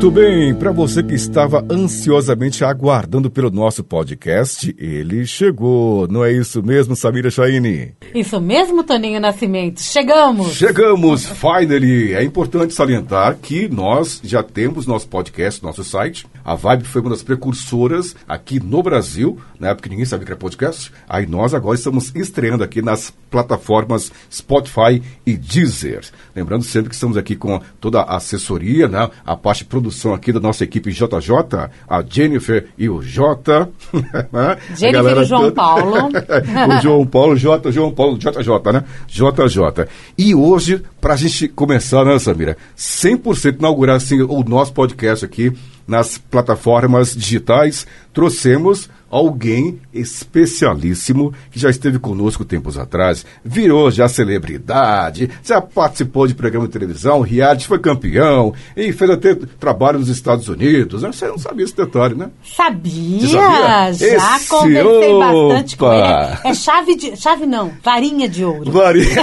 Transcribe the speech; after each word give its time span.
Muito 0.00 0.12
bem, 0.12 0.54
para 0.54 0.72
você 0.72 1.02
que 1.02 1.12
estava 1.12 1.62
ansiosamente 1.70 2.64
aguardando 2.64 3.30
pelo 3.30 3.50
nosso 3.50 3.84
podcast, 3.84 4.74
ele 4.78 5.26
chegou. 5.26 6.08
Não 6.08 6.24
é 6.24 6.32
isso 6.32 6.62
mesmo, 6.62 6.96
Samira 6.96 7.30
Chaine? 7.30 7.92
Isso 8.14 8.40
mesmo, 8.40 8.82
Toninho 8.82 9.20
Nascimento. 9.20 9.82
Chegamos! 9.82 10.54
Chegamos, 10.54 11.26
finally! 11.26 12.14
É 12.14 12.24
importante 12.24 12.72
salientar 12.72 13.36
que 13.42 13.68
nós 13.68 14.22
já 14.24 14.42
temos 14.42 14.86
nosso 14.86 15.06
podcast, 15.06 15.62
nosso 15.62 15.84
site. 15.84 16.26
A 16.42 16.54
Vibe 16.54 16.84
foi 16.84 17.02
uma 17.02 17.10
das 17.10 17.22
precursoras 17.22 18.16
aqui 18.26 18.58
no 18.58 18.82
Brasil, 18.82 19.38
na 19.58 19.68
época 19.68 19.82
que 19.82 19.90
ninguém 19.90 20.06
sabia 20.06 20.24
que 20.24 20.32
era 20.32 20.40
podcast. 20.40 20.90
Aí 21.06 21.26
nós 21.26 21.52
agora 21.52 21.76
estamos 21.76 22.10
estreando 22.14 22.64
aqui 22.64 22.80
nas 22.80 23.12
plataformas 23.30 24.10
Spotify 24.32 25.02
e 25.26 25.36
Deezer. 25.36 26.06
Lembrando 26.34 26.64
sempre 26.64 26.88
que 26.88 26.94
estamos 26.94 27.18
aqui 27.18 27.36
com 27.36 27.60
toda 27.78 28.00
a 28.00 28.16
assessoria, 28.16 28.88
né? 28.88 29.10
a 29.26 29.36
parte 29.36 29.58
de 29.58 29.66
produção 29.90 30.14
aqui 30.14 30.32
da 30.32 30.40
nossa 30.40 30.64
equipe 30.64 30.92
JJ, 30.92 31.68
a 31.88 32.02
Jennifer 32.08 32.68
e 32.78 32.88
o 32.88 33.02
J. 33.02 33.68
Jennifer 34.76 35.16
e 35.16 35.20
o 35.20 35.24
João 35.24 35.42
toda... 35.42 35.52
Paulo. 35.52 36.08
o 36.78 36.80
João 36.80 37.06
Paulo, 37.06 37.36
J, 37.36 37.72
João 37.72 37.92
Paulo, 37.92 38.16
JJ, 38.16 38.72
né? 38.72 38.84
JJ. 39.08 39.88
E 40.16 40.34
hoje, 40.34 40.82
para 41.00 41.14
a 41.14 41.16
gente 41.16 41.48
começar, 41.48 42.04
né, 42.04 42.18
Samira? 42.18 42.56
100% 42.78 43.58
inaugurar 43.58 43.96
assim, 43.96 44.22
o 44.22 44.42
nosso 44.44 44.72
podcast 44.72 45.24
aqui 45.24 45.52
nas 45.86 46.16
plataformas 46.16 47.14
digitais, 47.14 47.84
trouxemos 48.14 48.88
alguém 49.10 49.80
especialíssimo 49.92 51.34
que 51.50 51.58
já 51.58 51.68
esteve 51.68 51.98
conosco 51.98 52.44
tempos 52.44 52.78
atrás, 52.78 53.26
virou 53.44 53.90
já 53.90 54.08
celebridade, 54.08 55.28
já 55.42 55.60
participou 55.60 56.26
de 56.26 56.34
programa 56.34 56.66
de 56.66 56.72
televisão, 56.72 57.20
reality, 57.20 57.66
foi 57.66 57.80
campeão 57.80 58.54
e 58.76 58.92
fez 58.92 59.10
até 59.10 59.34
trabalho 59.34 59.98
nos 59.98 60.08
Estados 60.08 60.48
Unidos. 60.48 61.02
Você 61.02 61.26
não 61.26 61.38
sabia 61.38 61.64
esse 61.64 61.76
detalhe, 61.76 62.14
né? 62.14 62.30
Sabia, 62.44 63.28
sabia? 63.28 64.18
já 64.18 64.36
esse, 64.36 64.48
conversei 64.48 65.12
opa. 65.12 65.26
bastante 65.26 65.76
com 65.76 65.92
ele. 65.92 66.38
É 66.44 66.54
chave 66.54 66.96
de. 66.96 67.16
Chave 67.16 67.46
não, 67.46 67.72
varinha 67.82 68.28
de 68.28 68.44
ouro. 68.44 68.70
Varinha. 68.70 69.10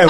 É, 0.00 0.06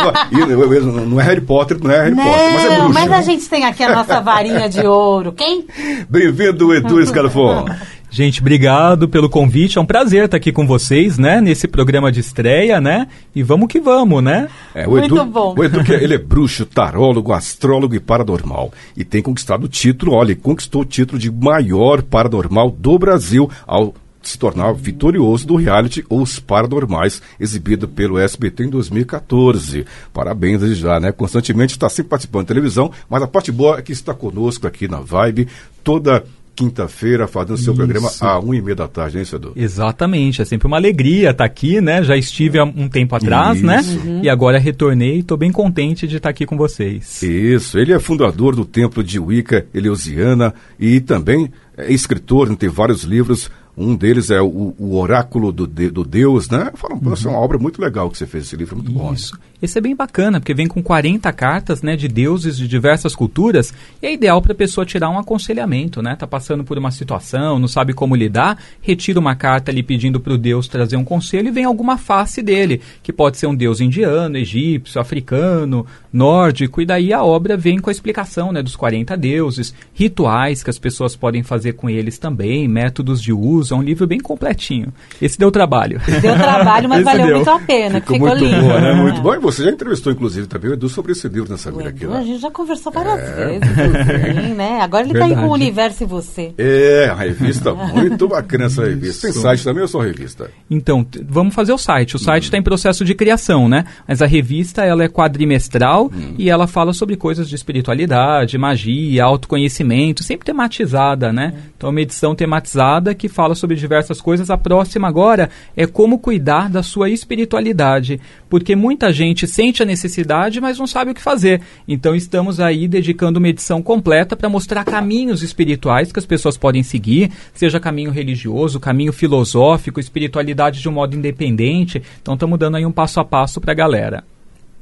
não 1.07 1.21
é 1.21 1.25
Harry 1.25 1.41
Potter, 1.41 1.79
não 1.83 1.91
é 1.91 2.05
Harry 2.05 2.15
não, 2.15 2.25
Potter, 2.25 2.53
mas 2.53 2.65
é 2.65 2.77
bruxo. 2.77 2.95
Mas 2.95 3.13
a 3.13 3.23
gente 3.23 3.49
tem 3.49 3.65
aqui 3.65 3.83
a 3.83 3.95
nossa 3.95 4.21
varinha 4.21 4.69
de 4.69 4.87
ouro. 4.87 5.33
Quem? 5.33 5.67
Bem-vindo, 6.09 6.75
Edu 6.75 7.01
Escalafon. 7.01 7.67
Gente, 8.11 8.41
obrigado 8.41 9.09
pelo 9.09 9.31
convite. 9.31 9.79
É 9.79 9.81
um 9.81 9.87
prazer 9.87 10.25
estar 10.25 10.37
aqui 10.37 10.51
com 10.51 10.67
vocês, 10.67 11.17
né? 11.17 11.41
Nesse 11.41 11.69
programa 11.69 12.11
de 12.11 12.19
estreia, 12.19 12.81
né? 12.81 13.07
E 13.33 13.41
vamos 13.41 13.69
que 13.69 13.79
vamos, 13.79 14.21
né? 14.21 14.49
É, 14.75 14.87
o 14.87 14.99
Edu, 14.99 15.15
Muito 15.15 15.31
bom. 15.31 15.55
O 15.57 15.65
Edu, 15.65 15.81
ele 15.95 16.15
é 16.15 16.19
bruxo, 16.19 16.67
tarólogo, 16.67 17.33
astrólogo 17.33 17.95
e 17.95 18.01
paranormal. 18.01 18.73
E 18.97 19.05
tem 19.05 19.23
conquistado 19.23 19.65
o 19.65 19.69
título, 19.69 20.13
olha, 20.13 20.35
conquistou 20.35 20.83
o 20.83 20.85
título 20.85 21.21
de 21.21 21.31
maior 21.31 22.03
paranormal 22.03 22.73
do 22.73 22.99
Brasil 22.99 23.49
ao 23.65 23.95
se 24.23 24.39
tornar 24.39 24.75
vitorioso 24.75 25.47
do 25.47 25.57
reality 25.57 26.05
Os 26.11 26.39
Paranormais, 26.39 27.23
exibido 27.39 27.89
pelo 27.89 28.19
SBT 28.19 28.65
em 28.65 28.69
2014. 28.69 29.87
Parabéns 30.13 30.61
desde 30.61 30.83
já, 30.83 31.01
né? 31.01 31.13
Constantemente 31.13 31.71
está 31.71 31.89
sempre 31.89 32.11
participando 32.11 32.43
de 32.43 32.49
televisão, 32.49 32.91
mas 33.09 33.23
a 33.23 33.27
parte 33.27 33.51
boa 33.51 33.79
é 33.79 33.83
que 33.83 33.93
está 33.93 34.13
conosco 34.13 34.67
aqui 34.67 34.89
na 34.89 35.01
Vibe 35.01 35.49
toda 35.83 36.25
quinta-feira 36.61 37.27
fazendo 37.27 37.57
seu 37.57 37.75
programa 37.75 38.11
à 38.21 38.39
uma 38.39 38.55
e 38.55 38.61
meia 38.61 38.77
da 38.77 38.87
tarde, 38.87 39.19
hein, 39.19 39.25
Cedu? 39.25 39.53
Exatamente, 39.57 40.43
é 40.43 40.45
sempre 40.45 40.67
uma 40.67 40.77
alegria 40.77 41.31
estar 41.31 41.45
aqui, 41.45 41.81
né? 41.81 42.03
Já 42.03 42.17
estive 42.17 42.59
há 42.59 42.65
um 42.65 42.87
tempo 42.87 43.15
atrás, 43.15 43.63
né? 43.63 43.81
Isso. 43.81 43.99
né? 43.99 44.03
Uhum. 44.05 44.21
E 44.23 44.29
agora 44.29 44.59
retornei 44.59 45.17
e 45.17 45.21
estou 45.21 45.39
bem 45.39 45.51
contente 45.51 46.07
de 46.07 46.19
estar 46.19 46.29
aqui 46.29 46.45
com 46.45 46.59
vocês. 46.59 47.23
Isso, 47.23 47.79
ele 47.79 47.95
é 47.95 47.99
fundador 47.99 48.55
do 48.55 48.67
Templo 48.67 49.03
de 49.03 49.19
Wicca 49.19 49.67
Eleusiana 49.73 50.53
e 50.79 51.01
também 51.01 51.51
é 51.77 51.91
escritor, 51.91 52.55
tem 52.57 52.69
vários 52.69 53.05
livros 53.05 53.51
um 53.77 53.97
deles 53.97 54.31
é 54.31 54.43
o, 54.43 54.75
o 54.79 54.97
Oráculo 54.97 55.51
do, 55.51 55.67
de, 55.67 55.91
do 55.91 56.05
Deus, 56.05 56.51
né? 56.51 56.71
Falam, 56.75 56.99
uhum. 57.03 57.15
é 57.15 57.29
uma 57.29 57.39
obra 57.39 57.57
muito 57.57 57.81
legal 57.81 58.11
que 58.11 58.19
você 58.19 58.27
fez 58.27 58.45
esse 58.45 58.57
livro, 58.57 58.77
muito 58.77 58.93
bom. 58.93 59.13
Isso. 59.15 59.39
Esse 59.63 59.79
é 59.79 59.81
bem 59.81 59.95
bacana, 59.95 60.41
porque 60.41 60.55
vem 60.55 60.67
com 60.67 60.83
40 60.83 61.31
cartas, 61.33 61.83
né, 61.83 61.95
de 61.95 62.09
deuses 62.09 62.57
de 62.57 62.67
diversas 62.67 63.15
culturas, 63.15 63.75
e 64.03 64.07
é 64.07 64.13
ideal 64.13 64.41
para 64.41 64.53
a 64.53 64.57
pessoa 64.57 64.87
tirar 64.87 65.11
um 65.11 65.19
aconselhamento, 65.19 66.01
né? 66.01 66.17
Tá 66.17 66.27
passando 66.27 66.65
por 66.65 66.79
uma 66.79 66.91
situação, 66.91 67.59
não 67.59 67.69
sabe 67.69 67.93
como 67.93 68.17
lidar, 68.17 68.59
retira 68.81 69.21
uma 69.21 69.35
carta 69.35 69.71
ali 69.71 69.83
pedindo 69.83 70.19
para 70.19 70.33
o 70.33 70.39
deus 70.39 70.67
trazer 70.67 70.97
um 70.97 71.05
conselho 71.05 71.49
e 71.49 71.51
vem 71.51 71.65
alguma 71.65 71.99
face 71.99 72.41
dele, 72.43 72.81
que 73.03 73.13
pode 73.13 73.37
ser 73.37 73.47
um 73.49 73.55
deus 73.55 73.81
indiano, 73.81 74.39
egípcio, 74.39 75.01
africano, 75.01 75.85
nórdico, 76.13 76.81
e 76.81 76.87
daí 76.87 77.13
a 77.13 77.23
obra 77.23 77.57
vem 77.57 77.79
com 77.79 77.91
a 77.91 77.93
explicação, 77.93 78.53
né, 78.53 78.63
dos 78.63 78.77
40 78.77 79.17
deuses, 79.17 79.75
rituais 79.93 80.63
que 80.63 80.71
as 80.71 80.79
pessoas 80.79 81.15
podem 81.15 81.43
fazer 81.43 81.75
com 81.75 81.91
eles 81.91 82.19
também, 82.19 82.67
métodos 82.67 83.21
de 83.21 83.33
uso, 83.33 83.75
é 83.75 83.77
um 83.77 83.83
livro 83.83 84.07
bem 84.07 84.21
completinho. 84.21 84.93
Esse 85.21 85.39
deu 85.39 85.51
trabalho. 85.51 86.01
Deu 86.21 86.35
trabalho, 86.35 86.89
mas 86.89 87.05
valeu 87.05 87.27
deu. 87.27 87.37
muito 87.37 87.51
a 87.51 87.59
pena, 87.59 88.01
ficou, 88.01 88.15
ficou 88.15 88.29
muito 88.29 88.45
lindo. 88.45 88.61
Boa, 88.63 88.81
né? 88.81 88.95
Muito 88.95 89.21
bom. 89.21 89.50
Você 89.51 89.65
já 89.65 89.71
entrevistou, 89.71 90.13
inclusive, 90.13 90.47
também 90.47 90.71
o 90.71 90.75
Edu 90.75 90.89
sobre 90.89 91.13
esse 91.13 91.29
livro 91.29 91.51
nessa 91.51 91.71
vida 91.71 91.89
aqui. 91.89 92.07
Né? 92.07 92.17
A 92.17 92.23
gente 92.23 92.41
já 92.41 92.51
conversou 92.51 92.93
várias 92.93 93.19
é. 93.19 93.47
vezes, 93.47 93.69
sim, 93.69 94.55
né? 94.55 94.81
Agora 94.81 95.05
ele 95.05 95.13
está 95.13 95.25
aí 95.25 95.35
com 95.35 95.49
o 95.49 95.53
Universo 95.53 96.05
e 96.05 96.07
Você. 96.07 96.55
É, 96.57 97.09
a 97.11 97.15
revista 97.15 97.75
muito 97.75 98.29
bacana 98.29 98.67
essa 98.67 98.85
revista. 98.87 99.27
Tem 99.27 99.33
site 99.33 99.65
também 99.65 99.83
ou 99.83 99.89
só 99.89 100.01
revista? 100.01 100.51
Então, 100.71 101.07
vamos 101.29 101.55
fazer 101.55 101.73
o 101.73 101.79
site. 101.79 102.17
O 102.17 102.19
site 102.19 102.45
está 102.45 102.57
hum. 102.57 102.61
em 102.61 102.63
processo 102.63 103.05
de 103.05 103.15
criação, 103.15 103.69
né? 103.69 103.85
Mas 104.07 104.23
a 104.23 104.27
revista, 104.27 104.85
ela 104.85 105.03
é 105.03 105.09
quadrimestral 105.09 106.07
hum. 106.07 106.35
e 106.39 106.49
ela 106.49 106.67
fala 106.67 106.93
sobre 106.93 107.17
coisas 107.17 107.49
de 107.49 107.55
espiritualidade, 107.55 108.57
magia, 108.57 109.25
autoconhecimento, 109.25 110.23
sempre 110.23 110.47
tematizada, 110.47 111.33
né? 111.33 111.55
Então, 111.77 111.89
é 111.89 111.91
uma 111.91 112.01
edição 112.01 112.35
tematizada 112.35 113.15
que 113.15 113.29
fala 113.29 113.55
sobre 113.55 113.77
diversas 113.77 114.21
coisas. 114.21 114.51
A 114.51 114.57
próxima 114.57 115.09
agora 115.09 115.51
é 115.77 115.87
como 115.87 116.19
cuidar 116.19 116.69
da 116.69 116.83
sua 116.83 117.11
espiritualidade, 117.11 118.21
porque 118.51 118.75
muita 118.75 119.13
gente 119.13 119.47
sente 119.47 119.83
a 119.83 119.87
necessidade, 119.87 120.61
mas 120.61 120.79
não 120.79 120.87
sabe 120.87 121.13
o 121.13 121.15
que 121.15 121.23
fazer. 121.23 121.63
Então 121.87 122.15
estamos 122.15 122.59
aí 122.59 122.89
dedicando 122.89 123.39
uma 123.39 123.49
edição 123.49 123.81
completa 123.81 124.37
para 124.37 124.49
mostrar 124.49 124.85
caminhos 124.85 125.43
espirituais 125.43 126.11
que 126.11 126.19
as 126.19 126.27
pessoas 126.27 126.59
podem 126.59 126.83
seguir, 126.83 127.31
seja 127.55 127.79
caminho 127.79 128.11
religioso, 128.11 128.81
caminho 128.81 129.13
filosófico, 129.13 130.01
espiritualidade 130.01 130.81
de 130.81 130.89
um 130.89 130.93
modo 130.93 131.17
independente. 131.17 132.03
Então 132.21 132.35
estamos 132.35 132.59
dando 132.59 132.77
aí 132.77 132.85
um 132.85 132.93
passo 132.93 133.21
a 133.21 133.25
passo 133.25 133.61
para 133.61 133.71
a 133.71 133.77
galera. 133.77 134.25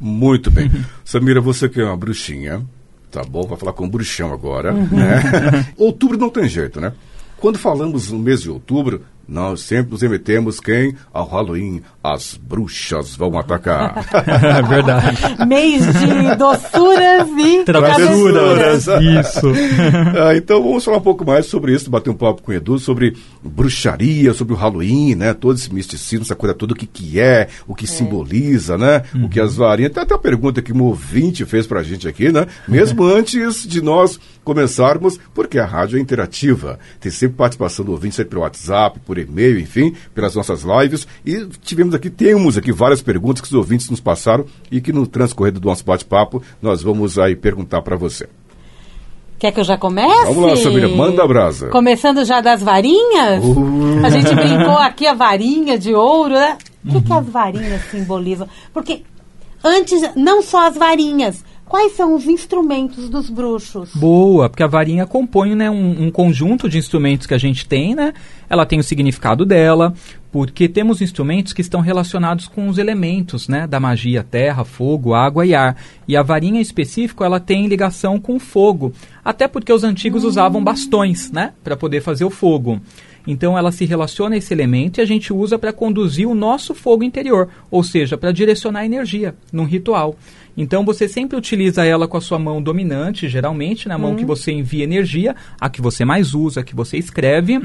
Muito 0.01 0.51
bem. 0.51 0.71
Samira, 1.05 1.41
você 1.41 1.69
que 1.69 1.81
é 1.81 1.85
uma 1.85 1.97
bruxinha, 1.97 2.65
tá 3.11 3.23
bom? 3.23 3.43
Vai 3.43 3.59
falar 3.59 3.75
com 3.75 3.85
um 3.85 3.89
bruxão 3.89 4.33
agora, 4.33 4.73
uhum. 4.73 4.89
né? 4.93 5.67
Outubro 5.77 6.17
não 6.17 6.31
tem 6.31 6.49
jeito, 6.49 6.81
né? 6.81 6.93
Quando 7.37 7.59
falamos 7.59 8.11
no 8.11 8.19
mês 8.19 8.43
de 8.43 8.51
outubro, 8.51 9.03
nós 9.29 9.61
sempre 9.61 9.93
nos 9.93 10.01
remetemos 10.01 10.59
quem? 10.59 10.95
Ao 11.13 11.29
Halloween. 11.29 11.83
As 12.03 12.41
bruxas 12.43 13.15
vão 13.15 13.39
atacar. 13.39 14.03
é 14.27 14.63
verdade. 14.63 15.19
Mês 15.47 15.85
de 15.85 16.35
doçuras 16.37 17.29
e 17.37 17.65
travessuras. 17.65 18.87
Isso. 18.87 19.53
ah, 20.19 20.35
então 20.35 20.63
vamos 20.63 20.83
falar 20.83 20.97
um 20.97 21.03
pouco 21.03 21.27
mais 21.27 21.45
sobre 21.45 21.75
isso, 21.75 21.91
bater 21.91 22.09
um 22.09 22.15
papo 22.15 22.41
com 22.41 22.51
o 22.51 22.55
Edu 22.55 22.79
sobre 22.79 23.15
bruxaria, 23.43 24.33
sobre 24.33 24.55
o 24.55 24.57
Halloween, 24.57 25.15
né? 25.15 25.35
Todo 25.35 25.57
esse 25.57 25.73
misticismo, 25.75 26.25
essa 26.25 26.35
coisa 26.35 26.55
toda, 26.55 26.73
o 26.73 26.77
que, 26.77 26.87
que 26.87 27.21
é, 27.21 27.49
o 27.67 27.75
que 27.75 27.85
é. 27.85 27.89
simboliza, 27.89 28.79
né? 28.79 29.03
Uhum. 29.15 29.27
O 29.27 29.29
que 29.29 29.39
as 29.39 29.57
varinhas. 29.57 29.93
Tem 29.93 30.03
até 30.03 30.15
a 30.15 30.19
pergunta 30.19 30.63
que 30.63 30.73
o 30.73 30.85
ouvinte 30.85 31.45
fez 31.45 31.67
pra 31.67 31.83
gente 31.83 32.09
aqui, 32.09 32.33
né? 32.33 32.47
Mesmo 32.67 33.05
antes 33.05 33.69
de 33.69 33.83
nós 33.83 34.19
começarmos, 34.43 35.21
porque 35.35 35.59
a 35.59 35.67
rádio 35.67 35.99
é 35.99 36.01
interativa. 36.01 36.79
Tem 36.99 37.13
sempre 37.13 37.37
participação 37.37 37.85
do 37.85 37.93
ouvinte, 37.93 38.15
sempre 38.15 38.31
pelo 38.31 38.43
WhatsApp, 38.43 38.99
por 39.01 39.18
e-mail, 39.21 39.59
enfim, 39.59 39.95
pelas 40.15 40.35
nossas 40.35 40.63
lives. 40.63 41.07
E 41.25 41.47
tivemos 41.63 41.95
aqui, 41.95 42.11
temos 42.11 42.57
aqui 42.57 42.73
várias 42.73 43.03
perguntas 43.03 43.41
que 43.41 43.49
os 43.49 43.55
ouvintes 43.55 43.91
nos 43.91 44.01
passaram 44.01 44.45
e 44.71 44.81
que 44.81 44.93
no 44.93 45.07
transcorrer 45.07 45.53
do 45.53 45.67
nosso 45.67 45.85
bate-papo 45.85 46.43
nós 46.61 46.83
vamos 46.83 47.19
aí 47.19 47.37
perguntar 47.37 47.83
para 47.83 47.97
você. 47.97 48.29
Quer 49.39 49.53
que 49.53 49.61
eu 49.61 49.65
já 49.65 49.79
comece? 49.79 50.25
Vamos 50.35 50.51
lá, 50.51 50.57
Samira, 50.57 50.89
manda 50.89 51.23
a 51.23 51.27
brasa. 51.27 51.69
Começando 51.69 52.25
já 52.25 52.41
das 52.41 52.61
varinhas? 52.61 53.45
Uh. 53.45 54.05
A 54.05 54.11
gente 54.11 54.35
brincou 54.35 54.77
aqui 54.77 55.07
a 55.07 55.15
varinha 55.15 55.79
de 55.79 55.95
ouro, 55.95 56.35
né? 56.35 56.59
O 56.85 56.89
que, 56.91 56.97
uhum. 56.97 57.03
que 57.03 57.13
as 57.13 57.27
varinhas 57.27 57.83
simbolizam? 57.91 58.49
Porque 58.73 59.03
antes, 59.63 60.03
não 60.17 60.43
só 60.43 60.67
as 60.67 60.77
varinhas, 60.77 61.45
Quais 61.69 61.93
são 61.93 62.15
os 62.15 62.27
instrumentos 62.27 63.09
dos 63.11 63.29
bruxos? 63.29 63.91
Boa, 63.95 64.49
porque 64.49 64.63
a 64.63 64.67
varinha 64.67 65.07
compõe 65.07 65.55
né, 65.55 65.71
um, 65.71 66.07
um, 66.07 66.11
conjunto 66.11 66.69
de 66.69 66.79
instrumentos 66.79 67.27
que 67.27 67.35
a 67.35 67.39
gente 67.39 67.69
tem, 67.69 67.95
né? 67.95 68.15
Ela 68.49 68.65
tem 68.65 68.79
o 68.79 68.83
significado 68.83 69.45
dela, 69.45 69.93
porque 70.33 70.67
temos 70.67 71.03
instrumentos 71.03 71.53
que 71.53 71.61
estão 71.61 71.81
relacionados 71.81 72.49
com 72.49 72.69
os 72.69 72.79
elementos, 72.79 73.49
né? 73.49 73.67
Da 73.67 73.79
magia, 73.79 74.25
terra, 74.25 74.65
fogo, 74.65 75.13
água 75.13 75.45
e 75.45 75.55
ar. 75.55 75.77
E 76.07 76.17
a 76.17 76.23
varinha 76.23 76.59
em 76.59 76.63
específico, 76.63 77.23
ela 77.23 77.39
tem 77.39 77.67
ligação 77.67 78.19
com 78.19 78.37
o 78.37 78.41
fogo. 78.41 78.93
Até 79.23 79.47
porque 79.47 79.73
os 79.73 79.85
antigos 79.85 80.25
hum. 80.25 80.29
usavam 80.29 80.65
bastões, 80.65 81.31
né? 81.31 81.53
Para 81.63 81.77
poder 81.77 82.01
fazer 82.01 82.25
o 82.25 82.31
fogo. 82.31 82.81
Então 83.27 83.59
ela 83.59 83.71
se 83.71 83.85
relaciona 83.85 84.35
a 84.35 84.39
esse 84.39 84.55
elemento 84.55 84.99
e 84.99 85.03
a 85.03 85.05
gente 85.05 85.35
usa 85.35 85.59
para 85.59 85.71
conduzir 85.71 86.27
o 86.27 86.35
nosso 86.35 86.75
fogo 86.75 87.05
interior, 87.05 87.51
ou 87.71 87.85
seja, 87.85 88.17
para 88.17 88.33
direcionar 88.33 88.81
a 88.81 88.87
energia 88.87 89.35
num 89.53 89.65
ritual. 89.65 90.17
Então 90.61 90.85
você 90.85 91.09
sempre 91.09 91.39
utiliza 91.39 91.85
ela 91.85 92.09
com 92.09 92.17
a 92.17 92.21
sua 92.21 92.37
mão 92.37 92.61
dominante, 92.61 93.29
geralmente, 93.29 93.87
na 93.87 93.97
mão 93.97 94.17
que 94.17 94.23
uhum. 94.23 94.27
você 94.27 94.51
envia 94.51 94.83
energia, 94.83 95.37
a 95.61 95.71
que 95.71 95.81
você 95.81 96.05
mais 96.05 96.35
usa, 96.35 96.61
a 96.61 96.65
que 96.65 96.75
você 96.75 96.99
escreve. 96.99 97.61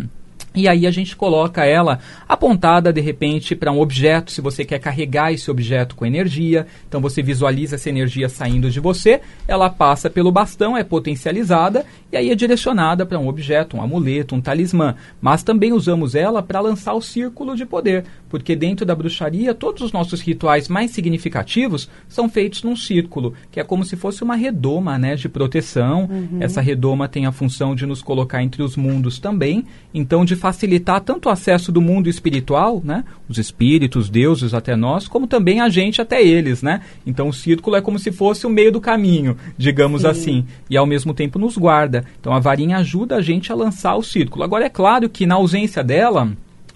E 0.56 0.68
aí 0.68 0.86
a 0.86 0.92
gente 0.92 1.16
coloca 1.16 1.66
ela 1.66 2.00
apontada 2.28 2.94
de 2.94 3.02
repente 3.02 3.56
para 3.56 3.72
um 3.72 3.80
objeto, 3.80 4.32
se 4.32 4.42
você 4.42 4.64
quer 4.64 4.80
carregar 4.80 5.34
esse 5.34 5.50
objeto 5.50 5.96
com 5.96 6.06
energia. 6.06 6.68
Então 6.88 7.02
você 7.02 7.22
visualiza 7.24 7.76
essa 7.76 7.90
energia 7.90 8.30
saindo 8.30 8.70
de 8.70 8.80
você, 8.80 9.22
ela 9.48 9.70
passa 9.70 10.10
pelo 10.10 10.32
bastão, 10.32 10.78
é 10.78 10.84
potencializada 10.84 11.86
e 12.12 12.18
aí 12.18 12.30
é 12.30 12.36
direcionada 12.36 13.06
para 13.06 13.18
um 13.18 13.28
objeto, 13.28 13.78
um 13.78 13.82
amuleto, 13.82 14.36
um 14.36 14.42
talismã. 14.42 14.96
Mas 15.20 15.42
também 15.42 15.74
usamos 15.74 16.14
ela 16.14 16.44
para 16.44 16.60
lançar 16.60 16.94
o 16.94 17.02
círculo 17.02 17.56
de 17.56 17.66
poder, 17.66 18.06
porque 18.30 18.56
dentro 18.56 18.86
da 18.86 18.96
bruxaria 18.96 19.56
todos 19.56 19.82
os 19.82 19.92
nossos 19.92 20.22
rituais 20.22 20.68
mais 20.68 20.92
significativos 20.92 21.90
são 22.08 22.30
feitos 22.30 22.62
num 22.62 22.76
círculo, 22.76 23.34
que 23.52 23.60
é 23.60 23.64
como 23.64 23.84
se 23.84 23.96
fosse 23.96 24.24
uma 24.24 24.36
redoma, 24.36 24.98
né, 25.00 25.16
de 25.16 25.28
proteção. 25.28 26.04
Uhum. 26.04 26.38
Essa 26.40 26.62
redoma 26.62 27.08
tem 27.08 27.26
a 27.26 27.32
função 27.32 27.74
de 27.74 27.86
nos 27.86 28.02
colocar 28.02 28.44
entre 28.44 28.62
os 28.62 28.78
mundos 28.78 29.18
também. 29.18 29.66
Então 29.94 30.24
de 30.24 30.36
facilitar 30.44 31.00
tanto 31.00 31.30
o 31.30 31.32
acesso 31.32 31.72
do 31.72 31.80
mundo 31.80 32.10
espiritual, 32.10 32.82
né, 32.84 33.06
os 33.30 33.38
espíritos, 33.38 34.10
deuses 34.10 34.54
até 34.54 34.76
nós, 34.76 35.08
como 35.08 35.26
também 35.26 35.62
a 35.62 35.70
gente 35.70 36.02
até 36.02 36.22
eles, 36.22 36.62
né? 36.62 36.82
Então 37.08 37.30
o 37.30 37.34
círculo 37.34 37.78
é 37.78 37.82
como 37.82 37.98
se 37.98 38.12
fosse 38.12 38.46
o 38.46 38.50
meio 38.50 38.70
do 38.70 38.82
caminho, 38.82 39.38
digamos 39.58 40.02
Sim. 40.02 40.08
assim, 40.10 40.46
e 40.70 40.76
ao 40.76 40.86
mesmo 40.86 41.14
tempo 41.14 41.40
nos 41.40 41.58
guarda. 41.58 42.04
Então 42.20 42.34
a 42.34 42.42
varinha 42.42 42.76
ajuda 42.80 43.16
a 43.16 43.22
gente 43.22 43.54
a 43.54 43.56
lançar 43.56 43.96
o 43.96 44.04
círculo. 44.04 44.44
Agora 44.44 44.66
é 44.66 44.70
claro 44.70 45.08
que 45.08 45.26
na 45.26 45.36
ausência 45.36 45.82
dela, 45.82 46.30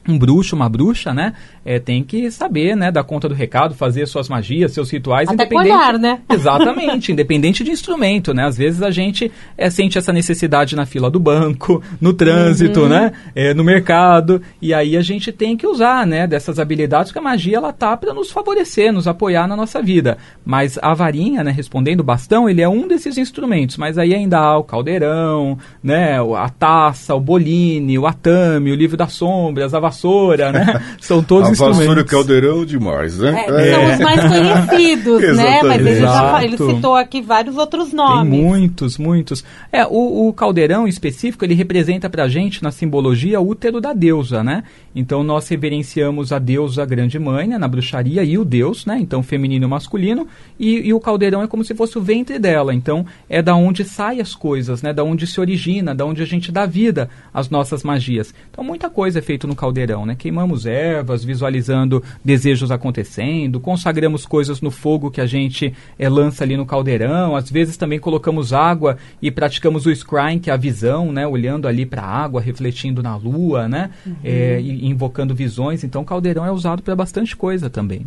um 0.07 0.17
bruxo, 0.17 0.55
uma 0.55 0.69
bruxa, 0.69 1.13
né? 1.13 1.33
É, 1.67 1.79
tem 1.79 2.01
que 2.01 2.31
saber, 2.31 2.77
né, 2.77 2.89
dar 2.89 3.03
conta 3.03 3.27
do 3.27 3.35
recado, 3.35 3.75
fazer 3.75 4.07
suas 4.07 4.29
magias, 4.29 4.71
seus 4.71 4.89
rituais. 4.89 5.27
Até 5.27 5.43
independente, 5.43 5.69
olhar, 5.69 5.99
né? 5.99 6.21
Exatamente, 6.31 7.11
independente 7.11 7.61
de 7.61 7.71
instrumento, 7.71 8.33
né? 8.33 8.45
Às 8.45 8.57
vezes 8.57 8.81
a 8.81 8.89
gente 8.89 9.29
é, 9.57 9.69
sente 9.69 9.97
essa 9.97 10.13
necessidade 10.13 10.77
na 10.77 10.85
fila 10.85 11.11
do 11.11 11.19
banco, 11.19 11.83
no 11.99 12.13
trânsito, 12.13 12.83
uhum. 12.83 12.87
né? 12.87 13.11
É, 13.35 13.53
no 13.53 13.65
mercado, 13.65 14.41
e 14.61 14.73
aí 14.73 14.95
a 14.95 15.01
gente 15.01 15.29
tem 15.29 15.57
que 15.57 15.67
usar, 15.67 16.07
né, 16.07 16.25
dessas 16.25 16.57
habilidades, 16.57 17.11
que 17.11 17.19
a 17.19 17.21
magia, 17.21 17.57
ela 17.57 17.73
tá 17.73 17.97
para 17.97 18.13
nos 18.13 18.31
favorecer, 18.31 18.93
nos 18.93 19.05
apoiar 19.05 19.45
na 19.45 19.57
nossa 19.57 19.81
vida. 19.81 20.17
Mas 20.45 20.79
a 20.81 20.93
varinha, 20.93 21.43
né, 21.43 21.51
respondendo 21.51 21.99
o 21.99 22.03
bastão, 22.05 22.49
ele 22.49 22.61
é 22.61 22.69
um 22.69 22.87
desses 22.87 23.17
instrumentos, 23.17 23.75
mas 23.75 23.97
aí 23.97 24.15
ainda 24.15 24.37
há 24.39 24.57
o 24.57 24.63
caldeirão, 24.63 25.57
né, 25.83 26.17
a 26.37 26.47
taça, 26.47 27.13
o 27.13 27.19
boline, 27.19 27.99
o 27.99 28.07
atame, 28.07 28.71
o 28.71 28.75
livro 28.75 28.95
das 28.95 29.11
sombras, 29.11 29.73
a 29.73 29.81
vassoura, 29.81 30.53
né? 30.53 30.81
São 31.01 31.21
todos 31.21 31.56
a 31.61 31.69
vassoura 31.69 31.99
e 31.99 32.03
o 32.03 32.05
caldeirão 32.05 32.65
demais, 32.65 33.17
né? 33.17 33.45
É, 33.47 33.69
é. 33.69 33.73
São 33.73 33.93
os 33.93 33.99
mais 33.99 34.67
conhecidos, 34.67 35.21
né? 35.35 35.61
Mas 35.63 35.85
ele, 35.85 35.95
já, 35.99 36.43
ele 36.43 36.57
citou 36.57 36.95
aqui 36.95 37.21
vários 37.21 37.57
outros 37.57 37.93
nomes. 37.93 38.31
Tem 38.31 38.41
muitos, 38.41 38.97
muitos. 38.97 39.43
É, 39.71 39.85
o, 39.85 40.27
o 40.27 40.33
caldeirão 40.33 40.85
em 40.85 40.89
específico, 40.89 41.45
ele 41.45 41.53
representa 41.53 42.09
pra 42.09 42.27
gente, 42.27 42.63
na 42.63 42.71
simbologia, 42.71 43.39
o 43.39 43.47
útero 43.47 43.81
da 43.81 43.93
deusa, 43.93 44.43
né? 44.43 44.63
Então 44.95 45.23
nós 45.23 45.47
reverenciamos 45.47 46.31
a 46.31 46.39
deusa 46.39 46.83
grande 46.85 47.19
mãe, 47.19 47.47
né, 47.47 47.57
na 47.57 47.67
bruxaria, 47.67 48.23
e 48.23 48.37
o 48.37 48.43
deus, 48.43 48.85
né? 48.85 48.97
Então 48.99 49.21
feminino 49.21 49.65
e 49.65 49.69
masculino, 49.69 50.27
e, 50.59 50.87
e, 50.87 50.93
o 50.93 50.99
caldeirão 50.99 51.43
é 51.43 51.47
como 51.47 51.63
se 51.63 51.75
fosse 51.75 51.97
o 51.97 52.01
ventre 52.01 52.39
dela. 52.39 52.73
Então 52.73 53.05
é 53.29 53.41
da 53.41 53.55
onde 53.55 53.83
saem 53.83 54.21
as 54.21 54.33
coisas, 54.33 54.81
né? 54.81 54.91
Da 54.91 55.03
onde 55.03 55.27
se 55.27 55.39
origina, 55.39 55.93
da 55.93 56.05
onde 56.05 56.23
a 56.23 56.25
gente 56.25 56.51
dá 56.51 56.65
vida 56.65 57.09
às 57.33 57.49
nossas 57.49 57.83
magias. 57.83 58.33
Então 58.49 58.63
muita 58.63 58.89
coisa 58.89 59.19
é 59.19 59.21
feita 59.21 59.45
no 59.45 59.55
caldeirão, 59.55 60.05
né? 60.05 60.15
Queimamos 60.17 60.65
ervas, 60.65 61.23
visualizando 61.47 62.03
desejos 62.23 62.71
acontecendo, 62.71 63.59
consagramos 63.59 64.25
coisas 64.25 64.61
no 64.61 64.69
fogo 64.69 65.09
que 65.09 65.21
a 65.21 65.25
gente 65.25 65.73
é, 65.97 66.09
lança 66.09 66.43
ali 66.43 66.57
no 66.57 66.65
caldeirão. 66.65 67.35
Às 67.35 67.49
vezes 67.49 67.77
também 67.77 67.99
colocamos 67.99 68.53
água 68.53 68.97
e 69.21 69.31
praticamos 69.31 69.85
o 69.85 69.91
scrying, 69.91 70.39
que 70.39 70.49
é 70.49 70.53
a 70.53 70.57
visão, 70.57 71.11
né? 71.11 71.25
Olhando 71.25 71.67
ali 71.67 71.85
para 71.85 72.01
a 72.01 72.23
água, 72.23 72.41
refletindo 72.41 73.01
na 73.01 73.15
lua, 73.15 73.67
né? 73.67 73.89
Uhum. 74.05 74.15
É, 74.23 74.59
e, 74.59 74.87
invocando 74.87 75.33
visões. 75.33 75.83
Então, 75.83 76.01
o 76.01 76.05
caldeirão 76.05 76.45
é 76.45 76.51
usado 76.51 76.83
para 76.83 76.95
bastante 76.95 77.35
coisa 77.35 77.69
também 77.69 78.05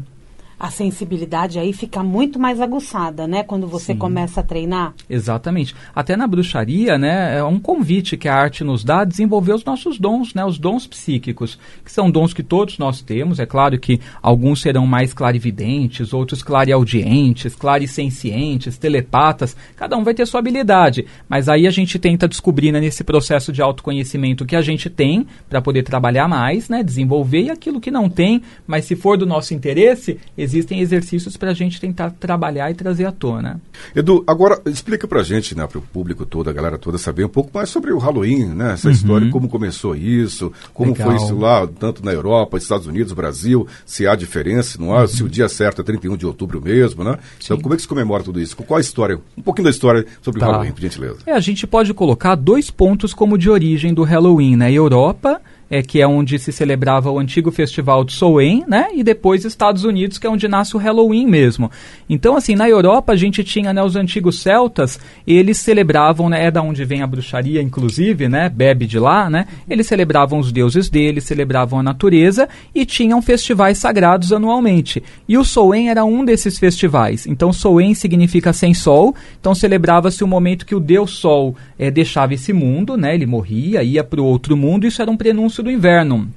a 0.60 0.70
sensibilidade 0.70 1.58
aí 1.58 1.72
fica 1.72 2.02
muito 2.02 2.38
mais 2.38 2.60
aguçada, 2.60 3.26
né? 3.26 3.42
Quando 3.42 3.66
você 3.66 3.94
Sim. 3.94 3.98
começa 3.98 4.40
a 4.40 4.42
treinar. 4.42 4.92
Exatamente. 5.08 5.74
Até 5.94 6.18
na 6.18 6.26
bruxaria, 6.26 6.98
né? 6.98 7.38
É 7.38 7.42
um 7.42 7.58
convite 7.58 8.14
que 8.18 8.28
a 8.28 8.34
arte 8.34 8.62
nos 8.62 8.84
dá 8.84 9.00
a 9.00 9.04
desenvolver 9.06 9.54
os 9.54 9.64
nossos 9.64 9.98
dons, 9.98 10.34
né? 10.34 10.44
Os 10.44 10.58
dons 10.58 10.86
psíquicos, 10.86 11.58
que 11.82 11.90
são 11.90 12.10
dons 12.10 12.34
que 12.34 12.42
todos 12.42 12.76
nós 12.76 13.00
temos. 13.00 13.40
É 13.40 13.46
claro 13.46 13.78
que 13.78 14.00
alguns 14.20 14.60
serão 14.60 14.86
mais 14.86 15.14
clarividentes, 15.14 16.12
outros 16.12 16.42
clareaudientes, 16.42 17.54
clarisencientes, 17.54 18.76
telepatas. 18.76 19.56
Cada 19.74 19.96
um 19.96 20.04
vai 20.04 20.12
ter 20.12 20.26
sua 20.26 20.40
habilidade. 20.40 21.06
Mas 21.26 21.48
aí 21.48 21.66
a 21.66 21.70
gente 21.70 21.98
tenta 21.98 22.28
descobrir 22.28 22.70
né, 22.70 22.80
nesse 22.80 23.02
processo 23.02 23.50
de 23.50 23.62
autoconhecimento 23.62 24.44
que 24.44 24.56
a 24.56 24.60
gente 24.60 24.90
tem 24.90 25.26
para 25.48 25.62
poder 25.62 25.84
trabalhar 25.84 26.28
mais, 26.28 26.68
né? 26.68 26.82
Desenvolver 26.82 27.44
e 27.44 27.50
aquilo 27.50 27.80
que 27.80 27.90
não 27.90 28.10
tem, 28.10 28.42
mas 28.66 28.84
se 28.84 28.94
for 28.94 29.16
do 29.16 29.24
nosso 29.24 29.54
interesse, 29.54 30.18
existem 30.50 30.80
exercícios 30.80 31.36
para 31.36 31.50
a 31.50 31.54
gente 31.54 31.80
tentar 31.80 32.10
trabalhar 32.10 32.70
e 32.70 32.74
trazer 32.74 33.04
à 33.04 33.12
tona. 33.12 33.60
Edu, 33.94 34.24
agora 34.26 34.60
explica 34.66 35.06
para 35.06 35.20
a 35.20 35.22
gente, 35.22 35.56
né, 35.56 35.66
para 35.66 35.78
o 35.78 35.82
público 35.82 36.26
todo, 36.26 36.50
a 36.50 36.52
galera 36.52 36.76
toda 36.76 36.98
saber 36.98 37.24
um 37.24 37.28
pouco 37.28 37.50
mais 37.54 37.68
sobre 37.70 37.92
o 37.92 37.98
Halloween, 37.98 38.46
né? 38.46 38.72
Essa 38.72 38.88
uhum. 38.88 38.92
história, 38.92 39.30
como 39.30 39.48
começou 39.48 39.94
isso, 39.94 40.52
como 40.74 40.92
Legal. 40.92 41.08
foi 41.08 41.16
isso 41.16 41.36
lá, 41.36 41.66
tanto 41.66 42.04
na 42.04 42.12
Europa, 42.12 42.58
Estados 42.58 42.86
Unidos, 42.86 43.12
Brasil, 43.12 43.66
se 43.86 44.06
há 44.06 44.14
diferença, 44.14 44.78
não 44.80 44.94
há, 44.94 45.02
uhum. 45.02 45.06
se 45.06 45.22
o 45.22 45.28
dia 45.28 45.48
certo 45.48 45.80
é 45.80 45.84
31 45.84 46.16
de 46.16 46.26
outubro 46.26 46.60
mesmo, 46.60 47.04
né? 47.04 47.12
Então, 47.12 47.20
Sim. 47.38 47.44
Então, 47.44 47.60
como 47.60 47.74
é 47.74 47.76
que 47.76 47.82
se 47.82 47.88
comemora 47.88 48.22
tudo 48.22 48.40
isso? 48.40 48.56
Qual 48.56 48.78
a 48.78 48.80
história? 48.80 49.20
Um 49.36 49.42
pouquinho 49.42 49.64
da 49.64 49.70
história 49.70 50.04
sobre 50.22 50.40
tá. 50.40 50.46
o 50.46 50.50
Halloween, 50.50 50.72
por 50.72 50.80
gentileza. 50.80 51.18
É, 51.26 51.32
a 51.32 51.40
gente 51.40 51.66
pode 51.66 51.92
colocar 51.94 52.34
dois 52.34 52.70
pontos 52.70 53.14
como 53.14 53.38
de 53.38 53.48
origem 53.48 53.94
do 53.94 54.02
Halloween, 54.02 54.56
né? 54.56 54.72
Europa 54.72 55.40
é, 55.70 55.82
que 55.82 56.00
é 56.00 56.06
onde 56.06 56.38
se 56.38 56.50
celebrava 56.50 57.10
o 57.10 57.18
antigo 57.18 57.52
festival 57.52 58.02
de 58.02 58.12
Samhain, 58.12 58.64
né? 58.66 58.88
E 58.92 59.04
depois 59.04 59.44
Estados 59.44 59.84
Unidos, 59.84 60.18
que 60.18 60.26
é 60.26 60.30
onde 60.30 60.48
nasce 60.48 60.76
o 60.76 60.80
Halloween 60.80 61.26
mesmo. 61.26 61.70
Então, 62.08 62.36
assim, 62.36 62.56
na 62.56 62.68
Europa 62.68 63.12
a 63.12 63.16
gente 63.16 63.44
tinha 63.44 63.72
né, 63.72 63.82
os 63.82 63.94
antigos 63.94 64.42
celtas, 64.42 64.98
eles 65.24 65.58
celebravam, 65.58 66.28
né? 66.28 66.46
É 66.46 66.50
da 66.50 66.60
onde 66.60 66.84
vem 66.84 67.02
a 67.02 67.06
bruxaria, 67.06 67.62
inclusive, 67.62 68.28
né? 68.28 68.48
Bebe 68.48 68.86
de 68.86 68.98
lá, 68.98 69.30
né? 69.30 69.46
Eles 69.68 69.86
celebravam 69.86 70.40
os 70.40 70.50
deuses 70.50 70.90
deles, 70.90 71.24
celebravam 71.24 71.78
a 71.78 71.82
natureza 71.82 72.48
e 72.74 72.84
tinham 72.84 73.22
festivais 73.22 73.78
sagrados 73.78 74.32
anualmente. 74.32 75.00
E 75.28 75.38
o 75.38 75.44
Samhain 75.44 75.88
era 75.88 76.04
um 76.04 76.24
desses 76.24 76.58
festivais. 76.58 77.26
Então, 77.26 77.52
Samhain 77.52 77.94
significa 77.94 78.52
sem 78.52 78.74
sol. 78.74 79.14
Então, 79.38 79.54
celebrava-se 79.54 80.24
o 80.24 80.26
momento 80.26 80.66
que 80.66 80.74
o 80.74 80.80
deus 80.80 81.20
Sol 81.20 81.54
é, 81.78 81.90
deixava 81.90 82.34
esse 82.34 82.52
mundo, 82.52 82.96
né? 82.96 83.14
Ele 83.14 83.26
morria, 83.26 83.82
ia 83.82 84.02
para 84.02 84.20
o 84.20 84.24
outro 84.24 84.56
mundo. 84.56 84.86
Isso 84.86 85.02
era 85.02 85.10
um 85.10 85.16
prenúncio 85.16 85.59
do 85.62 85.70
inverno. 85.70 86.28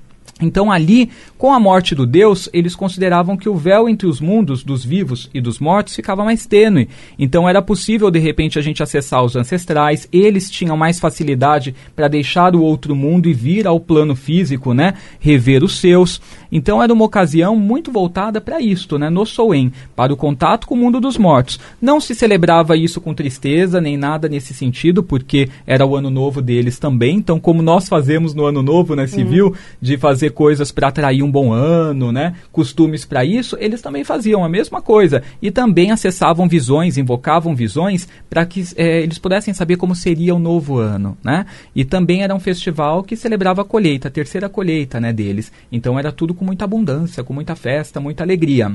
Então, 0.42 0.72
ali, 0.72 1.10
com 1.38 1.53
a 1.53 1.60
morte 1.60 1.94
do 1.94 2.06
Deus, 2.06 2.50
eles 2.51 2.75
consideravam 2.75 3.38
que 3.38 3.48
o 3.48 3.56
véu 3.56 3.88
entre 3.88 4.08
os 4.08 4.20
mundos 4.20 4.63
dos 4.63 4.84
vivos 4.84 5.30
e 5.34 5.39
dos 5.39 5.60
mortos 5.60 5.96
ficava 5.96 6.25
mais 6.25 6.46
tênue. 6.46 6.89
Então, 7.18 7.48
era 7.48 7.62
possível, 7.62 8.10
de 8.10 8.20
repente, 8.20 8.58
a 8.58 8.62
gente 8.62 8.82
acessar 8.82 9.24
os 9.24 9.36
ancestrais, 9.36 10.08
eles 10.12 10.50
tinham 10.50 10.75
mais 10.75 11.00
facilidade 11.00 11.75
para 11.96 12.08
deixar 12.08 12.56
o 12.56 12.62
outro 12.62 12.96
mundo 12.96 13.30
e 13.30 13.34
vir 13.34 13.68
ao 13.68 13.80
plano 13.80 14.15
físico, 14.15 14.74
né? 14.74 14.96
Rever 15.20 15.63
os 15.63 15.80
seus. 15.80 16.20
Então, 16.53 16.81
era 16.81 16.93
uma 16.93 17.03
ocasião 17.03 17.55
muito 17.57 17.91
voltada 17.91 18.39
para 18.39 18.62
isto, 18.62 18.98
né? 18.98 19.10
No 19.10 19.25
Soen, 19.25 19.74
para 19.95 20.13
o 20.13 20.17
contato 20.17 20.65
com 20.65 20.75
o 20.75 20.77
mundo 20.77 21.01
dos 21.01 21.17
mortos. 21.17 21.60
Não 21.81 22.00
se 22.00 22.15
celebrava 22.15 22.77
isso 22.77 23.01
com 23.01 23.13
tristeza, 23.13 23.81
nem 23.81 23.98
nada 23.98 24.29
nesse 24.29 24.53
sentido, 24.53 25.03
porque 25.03 25.50
era 25.67 25.86
o 25.86 25.98
ano 25.98 26.10
novo 26.10 26.41
deles 26.41 26.79
também. 26.79 27.17
Então, 27.17 27.41
como 27.41 27.62
nós 27.62 27.89
fazemos 27.89 28.33
no 28.33 28.45
ano 28.45 28.63
novo, 28.63 28.95
né, 28.95 29.05
civil, 29.05 29.48
uhum. 29.48 29.53
de 29.81 29.98
fazer 29.98 30.13
fazer 30.24 30.29
coisas 30.29 30.72
para 30.72 30.89
atrair 30.89 31.24
um 31.24 31.31
bom 31.31 31.51
ano, 31.51 32.12
né? 32.12 32.36
Costumes 32.51 33.03
para 33.03 33.25
isso, 33.25 33.57
eles 33.60 33.81
também 33.81 34.03
faziam 34.03 34.43
a 34.45 34.50
mesma 34.50 34.79
coisa 34.79 35.24
e 35.41 35.50
também 35.50 35.91
acessavam 35.91 36.48
visões, 36.48 36.98
invocavam 36.98 37.55
visões 37.55 38.07
para 38.29 38.45
que 38.45 38.63
é, 38.77 39.01
eles 39.01 39.17
pudessem 39.17 39.53
saber 39.53 39.77
como 39.77 39.95
seria 39.95 40.36
o 40.36 40.39
novo 40.39 40.77
ano, 40.77 41.17
né? 41.24 41.45
E 41.75 41.83
também 41.83 42.22
era 42.22 42.33
um 42.33 42.39
festival 42.39 43.03
que 43.03 43.15
celebrava 43.15 43.63
a 43.63 43.65
colheita, 43.65 44.07
a 44.07 44.12
terceira 44.12 44.48
colheita, 44.48 45.00
né, 45.00 45.12
deles. 45.12 45.51
Então 45.72 45.98
era 45.98 46.12
tudo 46.12 46.33
com 46.33 46.42
muita 46.43 46.65
abundância, 46.65 47.23
com 47.23 47.33
muita 47.33 47.55
festa, 47.55 48.00
muita 48.00 48.23
alegria. 48.23 48.71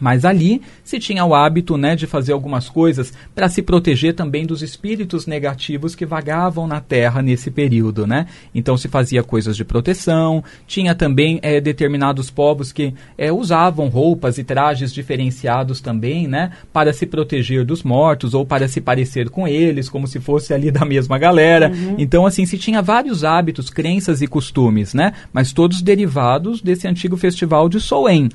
Mas 0.00 0.24
ali 0.24 0.60
se 0.82 0.98
tinha 0.98 1.24
o 1.24 1.34
hábito 1.34 1.76
né, 1.76 1.94
de 1.96 2.06
fazer 2.06 2.32
algumas 2.32 2.68
coisas 2.68 3.12
para 3.34 3.48
se 3.48 3.62
proteger 3.62 4.14
também 4.14 4.46
dos 4.46 4.62
espíritos 4.62 5.26
negativos 5.26 5.94
que 5.94 6.04
vagavam 6.04 6.66
na 6.66 6.80
Terra 6.80 7.22
nesse 7.22 7.50
período. 7.50 8.06
Né? 8.06 8.26
Então 8.54 8.76
se 8.76 8.88
fazia 8.88 9.22
coisas 9.22 9.56
de 9.56 9.64
proteção, 9.64 10.42
tinha 10.66 10.94
também 10.94 11.38
é, 11.42 11.60
determinados 11.60 12.30
povos 12.30 12.72
que 12.72 12.94
é, 13.16 13.32
usavam 13.32 13.88
roupas 13.88 14.38
e 14.38 14.44
trajes 14.44 14.92
diferenciados 14.92 15.80
também 15.80 16.26
né, 16.26 16.52
para 16.72 16.92
se 16.92 17.06
proteger 17.06 17.64
dos 17.64 17.82
mortos 17.82 18.34
ou 18.34 18.44
para 18.44 18.68
se 18.68 18.80
parecer 18.80 19.30
com 19.30 19.46
eles, 19.46 19.88
como 19.88 20.06
se 20.06 20.20
fosse 20.20 20.52
ali 20.52 20.70
da 20.70 20.84
mesma 20.84 21.18
galera. 21.18 21.70
Uhum. 21.70 21.96
Então, 21.98 22.26
assim, 22.26 22.44
se 22.46 22.58
tinha 22.58 22.82
vários 22.82 23.24
hábitos, 23.24 23.70
crenças 23.70 24.22
e 24.22 24.26
costumes, 24.26 24.94
né? 24.94 25.12
mas 25.32 25.52
todos 25.52 25.82
derivados 25.82 26.60
desse 26.60 26.86
antigo 26.88 27.16
festival 27.16 27.68
de 27.68 27.80
Soen. 27.80 28.28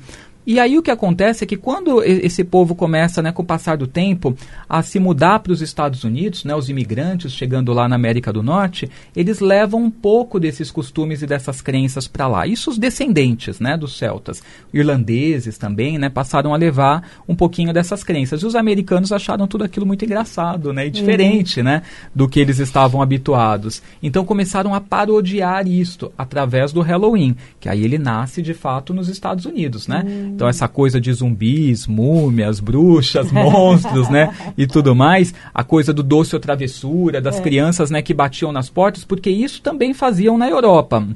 E 0.46 0.58
aí 0.58 0.78
o 0.78 0.82
que 0.82 0.90
acontece 0.90 1.44
é 1.44 1.46
que 1.46 1.56
quando 1.56 2.02
esse 2.02 2.42
povo 2.42 2.74
começa, 2.74 3.20
né, 3.22 3.30
com 3.30 3.42
o 3.42 3.46
passar 3.46 3.76
do 3.76 3.86
tempo, 3.86 4.36
a 4.68 4.82
se 4.82 4.98
mudar 4.98 5.40
para 5.40 5.52
os 5.52 5.60
Estados 5.60 6.02
Unidos, 6.02 6.44
né, 6.44 6.54
os 6.54 6.68
imigrantes 6.68 7.32
chegando 7.32 7.72
lá 7.72 7.88
na 7.88 7.96
América 7.96 8.32
do 8.32 8.42
Norte, 8.42 8.90
eles 9.14 9.40
levam 9.40 9.82
um 9.82 9.90
pouco 9.90 10.40
desses 10.40 10.70
costumes 10.70 11.22
e 11.22 11.26
dessas 11.26 11.60
crenças 11.60 12.08
para 12.08 12.26
lá. 12.26 12.46
Isso 12.46 12.70
os 12.70 12.78
descendentes, 12.78 13.60
né, 13.60 13.76
dos 13.76 13.98
celtas, 13.98 14.42
irlandeses 14.72 15.58
também, 15.58 15.98
né, 15.98 16.08
passaram 16.08 16.54
a 16.54 16.56
levar 16.56 17.08
um 17.28 17.34
pouquinho 17.34 17.72
dessas 17.72 18.02
crenças. 18.02 18.42
E 18.42 18.46
os 18.46 18.56
americanos 18.56 19.12
acharam 19.12 19.46
tudo 19.46 19.64
aquilo 19.64 19.86
muito 19.86 20.04
engraçado, 20.04 20.72
né, 20.72 20.86
e 20.86 20.90
diferente, 20.90 21.60
uhum. 21.60 21.66
né, 21.66 21.82
do 22.14 22.28
que 22.28 22.40
eles 22.40 22.58
estavam 22.58 23.02
habituados. 23.02 23.82
Então 24.02 24.24
começaram 24.24 24.74
a 24.74 24.80
parodiar 24.80 25.68
isto 25.68 26.12
através 26.16 26.72
do 26.72 26.80
Halloween, 26.80 27.36
que 27.60 27.68
aí 27.68 27.84
ele 27.84 27.98
nasce 27.98 28.40
de 28.40 28.54
fato 28.54 28.94
nos 28.94 29.08
Estados 29.08 29.44
Unidos, 29.44 29.86
né? 29.86 30.04
Uhum. 30.06 30.29
Então 30.34 30.48
essa 30.48 30.68
coisa 30.68 31.00
de 31.00 31.12
zumbis, 31.12 31.86
múmias, 31.86 32.60
bruxas, 32.60 33.30
monstros, 33.32 34.08
né, 34.08 34.34
e 34.56 34.66
tudo 34.66 34.94
mais, 34.94 35.34
a 35.52 35.62
coisa 35.62 35.92
do 35.92 36.02
doce 36.02 36.34
ou 36.34 36.40
travessura, 36.40 37.20
das 37.20 37.38
é. 37.38 37.42
crianças, 37.42 37.90
né, 37.90 38.02
que 38.02 38.14
batiam 38.14 38.52
nas 38.52 38.68
portas, 38.68 39.04
porque 39.04 39.30
isso 39.30 39.62
também 39.62 39.92
faziam 39.94 40.38
na 40.38 40.48
Europa 40.48 41.06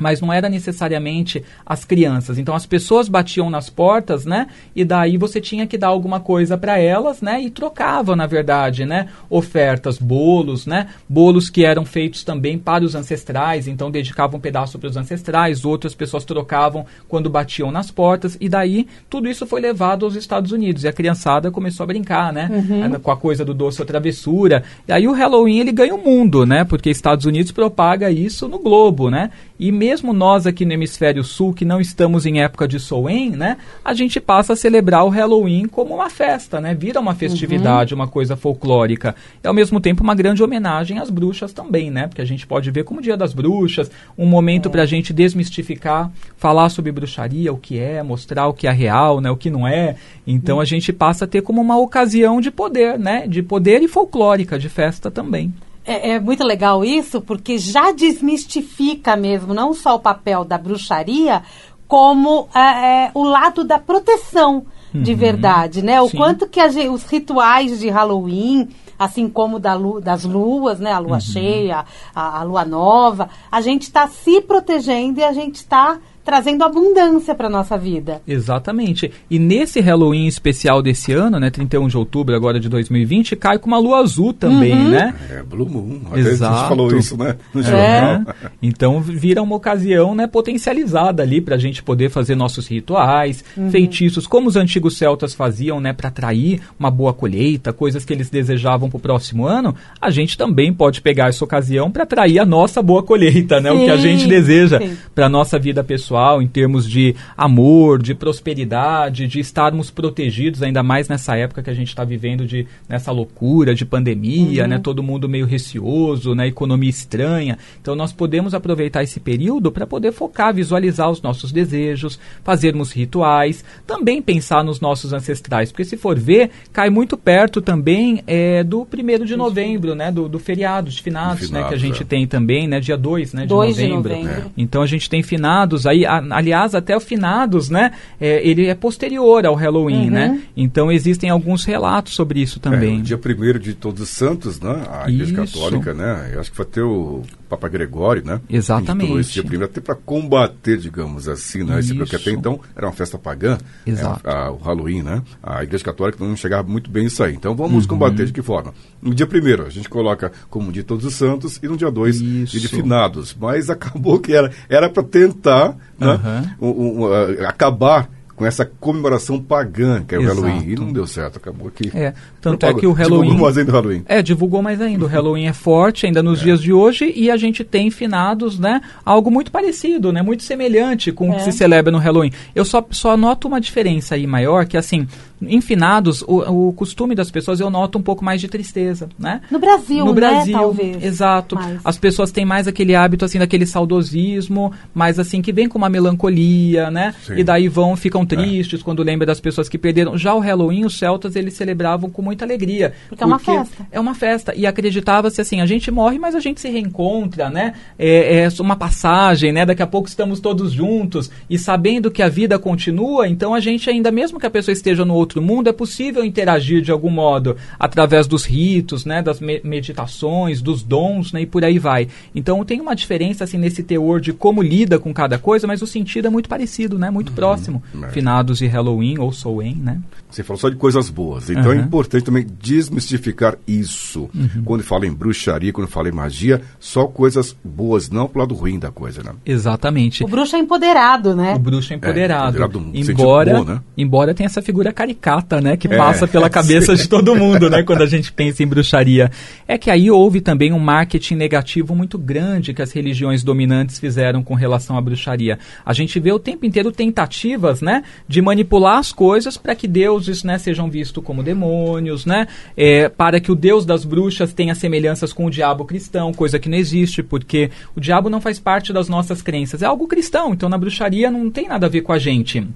mas 0.00 0.20
não 0.20 0.32
era 0.32 0.48
necessariamente 0.48 1.42
as 1.64 1.84
crianças. 1.84 2.38
Então 2.38 2.54
as 2.54 2.66
pessoas 2.66 3.08
batiam 3.08 3.50
nas 3.50 3.68
portas, 3.68 4.24
né? 4.24 4.48
E 4.74 4.84
daí 4.84 5.16
você 5.16 5.40
tinha 5.40 5.66
que 5.66 5.78
dar 5.78 5.88
alguma 5.88 6.20
coisa 6.20 6.56
para 6.56 6.78
elas, 6.78 7.20
né? 7.20 7.40
E 7.40 7.50
trocava, 7.50 8.16
na 8.16 8.26
verdade, 8.26 8.84
né? 8.84 9.08
Ofertas, 9.28 9.98
bolos, 9.98 10.66
né? 10.66 10.88
Bolos 11.08 11.50
que 11.50 11.64
eram 11.64 11.84
feitos 11.84 12.24
também 12.24 12.58
para 12.58 12.84
os 12.84 12.94
ancestrais, 12.94 13.68
então 13.68 13.90
dedicavam 13.90 14.38
um 14.38 14.40
pedaço 14.40 14.78
para 14.78 14.88
os 14.88 14.96
ancestrais, 14.96 15.64
outras 15.64 15.94
pessoas 15.94 16.24
trocavam 16.24 16.86
quando 17.08 17.28
batiam 17.28 17.70
nas 17.70 17.90
portas, 17.90 18.36
e 18.40 18.48
daí 18.48 18.86
tudo 19.08 19.28
isso 19.28 19.46
foi 19.46 19.60
levado 19.60 20.04
aos 20.04 20.14
Estados 20.14 20.52
Unidos. 20.52 20.84
E 20.84 20.88
a 20.88 20.92
criançada 20.92 21.50
começou 21.50 21.84
a 21.84 21.86
brincar, 21.86 22.32
né? 22.32 22.48
Uhum. 22.50 23.00
Com 23.00 23.10
a 23.10 23.16
coisa 23.16 23.44
do 23.44 23.52
doce 23.52 23.80
ou 23.80 23.86
travessura. 23.86 24.62
E 24.86 24.92
aí 24.92 25.06
o 25.06 25.12
Halloween 25.12 25.58
ele 25.58 25.72
ganha 25.72 25.94
o 25.94 26.02
mundo, 26.02 26.46
né? 26.46 26.64
Porque 26.64 26.90
Estados 26.90 27.26
Unidos 27.26 27.52
propaga 27.52 28.10
isso 28.10 28.48
no 28.48 28.58
globo, 28.58 29.10
né? 29.10 29.30
E 29.58 29.70
mesmo 29.70 29.89
nós 30.12 30.46
aqui 30.46 30.64
no 30.64 30.72
hemisfério 30.72 31.22
sul, 31.24 31.52
que 31.52 31.64
não 31.64 31.80
estamos 31.80 32.26
em 32.26 32.40
época 32.42 32.66
de 32.66 32.78
Soen, 32.78 33.30
né, 33.30 33.56
a 33.84 33.94
gente 33.94 34.20
passa 34.20 34.52
a 34.52 34.56
celebrar 34.56 35.04
o 35.04 35.08
Halloween 35.08 35.66
como 35.66 35.94
uma 35.94 36.10
festa, 36.10 36.60
né? 36.60 36.74
Vira 36.74 37.00
uma 37.00 37.14
festividade, 37.14 37.94
uhum. 37.94 38.00
uma 38.00 38.08
coisa 38.08 38.36
folclórica. 38.36 39.14
E 39.42 39.46
ao 39.46 39.54
mesmo 39.54 39.80
tempo 39.80 40.02
uma 40.02 40.14
grande 40.14 40.42
homenagem 40.42 40.98
às 40.98 41.10
bruxas 41.10 41.52
também, 41.52 41.90
né? 41.90 42.06
Porque 42.06 42.22
a 42.22 42.24
gente 42.26 42.46
pode 42.46 42.70
ver 42.70 42.84
como 42.84 43.00
Dia 43.00 43.16
das 43.16 43.32
Bruxas, 43.32 43.90
um 44.16 44.26
momento 44.26 44.68
é. 44.68 44.72
para 44.72 44.82
a 44.82 44.86
gente 44.86 45.12
desmistificar, 45.12 46.10
falar 46.36 46.68
sobre 46.68 46.92
bruxaria, 46.92 47.52
o 47.52 47.58
que 47.58 47.78
é, 47.78 48.02
mostrar 48.02 48.46
o 48.46 48.54
que 48.54 48.66
é 48.66 48.72
real, 48.72 49.20
né? 49.20 49.30
O 49.30 49.36
que 49.36 49.50
não 49.50 49.66
é. 49.66 49.96
Então 50.26 50.56
uhum. 50.56 50.62
a 50.62 50.64
gente 50.64 50.92
passa 50.92 51.24
a 51.24 51.28
ter 51.28 51.42
como 51.42 51.60
uma 51.60 51.78
ocasião 51.78 52.40
de 52.40 52.50
poder, 52.50 52.98
né? 52.98 53.26
De 53.26 53.42
poder 53.42 53.82
e 53.82 53.88
folclórica, 53.88 54.58
de 54.58 54.68
festa 54.68 55.10
também. 55.10 55.52
É, 55.90 56.10
é, 56.10 56.20
muito 56.20 56.44
legal 56.44 56.84
isso, 56.84 57.20
porque 57.20 57.58
já 57.58 57.90
desmistifica 57.90 59.16
mesmo 59.16 59.52
não 59.52 59.74
só 59.74 59.96
o 59.96 60.00
papel 60.00 60.44
da 60.44 60.56
bruxaria, 60.56 61.42
como 61.88 62.48
é, 62.54 62.60
é, 63.06 63.10
o 63.12 63.24
lado 63.24 63.64
da 63.64 63.76
proteção 63.76 64.66
de 64.94 65.10
uhum. 65.12 65.18
verdade, 65.18 65.82
né? 65.82 66.00
O 66.00 66.08
Sim. 66.08 66.16
quanto 66.16 66.48
que 66.48 66.68
gente, 66.68 66.88
os 66.88 67.04
rituais 67.04 67.80
de 67.80 67.88
Halloween, 67.88 68.68
assim 68.96 69.28
como 69.28 69.58
da 69.58 69.74
lu, 69.74 70.00
das 70.00 70.24
luas, 70.24 70.78
né? 70.78 70.92
A 70.92 71.00
lua 71.00 71.14
uhum. 71.14 71.20
cheia, 71.20 71.84
a, 72.14 72.38
a, 72.38 72.42
lua 72.44 72.64
nova, 72.64 73.28
a 73.50 73.60
gente 73.60 73.82
está 73.82 74.06
se 74.06 74.40
protegendo 74.40 75.18
e 75.18 75.24
a 75.24 75.32
gente 75.32 75.56
está 75.56 75.98
trazendo 76.30 76.62
abundância 76.62 77.34
para 77.34 77.50
nossa 77.50 77.76
vida. 77.76 78.22
Exatamente. 78.24 79.10
E 79.28 79.36
nesse 79.36 79.80
Halloween 79.80 80.28
especial 80.28 80.80
desse 80.80 81.12
ano, 81.12 81.40
né, 81.40 81.50
31 81.50 81.88
de 81.88 81.96
outubro 81.96 82.36
agora 82.36 82.60
de 82.60 82.68
2020, 82.68 83.34
cai 83.34 83.58
com 83.58 83.66
uma 83.66 83.80
lua 83.80 83.98
azul 83.98 84.32
também, 84.32 84.72
uhum. 84.72 84.90
né? 84.90 85.12
É, 85.28 85.42
Blue 85.42 85.68
Moon. 85.68 86.02
Exato. 86.14 86.54
A 86.54 86.58
gente 86.58 86.68
falou 86.68 86.96
isso, 86.96 87.16
né, 87.16 87.34
no 87.52 87.60
jornal. 87.64 87.82
É. 87.82 88.24
Então 88.62 89.00
vira 89.00 89.42
uma 89.42 89.56
ocasião, 89.56 90.14
né, 90.14 90.28
potencializada 90.28 91.20
ali 91.24 91.40
para 91.40 91.56
a 91.56 91.58
gente 91.58 91.82
poder 91.82 92.10
fazer 92.10 92.36
nossos 92.36 92.68
rituais, 92.68 93.44
uhum. 93.56 93.68
feitiços, 93.72 94.24
como 94.24 94.46
os 94.46 94.54
antigos 94.54 94.96
celtas 94.96 95.34
faziam, 95.34 95.80
né, 95.80 95.92
para 95.92 96.10
atrair 96.10 96.60
uma 96.78 96.92
boa 96.92 97.12
colheita, 97.12 97.72
coisas 97.72 98.04
que 98.04 98.12
eles 98.12 98.30
desejavam 98.30 98.88
para 98.88 98.98
o 98.98 99.00
próximo 99.00 99.46
ano. 99.46 99.74
A 100.00 100.10
gente 100.10 100.38
também 100.38 100.72
pode 100.72 101.00
pegar 101.00 101.28
essa 101.28 101.44
ocasião 101.44 101.90
para 101.90 102.04
atrair 102.04 102.38
a 102.38 102.46
nossa 102.46 102.80
boa 102.80 103.02
colheita, 103.02 103.60
né, 103.60 103.72
sim, 103.72 103.82
o 103.82 103.84
que 103.84 103.90
a 103.90 103.96
gente 103.96 104.28
deseja 104.28 104.80
para 105.12 105.28
nossa 105.28 105.58
vida 105.58 105.82
pessoal 105.82 106.19
pessoal, 106.20 106.42
em 106.42 106.46
termos 106.46 106.88
de 106.88 107.14
amor, 107.36 108.02
de 108.02 108.14
prosperidade, 108.14 109.26
de 109.26 109.40
estarmos 109.40 109.90
protegidos, 109.90 110.62
ainda 110.62 110.82
mais 110.82 111.08
nessa 111.08 111.36
época 111.36 111.62
que 111.62 111.70
a 111.70 111.74
gente 111.74 111.88
está 111.88 112.04
vivendo 112.04 112.46
de 112.46 112.66
nessa 112.88 113.10
loucura 113.10 113.74
de 113.74 113.86
pandemia, 113.86 114.64
uhum. 114.64 114.68
né? 114.68 114.78
Todo 114.78 115.02
mundo 115.02 115.28
meio 115.28 115.46
receoso, 115.46 116.34
né? 116.34 116.46
Economia 116.46 116.90
estranha. 116.90 117.58
Então 117.80 117.94
nós 117.94 118.12
podemos 118.12 118.54
aproveitar 118.54 119.02
esse 119.02 119.18
período 119.18 119.72
para 119.72 119.86
poder 119.86 120.12
focar, 120.12 120.54
visualizar 120.54 121.10
os 121.10 121.22
nossos 121.22 121.52
desejos, 121.52 122.18
fazermos 122.44 122.92
rituais, 122.92 123.64
também 123.86 124.20
pensar 124.20 124.62
nos 124.62 124.80
nossos 124.80 125.12
ancestrais, 125.12 125.72
porque 125.72 125.84
se 125.84 125.96
for 125.96 126.18
ver, 126.18 126.50
cai 126.72 126.90
muito 126.90 127.16
perto 127.16 127.62
também 127.62 128.22
é, 128.26 128.62
do 128.62 128.84
primeiro 128.84 129.24
de 129.24 129.36
novembro, 129.36 129.94
né? 129.94 130.12
Do, 130.12 130.28
do 130.28 130.38
feriado 130.38 130.90
de 130.90 131.02
finados, 131.02 131.46
finados 131.46 131.50
né? 131.50 131.68
Que 131.68 131.74
a 131.74 131.78
gente 131.78 132.02
é. 132.02 132.06
tem 132.06 132.26
também, 132.26 132.68
né? 132.68 132.78
Dia 132.78 132.96
2 132.96 133.32
né, 133.32 133.46
de 133.46 133.48
novembro. 133.48 133.74
De 133.74 133.88
novembro. 133.88 134.30
É. 134.30 134.44
Então 134.56 134.82
a 134.82 134.86
gente 134.86 135.08
tem 135.08 135.22
finados 135.22 135.86
aí 135.86 135.99
a, 136.04 136.18
aliás, 136.30 136.74
até 136.74 136.96
o 136.96 137.00
finados, 137.00 137.68
né? 137.68 137.92
É, 138.20 138.46
ele 138.46 138.66
é 138.66 138.74
posterior 138.74 139.44
ao 139.46 139.54
Halloween, 139.54 140.06
uhum. 140.06 140.10
né? 140.10 140.42
Então 140.56 140.90
existem 140.90 141.30
alguns 141.30 141.64
relatos 141.64 142.14
sobre 142.14 142.40
isso 142.40 142.60
também. 142.60 142.96
É, 142.96 143.00
o 143.00 143.02
dia 143.02 143.18
primeiro 143.18 143.58
de 143.58 143.74
Todos 143.74 144.02
os 144.02 144.10
Santos, 144.10 144.60
né? 144.60 144.82
A 144.90 145.10
Igreja 145.10 145.34
Católica, 145.34 145.94
né? 145.94 146.30
Eu 146.32 146.40
acho 146.40 146.50
que 146.50 146.56
vai 146.56 146.66
ter 146.66 146.82
o 146.82 147.22
Papa 147.48 147.68
Gregório, 147.68 148.24
né? 148.24 148.40
Exatamente. 148.48 149.18
Esse 149.18 149.32
dia 149.32 149.42
primeiro, 149.42 149.64
até 149.64 149.80
para 149.80 149.94
combater, 149.94 150.78
digamos 150.78 151.28
assim, 151.28 151.64
né? 151.64 151.80
Isso. 151.80 151.96
Porque 151.96 152.16
até 152.16 152.30
então 152.30 152.60
era 152.76 152.86
uma 152.86 152.92
festa 152.92 153.18
pagã, 153.18 153.58
Exato. 153.84 154.28
É, 154.28 154.32
a, 154.32 154.50
o 154.50 154.56
Halloween, 154.58 155.02
né? 155.02 155.22
A 155.42 155.62
Igreja 155.62 155.84
Católica 155.84 156.24
não 156.24 156.36
chegava 156.36 156.68
muito 156.68 156.90
bem 156.90 157.06
isso 157.06 157.22
aí. 157.22 157.34
Então 157.34 157.54
vamos 157.54 157.84
uhum. 157.84 157.90
combater 157.90 158.26
de 158.26 158.32
que 158.32 158.42
forma? 158.42 158.72
No 159.02 159.14
dia 159.14 159.26
primeiro, 159.26 159.66
a 159.66 159.70
gente 159.70 159.88
coloca 159.88 160.30
como 160.48 160.70
dia 160.70 160.84
Todos 160.84 161.04
os 161.04 161.14
Santos 161.14 161.58
e 161.62 161.68
no 161.68 161.76
dia 161.76 161.90
dois, 161.90 162.20
dia 162.20 162.60
de 162.60 162.68
finados. 162.68 163.36
Mas 163.38 163.68
acabou 163.70 164.18
que 164.18 164.32
era 164.32 164.50
era 164.68 164.88
para 164.88 165.02
tentar 165.02 165.76
né? 166.00 166.56
Uhum. 166.60 166.68
Um, 166.68 167.02
um, 167.02 167.04
uh, 167.04 167.46
acabar 167.46 168.08
com 168.40 168.46
essa 168.46 168.64
comemoração 168.64 169.38
pagã 169.38 170.02
que 170.02 170.14
é 170.14 170.18
o 170.18 170.22
Exato. 170.22 170.40
Halloween. 170.40 170.70
E 170.70 170.74
não 170.74 170.90
deu 170.90 171.06
certo, 171.06 171.36
acabou 171.36 171.68
aqui. 171.68 171.90
É, 171.94 172.14
tanto 172.40 172.64
é 172.64 172.72
que 172.72 172.86
o 172.86 172.92
Halloween. 172.92 173.28
Divulgou 173.28 173.44
mais 173.44 173.58
ainda 173.58 173.70
o 173.70 173.74
Halloween. 173.74 174.02
É, 174.06 174.22
divulgou 174.22 174.62
mais 174.62 174.80
ainda. 174.80 175.04
O 175.04 175.08
Halloween 175.12 175.46
é 175.46 175.52
forte 175.52 176.06
ainda 176.06 176.22
nos 176.22 176.40
é. 176.40 176.44
dias 176.44 176.62
de 176.62 176.72
hoje 176.72 177.12
e 177.14 177.30
a 177.30 177.36
gente 177.36 177.62
tem 177.62 177.90
finados, 177.90 178.58
né? 178.58 178.80
Algo 179.04 179.30
muito 179.30 179.52
parecido, 179.52 180.10
né? 180.10 180.22
Muito 180.22 180.42
semelhante 180.42 181.12
com 181.12 181.26
é. 181.26 181.28
o 181.28 181.34
que 181.34 181.40
é. 181.42 181.44
se 181.44 181.52
celebra 181.52 181.92
no 181.92 181.98
Halloween. 181.98 182.32
Eu 182.54 182.64
só, 182.64 182.82
só 182.90 183.14
noto 183.14 183.46
uma 183.46 183.60
diferença 183.60 184.14
aí 184.14 184.26
maior, 184.26 184.64
que 184.64 184.78
assim, 184.78 185.06
em 185.42 185.60
finados, 185.60 186.22
o, 186.22 186.68
o 186.68 186.72
costume 186.72 187.14
das 187.14 187.30
pessoas 187.30 187.60
eu 187.60 187.70
noto 187.70 187.98
um 187.98 188.02
pouco 188.02 188.24
mais 188.24 188.40
de 188.40 188.48
tristeza, 188.48 189.08
né? 189.18 189.40
No 189.50 189.58
Brasil, 189.58 190.04
no 190.04 190.12
né, 190.12 190.20
Brasil, 190.20 190.52
talvez. 190.52 191.02
Exato. 191.02 191.54
Mais. 191.54 191.80
As 191.82 191.96
pessoas 191.96 192.30
têm 192.30 192.44
mais 192.44 192.68
aquele 192.68 192.94
hábito 192.94 193.24
assim 193.24 193.38
daquele 193.38 193.64
saudosismo, 193.64 194.72
mas 194.94 195.18
assim 195.18 195.40
que 195.40 195.52
vem 195.52 195.68
com 195.68 195.78
uma 195.78 195.88
melancolia, 195.88 196.90
né? 196.90 197.14
Sim. 197.26 197.38
E 197.38 197.44
daí 197.44 197.68
vão 197.68 197.96
ficam 197.96 198.22
é. 198.22 198.26
tristes 198.26 198.80
é. 198.80 198.84
quando 198.84 199.02
lembram 199.02 199.26
das 199.26 199.40
pessoas 199.40 199.68
que 199.68 199.78
perderam. 199.78 200.16
Já 200.18 200.34
o 200.34 200.40
Halloween, 200.40 200.84
os 200.84 200.98
celtas 200.98 201.36
eles 201.36 201.54
celebravam 201.54 202.10
com 202.10 202.20
muita 202.20 202.44
alegria, 202.44 202.92
porque, 203.08 203.08
porque 203.08 203.24
é 203.24 203.26
uma 203.26 203.38
festa. 203.38 203.86
É 203.92 204.00
uma 204.00 204.14
festa 204.14 204.54
e 204.54 204.66
acreditava-se 204.66 205.40
assim, 205.40 205.60
a 205.60 205.66
gente 205.66 205.90
morre, 205.90 206.18
mas 206.18 206.34
a 206.34 206.40
gente 206.40 206.60
se 206.60 206.68
reencontra, 206.68 207.48
né? 207.48 207.74
É, 207.98 208.44
é 208.44 208.48
uma 208.60 208.76
passagem, 208.76 209.52
né? 209.52 209.64
Daqui 209.64 209.82
a 209.82 209.86
pouco 209.86 210.08
estamos 210.08 210.40
todos 210.40 210.72
juntos 210.72 211.30
e 211.48 211.58
sabendo 211.58 212.10
que 212.10 212.22
a 212.22 212.28
vida 212.28 212.58
continua, 212.58 213.26
então 213.26 213.54
a 213.54 213.60
gente 213.60 213.88
ainda 213.88 214.10
mesmo 214.10 214.38
que 214.38 214.46
a 214.46 214.50
pessoa 214.50 214.72
esteja 214.72 215.04
no 215.04 215.14
outro 215.14 215.29
outro 215.30 215.40
mundo, 215.40 215.68
é 215.68 215.72
possível 215.72 216.24
interagir 216.24 216.82
de 216.82 216.90
algum 216.90 217.10
modo 217.10 217.56
através 217.78 218.26
dos 218.26 218.44
ritos, 218.44 219.04
né, 219.04 219.22
das 219.22 219.40
me 219.40 219.60
meditações, 219.62 220.60
dos 220.60 220.82
dons, 220.82 221.32
né, 221.32 221.42
e 221.42 221.46
por 221.46 221.64
aí 221.64 221.78
vai. 221.78 222.08
Então 222.34 222.64
tem 222.64 222.80
uma 222.80 222.94
diferença 222.94 223.44
assim 223.44 223.58
nesse 223.58 223.82
teor 223.82 224.20
de 224.20 224.32
como 224.32 224.62
lida 224.62 224.98
com 224.98 225.14
cada 225.14 225.38
coisa, 225.38 225.66
mas 225.66 225.82
o 225.82 225.86
sentido 225.86 226.26
é 226.26 226.30
muito 226.30 226.48
parecido, 226.48 226.98
né, 226.98 227.10
muito 227.10 227.28
uhum, 227.28 227.34
próximo. 227.34 227.82
É. 228.02 228.08
Finados 228.08 228.60
e 228.60 228.66
Halloween 228.66 229.18
ou 229.18 229.32
Soen, 229.32 229.76
né? 229.76 230.00
Você 230.30 230.42
falou 230.42 230.60
só 230.60 230.68
de 230.68 230.76
coisas 230.76 231.10
boas, 231.10 231.50
então 231.50 231.66
uhum. 231.66 231.72
é 231.72 231.76
importante 231.76 232.24
também 232.24 232.46
desmistificar 232.60 233.56
isso. 233.66 234.30
Uhum. 234.34 234.62
Quando 234.64 234.84
fala 234.84 235.06
em 235.06 235.12
bruxaria, 235.12 235.72
quando 235.72 235.88
fala 235.88 236.08
em 236.08 236.12
magia, 236.12 236.60
só 236.78 237.06
coisas 237.06 237.56
boas, 237.64 238.08
não 238.08 238.28
pro 238.28 238.40
lado 238.40 238.54
ruim 238.54 238.78
da 238.78 238.90
coisa, 238.90 239.22
né? 239.22 239.32
Exatamente. 239.44 240.22
O 240.22 240.28
bruxo 240.28 240.54
é 240.54 240.58
empoderado, 240.60 241.34
né? 241.34 241.54
O 241.54 241.58
bruxo 241.58 241.92
é 241.92 241.96
empoderado. 241.96 242.56
É, 242.56 242.64
empoderado 242.64 242.90
embora, 242.94 243.54
bom, 243.54 243.64
né? 243.64 243.80
embora 243.96 244.34
tenha 244.34 244.46
essa 244.46 244.62
figura 244.62 244.92
caricata, 245.20 245.60
né, 245.60 245.76
que 245.76 245.86
é, 245.86 245.96
passa 245.96 246.26
pela 246.26 246.48
cabeça 246.50 246.96
de 246.96 247.08
todo 247.08 247.36
mundo, 247.36 247.68
né, 247.68 247.82
quando 247.84 248.02
a 248.02 248.06
gente 248.06 248.32
pensa 248.32 248.62
em 248.62 248.66
bruxaria. 248.66 249.30
É 249.68 249.76
que 249.76 249.90
aí 249.90 250.10
houve 250.10 250.40
também 250.40 250.72
um 250.72 250.78
marketing 250.78 251.36
negativo 251.36 251.94
muito 251.94 252.18
grande 252.18 252.72
que 252.72 252.82
as 252.82 252.90
religiões 252.90 253.44
dominantes 253.44 253.98
fizeram 253.98 254.42
com 254.42 254.54
relação 254.54 254.96
à 254.96 255.00
bruxaria. 255.00 255.58
A 255.84 255.92
gente 255.92 256.18
vê 256.18 256.32
o 256.32 256.38
tempo 256.38 256.64
inteiro 256.64 256.90
tentativas, 256.90 257.82
né, 257.82 258.02
de 258.26 258.40
manipular 258.40 258.98
as 258.98 259.12
coisas 259.12 259.56
para 259.56 259.74
que 259.74 259.86
deuses, 259.86 260.42
né, 260.42 260.58
sejam 260.58 260.90
vistos 260.90 261.22
como 261.22 261.42
demônios, 261.42 262.24
né, 262.24 262.48
é, 262.76 263.08
para 263.08 263.38
que 263.38 263.52
o 263.52 263.54
deus 263.54 263.84
das 263.84 264.04
bruxas 264.04 264.52
tenha 264.54 264.74
semelhanças 264.74 265.32
com 265.32 265.44
o 265.44 265.50
diabo 265.50 265.84
cristão, 265.84 266.32
coisa 266.32 266.58
que 266.58 266.68
não 266.68 266.78
existe, 266.78 267.22
porque 267.22 267.70
o 267.94 268.00
diabo 268.00 268.30
não 268.30 268.40
faz 268.40 268.58
parte 268.58 268.92
das 268.92 269.08
nossas 269.08 269.42
crenças, 269.42 269.82
é 269.82 269.86
algo 269.86 270.06
cristão, 270.06 270.54
então 270.54 270.68
na 270.68 270.78
bruxaria 270.78 271.30
não 271.30 271.50
tem 271.50 271.68
nada 271.68 271.86
a 271.86 271.90
ver 271.90 272.00
com 272.00 272.12
a 272.12 272.18
gente. 272.18 272.66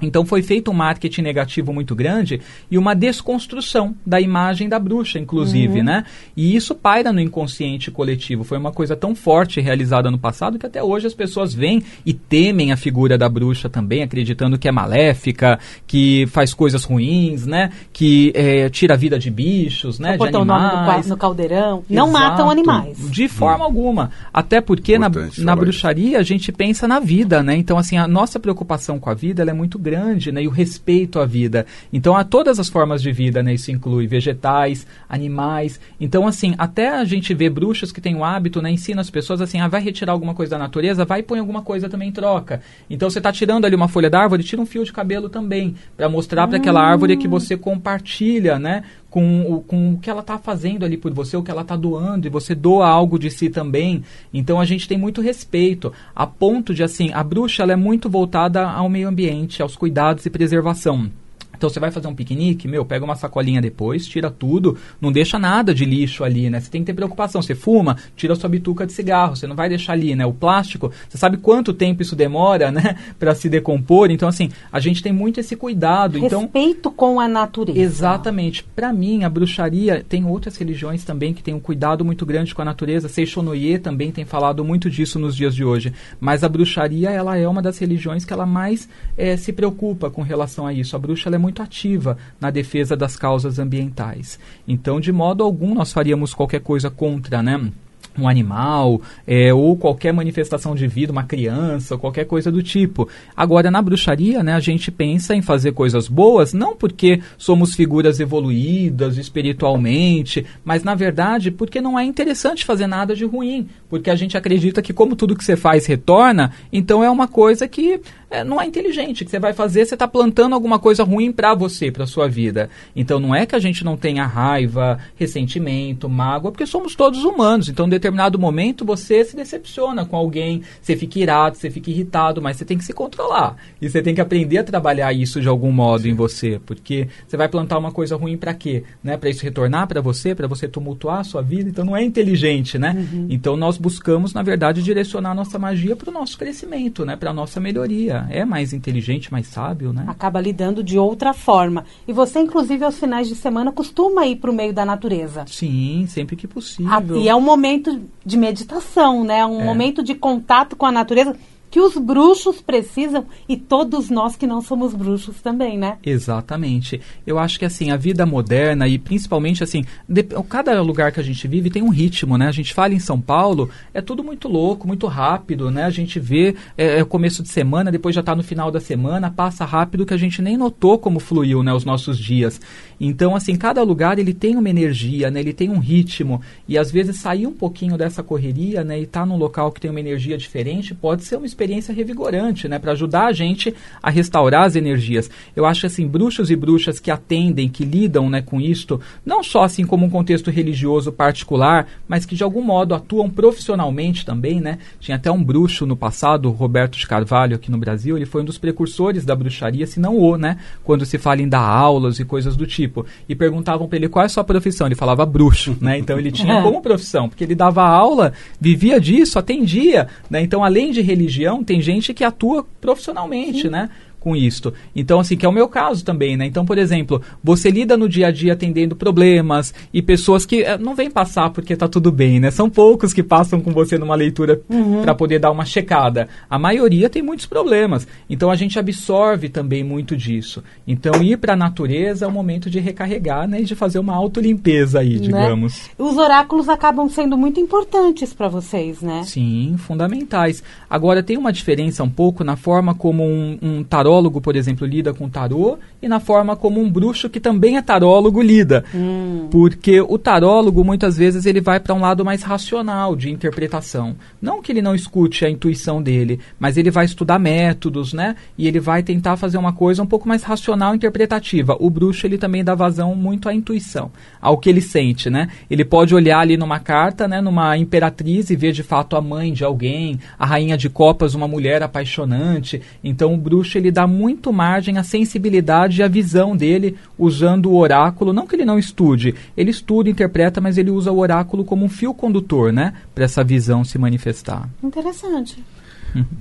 Então 0.00 0.24
foi 0.24 0.42
feito 0.42 0.70
um 0.70 0.74
marketing 0.74 1.22
negativo 1.22 1.72
muito 1.72 1.94
grande 1.94 2.40
e 2.70 2.76
uma 2.76 2.94
desconstrução 2.94 3.94
da 4.04 4.20
imagem 4.20 4.68
da 4.68 4.78
bruxa, 4.78 5.18
inclusive, 5.18 5.78
uhum. 5.78 5.84
né? 5.84 6.04
E 6.36 6.54
isso 6.54 6.74
paira 6.74 7.12
no 7.12 7.20
inconsciente 7.20 7.90
coletivo. 7.90 8.44
Foi 8.44 8.58
uma 8.58 8.72
coisa 8.72 8.96
tão 8.96 9.14
forte 9.14 9.60
realizada 9.60 10.10
no 10.10 10.18
passado 10.18 10.58
que 10.58 10.66
até 10.66 10.82
hoje 10.82 11.06
as 11.06 11.14
pessoas 11.14 11.54
veem 11.54 11.82
e 12.04 12.12
temem 12.12 12.72
a 12.72 12.76
figura 12.76 13.16
da 13.16 13.28
bruxa 13.28 13.68
também, 13.68 14.02
acreditando 14.02 14.58
que 14.58 14.68
é 14.68 14.72
maléfica, 14.72 15.58
que 15.86 16.26
faz 16.26 16.52
coisas 16.52 16.84
ruins, 16.84 17.46
né? 17.46 17.70
Que 17.92 18.32
é, 18.34 18.68
tira 18.68 18.94
a 18.94 18.96
vida 18.96 19.18
de 19.18 19.30
bichos, 19.30 19.98
né? 19.98 20.16
de 20.16 20.50
animais. 20.80 21.06
no 21.06 21.16
caldeirão. 21.16 21.78
Exato. 21.78 21.84
Não 21.88 22.10
matam 22.10 22.50
animais. 22.50 23.10
De 23.10 23.28
forma 23.28 23.64
hum. 23.64 23.68
alguma. 23.68 24.10
Até 24.32 24.60
porque 24.60 24.98
na, 24.98 25.10
na 25.38 25.56
bruxaria 25.56 26.18
a 26.18 26.22
gente 26.22 26.50
pensa 26.52 26.86
na 26.88 27.00
vida, 27.00 27.42
né? 27.42 27.56
Então, 27.56 27.78
assim, 27.78 27.96
a 27.96 28.06
nossa 28.06 28.38
preocupação 28.38 28.98
com 28.98 29.10
a 29.10 29.14
vida 29.14 29.42
é 29.42 29.52
muito 29.52 29.78
grande 29.84 30.32
né, 30.32 30.42
e 30.42 30.48
o 30.48 30.50
respeito 30.50 31.20
à 31.20 31.26
vida. 31.26 31.66
Então, 31.92 32.16
a 32.16 32.24
todas 32.24 32.58
as 32.58 32.68
formas 32.68 33.02
de 33.02 33.12
vida, 33.12 33.42
né, 33.42 33.54
isso 33.54 33.70
inclui 33.70 34.06
vegetais, 34.06 34.86
animais. 35.08 35.78
Então, 36.00 36.26
assim, 36.26 36.54
até 36.56 36.88
a 36.88 37.04
gente 37.04 37.34
vê 37.34 37.50
bruxas 37.50 37.92
que 37.92 38.00
têm 38.00 38.16
o 38.16 38.24
hábito, 38.24 38.62
né, 38.62 38.70
ensina 38.70 39.00
as 39.00 39.10
pessoas 39.10 39.40
assim, 39.40 39.60
ah, 39.60 39.68
vai 39.68 39.82
retirar 39.82 40.12
alguma 40.12 40.34
coisa 40.34 40.50
da 40.50 40.58
natureza, 40.58 41.04
vai 41.04 41.20
e 41.20 41.22
põe 41.22 41.38
alguma 41.38 41.62
coisa 41.62 41.88
também 41.88 42.08
em 42.08 42.12
troca. 42.12 42.62
Então, 42.88 43.10
você 43.10 43.18
está 43.18 43.30
tirando 43.30 43.66
ali 43.66 43.76
uma 43.76 43.88
folha 43.88 44.08
da 44.08 44.20
árvore, 44.20 44.42
tira 44.42 44.62
um 44.62 44.66
fio 44.66 44.84
de 44.84 44.92
cabelo 44.92 45.28
também, 45.28 45.74
para 45.96 46.08
mostrar 46.08 46.48
para 46.48 46.56
aquela 46.56 46.82
árvore 46.82 47.16
que 47.16 47.28
você 47.28 47.56
compartilha, 47.56 48.58
né, 48.58 48.82
com 49.14 49.42
o, 49.42 49.60
com 49.60 49.92
o 49.92 49.98
que 49.98 50.10
ela 50.10 50.22
está 50.22 50.36
fazendo 50.38 50.84
ali 50.84 50.96
por 50.96 51.14
você, 51.14 51.36
o 51.36 51.42
que 51.44 51.48
ela 51.48 51.62
está 51.62 51.76
doando, 51.76 52.26
e 52.26 52.30
você 52.30 52.52
doa 52.52 52.88
algo 52.88 53.16
de 53.16 53.30
si 53.30 53.48
também. 53.48 54.02
Então 54.32 54.58
a 54.58 54.64
gente 54.64 54.88
tem 54.88 54.98
muito 54.98 55.20
respeito, 55.20 55.92
a 56.12 56.26
ponto 56.26 56.74
de 56.74 56.82
assim, 56.82 57.12
a 57.12 57.22
bruxa 57.22 57.62
ela 57.62 57.72
é 57.72 57.76
muito 57.76 58.10
voltada 58.10 58.68
ao 58.68 58.88
meio 58.88 59.06
ambiente, 59.06 59.62
aos 59.62 59.76
cuidados 59.76 60.26
e 60.26 60.30
preservação. 60.30 61.12
Então 61.56 61.68
você 61.68 61.80
vai 61.80 61.90
fazer 61.90 62.08
um 62.08 62.14
piquenique, 62.14 62.68
meu, 62.68 62.84
pega 62.84 63.04
uma 63.04 63.16
sacolinha 63.16 63.60
depois, 63.60 64.06
tira 64.06 64.30
tudo, 64.30 64.76
não 65.00 65.12
deixa 65.12 65.38
nada 65.38 65.74
de 65.74 65.84
lixo 65.84 66.24
ali, 66.24 66.50
né? 66.50 66.60
Você 66.60 66.70
tem 66.70 66.82
que 66.82 66.86
ter 66.86 66.94
preocupação. 66.94 67.42
Você 67.42 67.54
fuma, 67.54 67.96
tira 68.16 68.34
sua 68.34 68.48
bituca 68.48 68.86
de 68.86 68.92
cigarro, 68.92 69.36
você 69.36 69.46
não 69.46 69.56
vai 69.56 69.68
deixar 69.68 69.92
ali, 69.92 70.14
né? 70.14 70.24
O 70.24 70.32
plástico, 70.32 70.90
você 71.08 71.18
sabe 71.18 71.36
quanto 71.36 71.72
tempo 71.72 72.02
isso 72.02 72.16
demora, 72.16 72.70
né, 72.70 72.96
para 73.18 73.34
se 73.34 73.48
decompor. 73.48 74.10
Então 74.10 74.28
assim, 74.28 74.50
a 74.70 74.80
gente 74.80 75.02
tem 75.02 75.12
muito 75.12 75.40
esse 75.40 75.56
cuidado. 75.56 76.18
Então 76.18 76.42
Respeito 76.42 76.84
então, 76.84 76.92
com 76.92 77.20
a 77.20 77.28
natureza. 77.28 77.78
Exatamente. 77.78 78.62
Para 78.62 78.92
mim, 78.92 79.24
a 79.24 79.30
bruxaria 79.30 80.04
tem 80.08 80.24
outras 80.24 80.56
religiões 80.56 81.04
também 81.04 81.32
que 81.32 81.42
têm 81.42 81.54
um 81.54 81.60
cuidado 81.60 82.04
muito 82.04 82.26
grande 82.26 82.54
com 82.54 82.62
a 82.62 82.64
natureza. 82.64 83.08
Seixonoye 83.08 83.78
também 83.78 84.12
tem 84.12 84.24
falado 84.24 84.64
muito 84.64 84.90
disso 84.90 85.18
nos 85.18 85.34
dias 85.34 85.54
de 85.54 85.64
hoje. 85.64 85.92
Mas 86.20 86.44
a 86.44 86.48
bruxaria, 86.48 87.10
ela 87.10 87.36
é 87.36 87.46
uma 87.46 87.62
das 87.62 87.78
religiões 87.78 88.24
que 88.24 88.32
ela 88.32 88.46
mais 88.46 88.88
é, 89.16 89.36
se 89.36 89.52
preocupa 89.52 90.10
com 90.10 90.22
relação 90.22 90.66
a 90.66 90.72
isso. 90.72 90.94
A 90.94 90.98
bruxa 90.98 91.28
ela 91.28 91.36
é 91.36 91.38
muito 91.44 91.62
ativa 91.62 92.16
na 92.40 92.50
defesa 92.50 92.96
das 92.96 93.16
causas 93.16 93.58
ambientais. 93.58 94.38
Então, 94.66 94.98
de 94.98 95.12
modo 95.12 95.44
algum, 95.44 95.74
nós 95.74 95.92
faríamos 95.92 96.32
qualquer 96.32 96.60
coisa 96.60 96.88
contra, 96.88 97.42
né? 97.42 97.70
um 98.16 98.28
animal, 98.28 99.00
é, 99.26 99.52
ou 99.52 99.76
qualquer 99.76 100.12
manifestação 100.12 100.74
de 100.74 100.86
vida, 100.86 101.12
uma 101.12 101.24
criança, 101.24 101.98
qualquer 101.98 102.24
coisa 102.24 102.50
do 102.50 102.62
tipo. 102.62 103.08
Agora, 103.36 103.70
na 103.70 103.82
bruxaria, 103.82 104.42
né, 104.42 104.52
a 104.52 104.60
gente 104.60 104.90
pensa 104.90 105.34
em 105.34 105.42
fazer 105.42 105.72
coisas 105.72 106.06
boas, 106.06 106.52
não 106.52 106.76
porque 106.76 107.20
somos 107.36 107.74
figuras 107.74 108.20
evoluídas 108.20 109.18
espiritualmente, 109.18 110.46
mas 110.64 110.84
na 110.84 110.94
verdade 110.94 111.50
porque 111.50 111.80
não 111.80 111.98
é 111.98 112.04
interessante 112.04 112.64
fazer 112.64 112.86
nada 112.86 113.16
de 113.16 113.24
ruim, 113.24 113.68
porque 113.94 114.10
a 114.10 114.16
gente 114.16 114.36
acredita 114.36 114.82
que 114.82 114.92
como 114.92 115.14
tudo 115.14 115.36
que 115.36 115.44
você 115.44 115.54
faz 115.54 115.86
retorna, 115.86 116.50
então 116.72 117.04
é 117.04 117.08
uma 117.08 117.28
coisa 117.28 117.68
que 117.68 118.00
é, 118.34 118.42
não 118.42 118.60
é 118.60 118.66
inteligente, 118.66 119.24
que 119.24 119.30
você 119.30 119.38
vai 119.38 119.52
fazer, 119.52 119.86
você 119.86 119.94
está 119.94 120.08
plantando 120.08 120.54
alguma 120.54 120.80
coisa 120.80 121.04
ruim 121.04 121.30
para 121.30 121.54
você, 121.54 121.92
para 121.92 122.04
sua 122.04 122.26
vida. 122.26 122.68
Então 122.96 123.20
não 123.20 123.32
é 123.32 123.46
que 123.46 123.54
a 123.54 123.60
gente 123.60 123.84
não 123.84 123.96
tenha 123.96 124.26
raiva, 124.26 124.98
ressentimento, 125.14 126.08
mágoa, 126.08 126.50
porque 126.50 126.66
somos 126.66 126.96
todos 126.96 127.24
humanos. 127.24 127.68
Então, 127.68 127.86
em 127.86 127.90
determinado 127.90 128.36
momento, 128.36 128.84
você 128.84 129.24
se 129.24 129.36
decepciona 129.36 130.04
com 130.04 130.16
alguém, 130.16 130.62
você 130.82 130.96
fica 130.96 131.20
irado, 131.20 131.56
você 131.56 131.70
fica 131.70 131.90
irritado, 131.90 132.42
mas 132.42 132.56
você 132.56 132.64
tem 132.64 132.76
que 132.76 132.84
se 132.84 132.92
controlar. 132.92 133.56
E 133.80 133.88
você 133.88 134.02
tem 134.02 134.14
que 134.14 134.20
aprender 134.20 134.58
a 134.58 134.64
trabalhar 134.64 135.12
isso 135.12 135.40
de 135.40 135.46
algum 135.46 135.70
modo 135.70 136.02
Sim. 136.02 136.10
em 136.10 136.14
você, 136.14 136.60
porque 136.66 137.06
você 137.26 137.36
vai 137.36 137.48
plantar 137.48 137.78
uma 137.78 137.92
coisa 137.92 138.16
ruim 138.16 138.36
para 138.36 138.52
quê? 138.52 138.82
Né? 139.02 139.16
Para 139.16 139.30
isso 139.30 139.44
retornar 139.44 139.86
para 139.86 140.00
você, 140.00 140.34
para 140.34 140.48
você 140.48 140.66
tumultuar 140.66 141.20
a 141.20 141.24
sua 141.24 141.42
vida. 141.42 141.70
Então 141.70 141.84
não 141.84 141.96
é 141.96 142.02
inteligente, 142.02 142.76
né? 142.78 143.06
Uhum. 143.12 143.28
Então 143.30 143.56
nós 143.56 143.78
buscamos, 143.84 144.32
na 144.32 144.42
verdade, 144.42 144.82
direcionar 144.82 145.32
a 145.32 145.34
nossa 145.34 145.58
magia 145.58 145.94
para 145.94 146.08
o 146.08 146.12
nosso 146.12 146.38
crescimento, 146.38 147.04
né? 147.04 147.16
Para 147.16 147.30
a 147.30 147.34
nossa 147.34 147.60
melhoria 147.60 148.26
é 148.30 148.42
mais 148.42 148.72
inteligente, 148.72 149.30
mais 149.30 149.46
sábio, 149.46 149.92
né? 149.92 150.06
Acaba 150.08 150.40
lidando 150.40 150.82
de 150.82 150.98
outra 150.98 151.34
forma. 151.34 151.84
E 152.08 152.12
você, 152.12 152.38
inclusive, 152.40 152.82
aos 152.82 152.98
finais 152.98 153.28
de 153.28 153.34
semana, 153.34 153.70
costuma 153.70 154.26
ir 154.26 154.36
para 154.36 154.50
o 154.50 154.54
meio 154.54 154.72
da 154.72 154.86
natureza. 154.86 155.44
Sim, 155.46 156.06
sempre 156.08 156.34
que 156.34 156.48
possível. 156.48 156.90
Ah, 156.90 157.02
e 157.18 157.28
é 157.28 157.34
um 157.34 157.42
momento 157.42 158.00
de 158.24 158.38
meditação, 158.38 159.22
né? 159.22 159.44
Um 159.44 159.60
é. 159.60 159.64
momento 159.64 160.02
de 160.02 160.14
contato 160.14 160.74
com 160.76 160.86
a 160.86 160.92
natureza 160.92 161.36
que 161.74 161.80
os 161.80 161.96
bruxos 161.98 162.60
precisam 162.60 163.26
e 163.48 163.56
todos 163.56 164.08
nós 164.08 164.36
que 164.36 164.46
não 164.46 164.62
somos 164.62 164.94
bruxos 164.94 165.42
também, 165.42 165.76
né? 165.76 165.98
Exatamente. 166.06 167.00
Eu 167.26 167.36
acho 167.36 167.58
que 167.58 167.64
assim, 167.64 167.90
a 167.90 167.96
vida 167.96 168.24
moderna 168.24 168.86
e 168.86 168.96
principalmente 168.96 169.64
assim, 169.64 169.84
de, 170.08 170.22
cada 170.48 170.80
lugar 170.80 171.10
que 171.10 171.18
a 171.18 171.22
gente 171.24 171.48
vive 171.48 171.70
tem 171.70 171.82
um 171.82 171.88
ritmo, 171.88 172.38
né? 172.38 172.46
A 172.46 172.52
gente 172.52 172.72
fala 172.72 172.94
em 172.94 173.00
São 173.00 173.20
Paulo, 173.20 173.70
é 173.92 174.00
tudo 174.00 174.22
muito 174.22 174.46
louco, 174.46 174.86
muito 174.86 175.08
rápido, 175.08 175.68
né? 175.68 175.82
A 175.82 175.90
gente 175.90 176.20
vê 176.20 176.54
é, 176.78 177.00
é 177.00 177.02
o 177.02 177.06
começo 177.06 177.42
de 177.42 177.48
semana, 177.48 177.90
depois 177.90 178.14
já 178.14 178.20
está 178.20 178.36
no 178.36 178.44
final 178.44 178.70
da 178.70 178.78
semana, 178.78 179.28
passa 179.28 179.64
rápido 179.64 180.06
que 180.06 180.14
a 180.14 180.16
gente 180.16 180.40
nem 180.40 180.56
notou 180.56 180.96
como 180.96 181.18
fluiu, 181.18 181.64
né, 181.64 181.74
os 181.74 181.84
nossos 181.84 182.16
dias. 182.16 182.60
Então, 183.06 183.36
assim, 183.36 183.56
cada 183.56 183.82
lugar 183.82 184.18
ele 184.18 184.32
tem 184.32 184.56
uma 184.56 184.70
energia, 184.70 185.30
né? 185.30 185.40
Ele 185.40 185.52
tem 185.52 185.68
um 185.70 185.78
ritmo 185.78 186.40
e 186.68 186.78
às 186.78 186.90
vezes 186.90 187.16
sair 187.16 187.46
um 187.46 187.52
pouquinho 187.52 187.96
dessa 187.96 188.22
correria, 188.22 188.82
né, 188.84 188.98
e 188.98 189.02
estar 189.02 189.20
tá 189.20 189.26
num 189.26 189.36
local 189.36 189.72
que 189.72 189.80
tem 189.80 189.90
uma 189.90 190.00
energia 190.00 190.36
diferente, 190.36 190.94
pode 190.94 191.24
ser 191.24 191.36
uma 191.36 191.46
experiência 191.46 191.94
revigorante, 191.94 192.68
né, 192.68 192.78
para 192.78 192.92
ajudar 192.92 193.26
a 193.26 193.32
gente 193.32 193.74
a 194.02 194.10
restaurar 194.10 194.64
as 194.64 194.76
energias. 194.76 195.30
Eu 195.54 195.66
acho 195.66 195.86
assim, 195.86 196.06
bruxos 196.06 196.50
e 196.50 196.56
bruxas 196.56 197.00
que 197.00 197.10
atendem, 197.10 197.68
que 197.68 197.84
lidam, 197.84 198.28
né, 198.28 198.42
com 198.42 198.60
isto, 198.60 199.00
não 199.24 199.42
só 199.42 199.64
assim 199.64 199.84
como 199.86 200.06
um 200.06 200.10
contexto 200.10 200.50
religioso 200.50 201.12
particular, 201.12 201.86
mas 202.06 202.26
que 202.26 202.34
de 202.34 202.42
algum 202.42 202.62
modo 202.62 202.94
atuam 202.94 203.30
profissionalmente 203.30 204.24
também, 204.24 204.60
né? 204.60 204.78
Tinha 205.00 205.16
até 205.16 205.30
um 205.30 205.42
bruxo 205.42 205.86
no 205.86 205.96
passado, 205.96 206.50
Roberto 206.50 206.98
de 206.98 207.06
Carvalho, 207.06 207.56
aqui 207.56 207.70
no 207.70 207.78
Brasil, 207.78 208.16
ele 208.16 208.26
foi 208.26 208.42
um 208.42 208.44
dos 208.44 208.58
precursores 208.58 209.24
da 209.24 209.34
bruxaria, 209.34 209.86
se 209.86 209.98
não 209.98 210.18
o, 210.18 210.36
né, 210.36 210.58
quando 210.82 211.06
se 211.06 211.18
fala 211.18 211.40
em 211.40 211.48
dar 211.48 211.66
aulas 211.66 212.18
e 212.18 212.24
coisas 212.24 212.56
do 212.56 212.66
tipo. 212.66 212.93
E 213.28 213.34
perguntavam 213.34 213.88
para 213.88 213.96
ele 213.96 214.08
qual 214.08 214.22
é 214.22 214.26
a 214.26 214.28
sua 214.28 214.44
profissão, 214.44 214.86
ele 214.86 214.94
falava 214.94 215.24
bruxo, 215.24 215.76
né? 215.80 215.98
Então 215.98 216.18
ele 216.18 216.30
tinha 216.30 216.60
como 216.62 216.82
profissão, 216.82 217.28
porque 217.28 217.44
ele 217.44 217.54
dava 217.54 217.82
aula, 217.82 218.32
vivia 218.60 219.00
disso, 219.00 219.38
atendia, 219.38 220.08
né? 220.28 220.42
Então 220.42 220.62
além 220.62 220.92
de 220.92 221.00
religião 221.00 221.64
tem 221.64 221.80
gente 221.80 222.12
que 222.12 222.24
atua 222.24 222.66
profissionalmente, 222.80 223.62
Sim. 223.62 223.68
né? 223.70 223.90
Com 224.24 224.34
isto. 224.34 224.72
Então, 224.96 225.20
assim, 225.20 225.36
que 225.36 225.44
é 225.44 225.48
o 225.48 225.52
meu 225.52 225.68
caso 225.68 226.02
também, 226.02 226.34
né? 226.34 226.46
Então, 226.46 226.64
por 226.64 226.78
exemplo, 226.78 227.20
você 227.42 227.70
lida 227.70 227.94
no 227.94 228.08
dia 228.08 228.28
a 228.28 228.30
dia 228.30 228.54
atendendo 228.54 228.96
problemas 228.96 229.74
e 229.92 230.00
pessoas 230.00 230.46
que 230.46 230.62
é, 230.62 230.78
não 230.78 230.94
vêm 230.94 231.10
passar 231.10 231.50
porque 231.50 231.76
tá 231.76 231.86
tudo 231.86 232.10
bem, 232.10 232.40
né? 232.40 232.50
São 232.50 232.70
poucos 232.70 233.12
que 233.12 233.22
passam 233.22 233.60
com 233.60 233.70
você 233.70 233.98
numa 233.98 234.14
leitura 234.14 234.62
uhum. 234.70 235.02
para 235.02 235.14
poder 235.14 235.38
dar 235.38 235.50
uma 235.50 235.66
checada. 235.66 236.26
A 236.48 236.58
maioria 236.58 237.10
tem 237.10 237.20
muitos 237.20 237.44
problemas. 237.44 238.08
Então, 238.30 238.50
a 238.50 238.56
gente 238.56 238.78
absorve 238.78 239.50
também 239.50 239.84
muito 239.84 240.16
disso. 240.16 240.64
Então, 240.88 241.22
ir 241.22 241.36
para 241.36 241.52
a 241.52 241.56
natureza 241.56 242.24
é 242.24 242.28
o 242.28 242.32
momento 242.32 242.70
de 242.70 242.80
recarregar, 242.80 243.46
né? 243.46 243.60
E 243.60 243.64
de 243.64 243.74
fazer 243.74 243.98
uma 243.98 244.14
autolimpeza 244.14 245.00
aí, 245.00 245.16
né? 245.16 245.26
digamos. 245.26 245.90
Os 245.98 246.16
oráculos 246.16 246.70
acabam 246.70 247.10
sendo 247.10 247.36
muito 247.36 247.60
importantes 247.60 248.32
para 248.32 248.48
vocês, 248.48 249.02
né? 249.02 249.22
Sim, 249.24 249.74
fundamentais. 249.76 250.62
Agora, 250.88 251.22
tem 251.22 251.36
uma 251.36 251.52
diferença 251.52 252.02
um 252.02 252.08
pouco 252.08 252.42
na 252.42 252.56
forma 252.56 252.94
como 252.94 253.22
um, 253.22 253.58
um 253.60 253.84
tarólogo, 254.14 254.40
por 254.40 254.54
exemplo, 254.54 254.86
lida 254.86 255.12
com 255.12 255.28
tarô 255.28 255.78
e 256.00 256.08
na 256.08 256.20
forma 256.20 256.54
como 256.54 256.80
um 256.80 256.90
bruxo 256.90 257.28
que 257.28 257.40
também 257.40 257.76
é 257.76 257.82
tarólogo 257.82 258.40
lida. 258.40 258.84
Hum. 258.94 259.48
Porque 259.50 260.00
o 260.00 260.18
tarólogo, 260.18 260.84
muitas 260.84 261.16
vezes, 261.16 261.46
ele 261.46 261.60
vai 261.60 261.80
para 261.80 261.94
um 261.94 262.00
lado 262.00 262.24
mais 262.24 262.42
racional 262.42 263.16
de 263.16 263.30
interpretação. 263.30 264.14
Não 264.40 264.62
que 264.62 264.70
ele 264.70 264.82
não 264.82 264.94
escute 264.94 265.44
a 265.44 265.50
intuição 265.50 266.02
dele, 266.02 266.38
mas 266.58 266.76
ele 266.76 266.90
vai 266.90 267.04
estudar 267.04 267.38
métodos, 267.38 268.12
né? 268.12 268.36
E 268.56 268.68
ele 268.68 268.78
vai 268.78 269.02
tentar 269.02 269.36
fazer 269.36 269.58
uma 269.58 269.72
coisa 269.72 270.02
um 270.02 270.06
pouco 270.06 270.28
mais 270.28 270.42
racional 270.42 270.94
interpretativa. 270.94 271.76
O 271.80 271.90
bruxo, 271.90 272.26
ele 272.26 272.38
também 272.38 272.62
dá 272.62 272.74
vazão 272.74 273.14
muito 273.14 273.48
à 273.48 273.54
intuição, 273.54 274.10
ao 274.40 274.58
que 274.58 274.68
ele 274.68 274.80
sente, 274.80 275.28
né? 275.28 275.48
Ele 275.68 275.84
pode 275.84 276.14
olhar 276.14 276.38
ali 276.38 276.56
numa 276.56 276.78
carta, 276.78 277.26
né, 277.26 277.40
numa 277.40 277.76
imperatriz 277.76 278.50
e 278.50 278.56
ver 278.56 278.72
de 278.72 278.82
fato 278.82 279.16
a 279.16 279.20
mãe 279.20 279.52
de 279.52 279.64
alguém, 279.64 280.18
a 280.38 280.46
rainha 280.46 280.76
de 280.76 280.88
copas, 280.88 281.34
uma 281.34 281.48
mulher 281.48 281.82
apaixonante. 281.82 282.80
Então 283.02 283.34
o 283.34 283.38
bruxo 283.38 283.76
ele 283.78 283.90
dá 283.90 284.03
muito 284.06 284.52
margem 284.52 284.98
à 284.98 285.02
sensibilidade 285.02 286.00
e 286.00 286.02
à 286.02 286.08
visão 286.08 286.56
dele 286.56 286.96
usando 287.18 287.70
o 287.70 287.76
oráculo, 287.76 288.32
não 288.32 288.46
que 288.46 288.56
ele 288.56 288.64
não 288.64 288.78
estude, 288.78 289.34
ele 289.56 289.70
estuda, 289.70 290.10
interpreta, 290.10 290.60
mas 290.60 290.78
ele 290.78 290.90
usa 290.90 291.12
o 291.12 291.18
oráculo 291.18 291.64
como 291.64 291.84
um 291.84 291.88
fio 291.88 292.14
condutor, 292.14 292.72
né, 292.72 292.94
para 293.14 293.24
essa 293.24 293.44
visão 293.44 293.84
se 293.84 293.98
manifestar. 293.98 294.68
Interessante. 294.82 295.62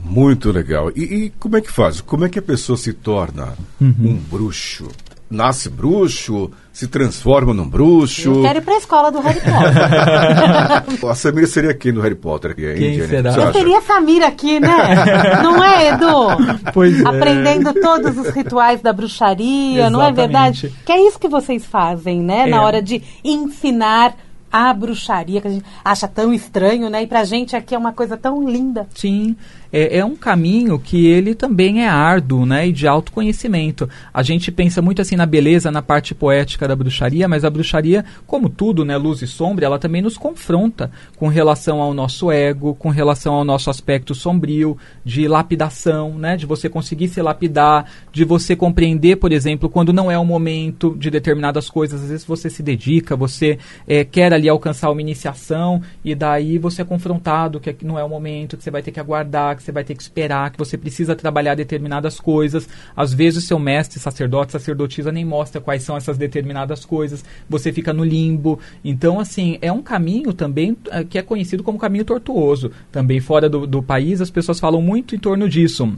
Muito 0.03 0.51
legal. 0.51 0.91
E, 0.95 1.01
e, 1.01 1.29
como 1.39 1.57
é 1.57 1.61
que 1.61 1.71
faz? 1.71 1.99
Como 1.99 2.25
é 2.25 2.29
que 2.29 2.37
a 2.37 2.43
pessoa 2.43 2.77
se 2.77 2.93
torna 2.93 3.53
uhum. 3.81 3.95
um 3.99 4.15
bruxo? 4.15 4.87
Nasce 5.33 5.69
bruxo, 5.69 6.51
se 6.71 6.87
transforma 6.87 7.53
num 7.53 7.67
bruxo. 7.67 8.29
Eu 8.29 8.41
quero 8.41 8.59
ir 8.59 8.61
pra 8.61 8.77
escola 8.77 9.11
do 9.11 9.19
Harry 9.19 9.41
Potter. 9.41 11.09
a 11.09 11.15
Samira 11.15 11.47
seria 11.47 11.73
quem 11.73 11.91
no 11.91 12.01
Harry 12.01 12.15
Potter? 12.15 12.51
Aqui, 12.51 12.61
quem 12.61 12.93
Indiana? 12.99 13.31
será? 13.31 13.45
Eu 13.45 13.51
teria 13.51 13.77
a 13.79 13.81
Samira 13.81 14.27
aqui, 14.27 14.59
né? 14.59 14.77
não 15.43 15.63
é, 15.63 15.89
Edu? 15.89 16.71
Pois 16.73 17.01
é. 17.01 17.07
Aprendendo 17.07 17.73
todos 17.73 18.17
os 18.17 18.29
rituais 18.29 18.81
da 18.81 18.93
bruxaria, 18.93 19.81
Exatamente. 19.81 19.91
não 19.91 20.01
é 20.01 20.11
verdade? 20.11 20.73
Que 20.85 20.91
é 20.91 21.07
isso 21.07 21.19
que 21.19 21.27
vocês 21.27 21.65
fazem, 21.65 22.21
né? 22.21 22.47
É. 22.47 22.47
Na 22.47 22.61
hora 22.63 22.81
de 22.81 23.01
ensinar 23.23 24.15
a 24.51 24.71
bruxaria, 24.71 25.41
que 25.41 25.47
a 25.47 25.51
gente 25.51 25.65
acha 25.83 26.07
tão 26.07 26.31
estranho, 26.31 26.89
né? 26.89 27.01
E 27.01 27.07
pra 27.07 27.23
gente 27.23 27.55
aqui 27.55 27.73
é 27.73 27.77
uma 27.77 27.91
coisa 27.91 28.15
tão 28.15 28.47
linda. 28.47 28.87
Sim 28.93 29.35
é, 29.73 29.97
é 29.97 30.05
um 30.05 30.15
caminho 30.15 30.77
que 30.77 31.07
ele 31.07 31.33
também 31.33 31.83
é 31.83 31.87
árduo, 31.87 32.45
né, 32.45 32.67
e 32.67 32.71
de 32.71 32.87
autoconhecimento. 32.87 33.89
A 34.13 34.21
gente 34.21 34.51
pensa 34.51 34.81
muito 34.81 35.01
assim 35.01 35.15
na 35.15 35.25
beleza, 35.25 35.71
na 35.71 35.81
parte 35.81 36.13
poética 36.13 36.67
da 36.67 36.75
bruxaria, 36.75 37.27
mas 37.27 37.43
a 37.43 37.49
bruxaria, 37.49 38.05
como 38.27 38.47
tudo, 38.49 38.85
né, 38.85 38.95
luz 38.95 39.23
e 39.23 39.27
sombra, 39.27 39.65
ela 39.65 39.79
também 39.79 40.01
nos 40.01 40.15
confronta 40.15 40.91
com 41.17 41.27
relação 41.27 41.81
ao 41.81 41.93
nosso 41.93 42.31
ego, 42.31 42.75
com 42.75 42.89
relação 42.89 43.33
ao 43.33 43.43
nosso 43.43 43.71
aspecto 43.71 44.13
sombrio, 44.13 44.77
de 45.03 45.27
lapidação, 45.27 46.19
né, 46.19 46.37
de 46.37 46.45
você 46.45 46.69
conseguir 46.69 47.07
se 47.07 47.21
lapidar, 47.21 47.89
de 48.11 48.23
você 48.23 48.55
compreender, 48.55 49.15
por 49.15 49.31
exemplo, 49.31 49.67
quando 49.67 49.91
não 49.91 50.11
é 50.11 50.19
o 50.19 50.25
momento 50.25 50.95
de 50.97 51.09
determinadas 51.09 51.69
coisas, 51.69 52.03
às 52.03 52.09
vezes 52.09 52.25
você 52.25 52.49
se 52.49 52.61
dedica, 52.61 53.15
você 53.15 53.57
é, 53.87 54.03
quer 54.03 54.31
ali 54.33 54.47
alcançar 54.47 54.91
uma 54.91 55.01
iniciação 55.01 55.81
e 56.05 56.13
daí 56.13 56.59
você 56.59 56.83
é 56.83 56.85
confrontado 56.85 57.59
que 57.59 57.75
não 57.83 57.97
é 57.97 58.03
o 58.03 58.09
momento, 58.09 58.55
que 58.55 58.63
você 58.63 58.69
vai 58.69 58.83
ter 58.83 58.91
que 58.91 58.99
aguardar, 58.99 59.55
que 59.55 59.62
que 59.63 59.65
você 59.65 59.71
vai 59.71 59.83
ter 59.83 59.95
que 59.95 60.03
esperar, 60.03 60.51
que 60.51 60.57
você 60.57 60.77
precisa 60.77 61.15
trabalhar 61.15 61.55
determinadas 61.55 62.19
coisas. 62.19 62.67
Às 62.95 63.13
vezes 63.13 63.43
o 63.43 63.47
seu 63.47 63.57
mestre, 63.57 63.99
sacerdote, 63.99 64.51
sacerdotisa 64.51 65.11
nem 65.11 65.23
mostra 65.23 65.61
quais 65.61 65.83
são 65.83 65.95
essas 65.95 66.17
determinadas 66.17 66.83
coisas. 66.85 67.23
Você 67.49 67.71
fica 67.71 67.93
no 67.93 68.03
limbo. 68.03 68.59
Então, 68.83 69.19
assim, 69.19 69.57
é 69.61 69.71
um 69.71 69.81
caminho 69.81 70.33
também 70.33 70.77
é, 70.91 71.03
que 71.03 71.17
é 71.17 71.21
conhecido 71.21 71.63
como 71.63 71.79
caminho 71.79 72.05
tortuoso. 72.05 72.71
Também 72.91 73.19
fora 73.19 73.49
do, 73.49 73.65
do 73.65 73.81
país, 73.81 74.21
as 74.21 74.29
pessoas 74.29 74.59
falam 74.59 74.81
muito 74.81 75.15
em 75.15 75.19
torno 75.19 75.47
disso. 75.47 75.91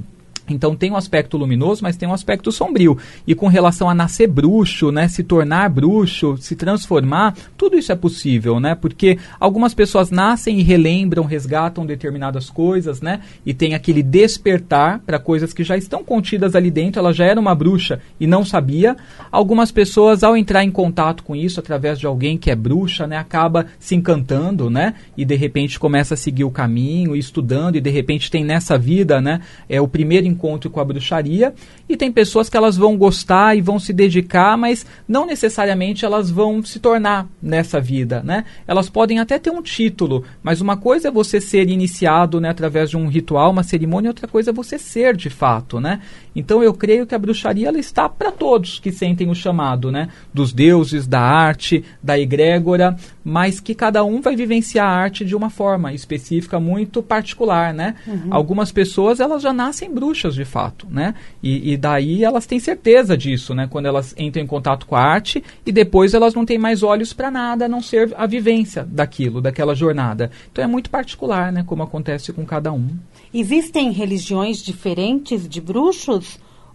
Então 0.48 0.76
tem 0.76 0.92
um 0.92 0.96
aspecto 0.96 1.38
luminoso, 1.38 1.82
mas 1.84 1.98
tem 1.98 2.08
um 2.08 2.14
aspecto 2.14 2.52
sombrio. 2.52 2.98
E 3.26 3.34
com 3.34 3.48
relação 3.48 3.90
a 3.90 3.94
nascer 3.94 4.28
bruxo, 4.28 4.92
né, 4.92 5.08
se 5.08 5.24
tornar 5.24 5.70
bruxo, 5.70 6.38
se 6.38 6.56
transformar, 6.56 7.36
tudo 7.58 7.78
isso 7.78 7.92
é 7.92 7.96
possível, 7.96 8.60
né? 8.60 8.76
Porque 8.76 9.18
algumas 9.40 9.74
pessoas 9.74 10.12
nascem 10.12 10.60
e 10.60 10.64
relembram, 10.64 11.24
resgatam 11.24 11.86
determinadas 11.86 12.50
coisas, 12.50 13.02
né? 13.02 13.22
E 13.46 13.54
tem 13.54 13.74
aquele 13.74 14.04
despertar 14.04 15.00
para 15.00 15.20
coisas 15.20 15.54
que 15.54 15.64
já 15.64 15.78
estão 15.78 16.04
contidas 16.04 16.56
ali 16.56 16.70
dentro. 16.70 17.00
Ela 17.00 17.14
já 17.14 17.26
era 17.26 17.40
uma 17.40 17.56
bruxa 17.56 18.00
e 18.20 18.28
não 18.28 18.46
sabia. 18.46 18.96
Algumas 19.32 19.72
pessoas, 19.72 20.24
ao 20.24 20.38
entrar 20.38 20.64
em 20.64 20.72
contato 20.72 21.24
com 21.24 21.36
isso 21.36 21.60
através 21.60 22.00
de 22.00 22.06
alguém 22.06 22.38
que 22.38 22.52
é 22.52 22.56
bruxa, 22.56 23.08
né, 23.08 23.18
acaba 23.18 23.66
se 23.80 23.96
encantando, 23.96 24.70
né? 24.70 24.96
E 25.18 25.26
de 25.26 25.36
repente 25.36 25.80
começa 25.80 26.14
a 26.14 26.18
seguir 26.18 26.44
o 26.44 26.52
caminho, 26.52 27.16
estudando 27.16 27.76
e 27.76 27.82
de 27.82 27.90
repente 27.90 28.30
tem 28.30 28.44
nessa 28.44 28.78
vida, 28.78 29.22
né, 29.22 29.42
é 29.70 29.80
o 29.82 29.88
primeiro 29.88 30.28
encontro 30.36 30.70
com 30.70 30.80
a 30.80 30.86
bruxaria 30.86 31.54
e 31.88 31.96
tem 31.96 32.12
pessoas 32.12 32.50
que 32.50 32.58
elas 32.58 32.76
vão 32.78 32.98
gostar 32.98 33.58
e 33.58 33.62
vão 33.62 33.80
se 33.80 33.94
dedicar, 33.94 34.58
mas 34.58 34.86
não 35.08 35.26
necessariamente 35.26 36.06
elas 36.06 36.30
vão 36.30 36.64
se 36.64 36.80
tornar 36.80 37.28
nessa 37.42 37.80
vida, 37.80 38.22
né? 38.24 38.46
Elas 38.68 38.90
podem 38.90 39.20
até 39.20 39.40
ter 39.40 39.50
um 39.50 39.62
título, 39.62 40.24
mas 40.44 40.62
uma 40.62 40.78
coisa 40.78 41.08
é 41.08 41.12
você 41.12 41.40
ser 41.40 41.70
iniciado, 41.70 42.40
né, 42.40 42.50
através 42.50 42.90
de 42.90 42.98
um 42.98 43.08
ritual, 43.08 43.52
uma 43.52 43.64
cerimônia, 43.64 44.10
outra 44.10 44.28
coisa 44.28 44.52
é 44.52 44.54
você 44.54 44.78
ser 44.78 45.16
de 45.16 45.30
fato, 45.30 45.80
né? 45.80 46.02
Então 46.36 46.62
eu 46.62 46.74
creio 46.74 47.08
que 47.08 47.16
a 47.16 47.20
bruxaria 47.20 47.70
ela 47.70 47.80
está 47.80 48.10
para 48.10 48.32
todos 48.32 48.80
que 48.80 48.92
sentem 48.92 49.30
o 49.30 49.36
chamado, 49.36 49.92
né, 49.92 50.10
dos 50.34 50.52
deuses, 50.52 51.08
da 51.08 51.22
arte, 51.22 51.84
da 52.04 52.20
egrégora, 52.20 52.96
mas 53.24 53.60
que 53.60 53.74
cada 53.74 54.04
um 54.04 54.22
vai 54.22 54.36
vivenciar 54.36 54.86
a 54.86 54.96
arte 54.96 55.24
de 55.24 55.36
uma 55.36 55.50
forma 55.50 55.94
específica 55.94 56.60
muito 56.60 57.02
particular, 57.02 57.74
né? 57.74 57.96
Uhum. 58.06 58.28
Algumas 58.30 58.72
pessoas 58.72 59.20
elas 59.20 59.42
já 59.42 59.54
nascem 59.54 59.92
bruxas 59.92 60.36
de 60.36 60.46
fato, 60.46 60.88
né? 60.90 61.16
E, 61.42 61.74
e, 61.74 61.78
daí 61.78 62.24
elas 62.24 62.46
têm 62.46 62.60
certeza 62.60 63.18
disso, 63.18 63.56
né? 63.56 63.68
Quando 63.70 63.88
elas 63.88 64.14
entram 64.18 64.44
em 64.44 64.48
contato 64.48 64.86
com 64.86 64.96
a 64.96 65.02
arte 65.02 65.44
e 65.66 65.72
depois 65.72 66.14
elas 66.14 66.34
não 66.34 66.46
têm 66.46 66.58
mais 66.58 66.84
olhos 66.84 67.14
para 67.14 67.32
nada, 67.32 67.66
a 67.66 67.70
não 67.70 67.82
ser 67.82 68.14
a 68.18 68.28
vivência 68.28 68.84
daquilo, 68.84 69.42
daquela 69.42 69.74
jornada. 69.74 70.30
Então 70.52 70.64
é 70.64 70.68
muito 70.68 70.90
particular, 70.90 71.52
né? 71.52 71.64
Como 71.66 71.82
acontece 71.82 72.34
com 72.34 72.46
cada 72.46 72.72
um. 72.72 72.90
Existem 73.34 73.92
religiões 73.92 74.58
diferentes 74.60 75.48
de 75.48 75.60
bruxos 75.60 76.25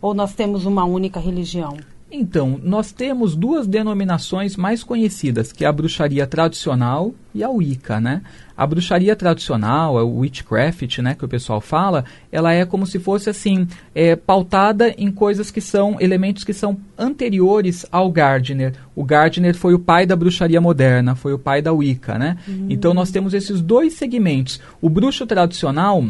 ou 0.01 0.15
nós 0.15 0.35
temos 0.35 0.67
uma 0.67 0.85
única 0.85 1.21
religião? 1.21 1.77
Então, 2.13 2.59
nós 2.65 2.91
temos 2.91 3.37
duas 3.37 3.69
denominações 3.69 4.57
mais 4.57 4.83
conhecidas, 4.83 5.53
que 5.53 5.65
é 5.65 5.69
a 5.69 5.73
bruxaria 5.73 6.27
tradicional 6.27 7.15
e 7.33 7.45
a 7.45 7.49
Wicca, 7.49 8.01
né? 8.01 8.23
A 8.57 8.67
bruxaria 8.67 9.15
tradicional, 9.15 9.95
o 9.95 10.19
witchcraft, 10.19 10.99
né, 10.99 11.15
que 11.15 11.25
o 11.25 11.29
pessoal 11.29 11.61
fala, 11.61 12.05
ela 12.31 12.53
é 12.53 12.67
como 12.67 12.85
se 12.85 12.99
fosse 12.99 13.31
assim, 13.31 13.67
é, 13.95 14.17
pautada 14.17 14.93
em 14.99 15.11
coisas 15.11 15.51
que 15.51 15.61
são 15.61 15.97
elementos 16.01 16.45
que 16.45 16.53
são 16.53 16.77
anteriores 16.99 17.87
ao 17.91 18.11
Gardner. 18.11 18.75
O 18.95 19.05
Gardner 19.05 19.55
foi 19.55 19.73
o 19.73 19.79
pai 19.79 20.05
da 20.05 20.17
bruxaria 20.17 20.61
moderna, 20.61 21.15
foi 21.15 21.33
o 21.33 21.39
pai 21.39 21.63
da 21.63 21.73
Wicca, 21.73 22.19
né? 22.19 22.37
Uhum. 22.47 22.67
Então 22.69 22.93
nós 22.93 23.11
temos 23.11 23.33
esses 23.33 23.63
dois 23.63 23.95
segmentos. 23.95 24.61
O 24.83 24.91
bruxo 24.91 25.25
tradicional 25.27 26.05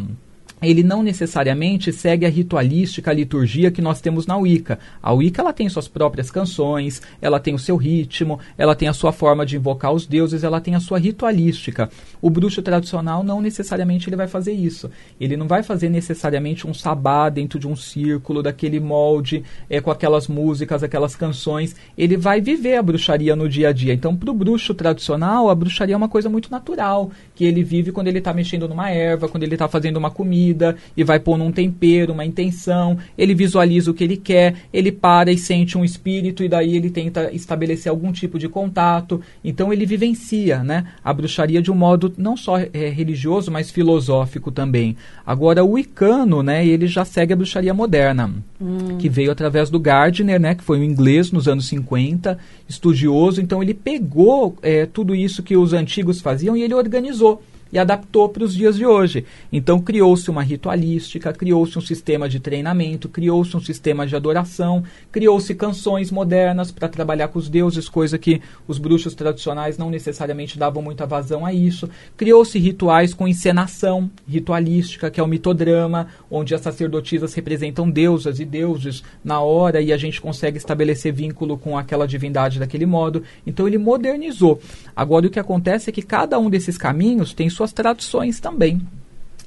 ele 0.62 0.82
não 0.82 1.02
necessariamente 1.02 1.92
segue 1.92 2.26
a 2.26 2.28
ritualística, 2.28 3.10
a 3.10 3.14
liturgia 3.14 3.70
que 3.70 3.80
nós 3.80 4.00
temos 4.00 4.26
na 4.26 4.36
Wicca. 4.36 4.78
A 5.02 5.12
Wicca 5.12 5.42
ela 5.42 5.52
tem 5.52 5.68
suas 5.68 5.88
próprias 5.88 6.30
canções, 6.30 7.00
ela 7.20 7.40
tem 7.40 7.54
o 7.54 7.58
seu 7.58 7.76
ritmo, 7.76 8.38
ela 8.56 8.74
tem 8.74 8.88
a 8.88 8.92
sua 8.92 9.12
forma 9.12 9.46
de 9.46 9.56
invocar 9.56 9.92
os 9.92 10.06
deuses, 10.06 10.44
ela 10.44 10.60
tem 10.60 10.74
a 10.74 10.80
sua 10.80 10.98
ritualística. 10.98 11.90
O 12.20 12.28
bruxo 12.28 12.62
tradicional 12.62 13.22
não 13.22 13.40
necessariamente 13.40 14.08
ele 14.08 14.16
vai 14.16 14.28
fazer 14.28 14.52
isso. 14.52 14.90
Ele 15.20 15.36
não 15.36 15.46
vai 15.46 15.62
fazer 15.62 15.88
necessariamente 15.88 16.66
um 16.66 16.74
sabá 16.74 17.28
dentro 17.28 17.58
de 17.58 17.66
um 17.66 17.76
círculo, 17.76 18.42
daquele 18.42 18.80
molde, 18.80 19.42
é, 19.68 19.80
com 19.80 19.90
aquelas 19.90 20.28
músicas, 20.28 20.82
aquelas 20.82 21.16
canções. 21.16 21.74
Ele 21.96 22.16
vai 22.16 22.40
viver 22.40 22.76
a 22.76 22.82
bruxaria 22.82 23.34
no 23.34 23.48
dia 23.48 23.68
a 23.68 23.72
dia. 23.72 23.94
Então, 23.94 24.14
para 24.14 24.30
o 24.30 24.34
bruxo 24.34 24.74
tradicional, 24.74 25.48
a 25.48 25.54
bruxaria 25.54 25.94
é 25.94 25.96
uma 25.96 26.08
coisa 26.08 26.28
muito 26.28 26.50
natural, 26.50 27.10
que 27.34 27.44
ele 27.44 27.62
vive 27.62 27.92
quando 27.92 28.08
ele 28.08 28.18
está 28.18 28.32
mexendo 28.32 28.68
numa 28.68 28.90
erva, 28.90 29.28
quando 29.28 29.42
ele 29.42 29.54
está 29.54 29.68
fazendo 29.68 29.96
uma 29.96 30.10
comida, 30.10 30.49
comida 30.50 30.76
e 30.96 31.04
vai 31.04 31.18
pôr 31.18 31.38
num 31.38 31.52
tempero, 31.52 32.12
uma 32.12 32.24
intenção, 32.24 32.98
ele 33.16 33.34
visualiza 33.34 33.90
o 33.90 33.94
que 33.94 34.04
ele 34.04 34.16
quer, 34.16 34.54
ele 34.72 34.90
para 34.90 35.30
e 35.30 35.38
sente 35.38 35.78
um 35.78 35.84
espírito 35.84 36.42
e 36.42 36.48
daí 36.48 36.76
ele 36.76 36.90
tenta 36.90 37.32
estabelecer 37.32 37.90
algum 37.90 38.12
tipo 38.12 38.38
de 38.38 38.48
contato. 38.48 39.20
Então 39.44 39.72
ele 39.72 39.86
vivencia, 39.86 40.62
né, 40.62 40.86
a 41.04 41.12
bruxaria 41.12 41.62
de 41.62 41.70
um 41.70 41.74
modo 41.74 42.12
não 42.18 42.36
só 42.36 42.58
é, 42.58 42.88
religioso, 42.88 43.50
mas 43.50 43.70
filosófico 43.70 44.50
também. 44.50 44.96
Agora 45.24 45.64
o 45.64 45.72
Wicano, 45.72 46.42
né, 46.42 46.66
ele 46.66 46.86
já 46.86 47.04
segue 47.04 47.32
a 47.32 47.36
bruxaria 47.36 47.72
moderna, 47.72 48.32
hum. 48.60 48.98
que 48.98 49.08
veio 49.08 49.30
através 49.30 49.70
do 49.70 49.78
Gardner, 49.78 50.40
né, 50.40 50.54
que 50.54 50.64
foi 50.64 50.78
um 50.78 50.84
inglês 50.84 51.30
nos 51.30 51.46
anos 51.46 51.68
50, 51.68 52.38
estudioso, 52.68 53.40
então 53.40 53.62
ele 53.62 53.74
pegou 53.74 54.56
é, 54.62 54.86
tudo 54.86 55.14
isso 55.14 55.42
que 55.42 55.56
os 55.56 55.72
antigos 55.72 56.20
faziam 56.20 56.56
e 56.56 56.62
ele 56.62 56.74
organizou 56.74 57.42
e 57.72 57.78
adaptou 57.78 58.28
para 58.28 58.44
os 58.44 58.54
dias 58.54 58.76
de 58.76 58.86
hoje. 58.86 59.24
Então 59.52 59.80
criou-se 59.80 60.30
uma 60.30 60.42
ritualística, 60.42 61.32
criou-se 61.32 61.78
um 61.78 61.80
sistema 61.80 62.28
de 62.28 62.40
treinamento, 62.40 63.08
criou-se 63.08 63.56
um 63.56 63.60
sistema 63.60 64.06
de 64.06 64.16
adoração, 64.16 64.82
criou-se 65.10 65.54
canções 65.54 66.10
modernas 66.10 66.70
para 66.70 66.88
trabalhar 66.88 67.28
com 67.28 67.38
os 67.38 67.48
deuses, 67.48 67.88
coisa 67.88 68.18
que 68.18 68.40
os 68.66 68.78
bruxos 68.78 69.14
tradicionais 69.14 69.78
não 69.78 69.90
necessariamente 69.90 70.58
davam 70.58 70.82
muita 70.82 71.06
vazão 71.06 71.44
a 71.44 71.52
isso. 71.52 71.88
Criou-se 72.16 72.58
rituais 72.58 73.14
com 73.14 73.28
encenação 73.28 74.10
ritualística, 74.26 75.10
que 75.10 75.20
é 75.20 75.22
o 75.22 75.26
mitodrama, 75.26 76.08
onde 76.30 76.54
as 76.54 76.60
sacerdotisas 76.60 77.34
representam 77.34 77.90
deusas 77.90 78.40
e 78.40 78.44
deuses 78.44 79.02
na 79.24 79.40
hora 79.40 79.80
e 79.80 79.92
a 79.92 79.96
gente 79.96 80.20
consegue 80.20 80.58
estabelecer 80.58 81.12
vínculo 81.12 81.56
com 81.56 81.76
aquela 81.76 82.06
divindade 82.06 82.58
daquele 82.58 82.86
modo. 82.86 83.22
Então 83.46 83.66
ele 83.66 83.78
modernizou. 83.78 84.60
Agora 84.94 85.26
o 85.26 85.30
que 85.30 85.38
acontece 85.40 85.90
é 85.90 85.92
que 85.92 86.02
cada 86.02 86.38
um 86.38 86.50
desses 86.50 86.76
caminhos 86.76 87.32
tem 87.32 87.48
suas 87.60 87.72
tradições 87.74 88.40
também. 88.40 88.80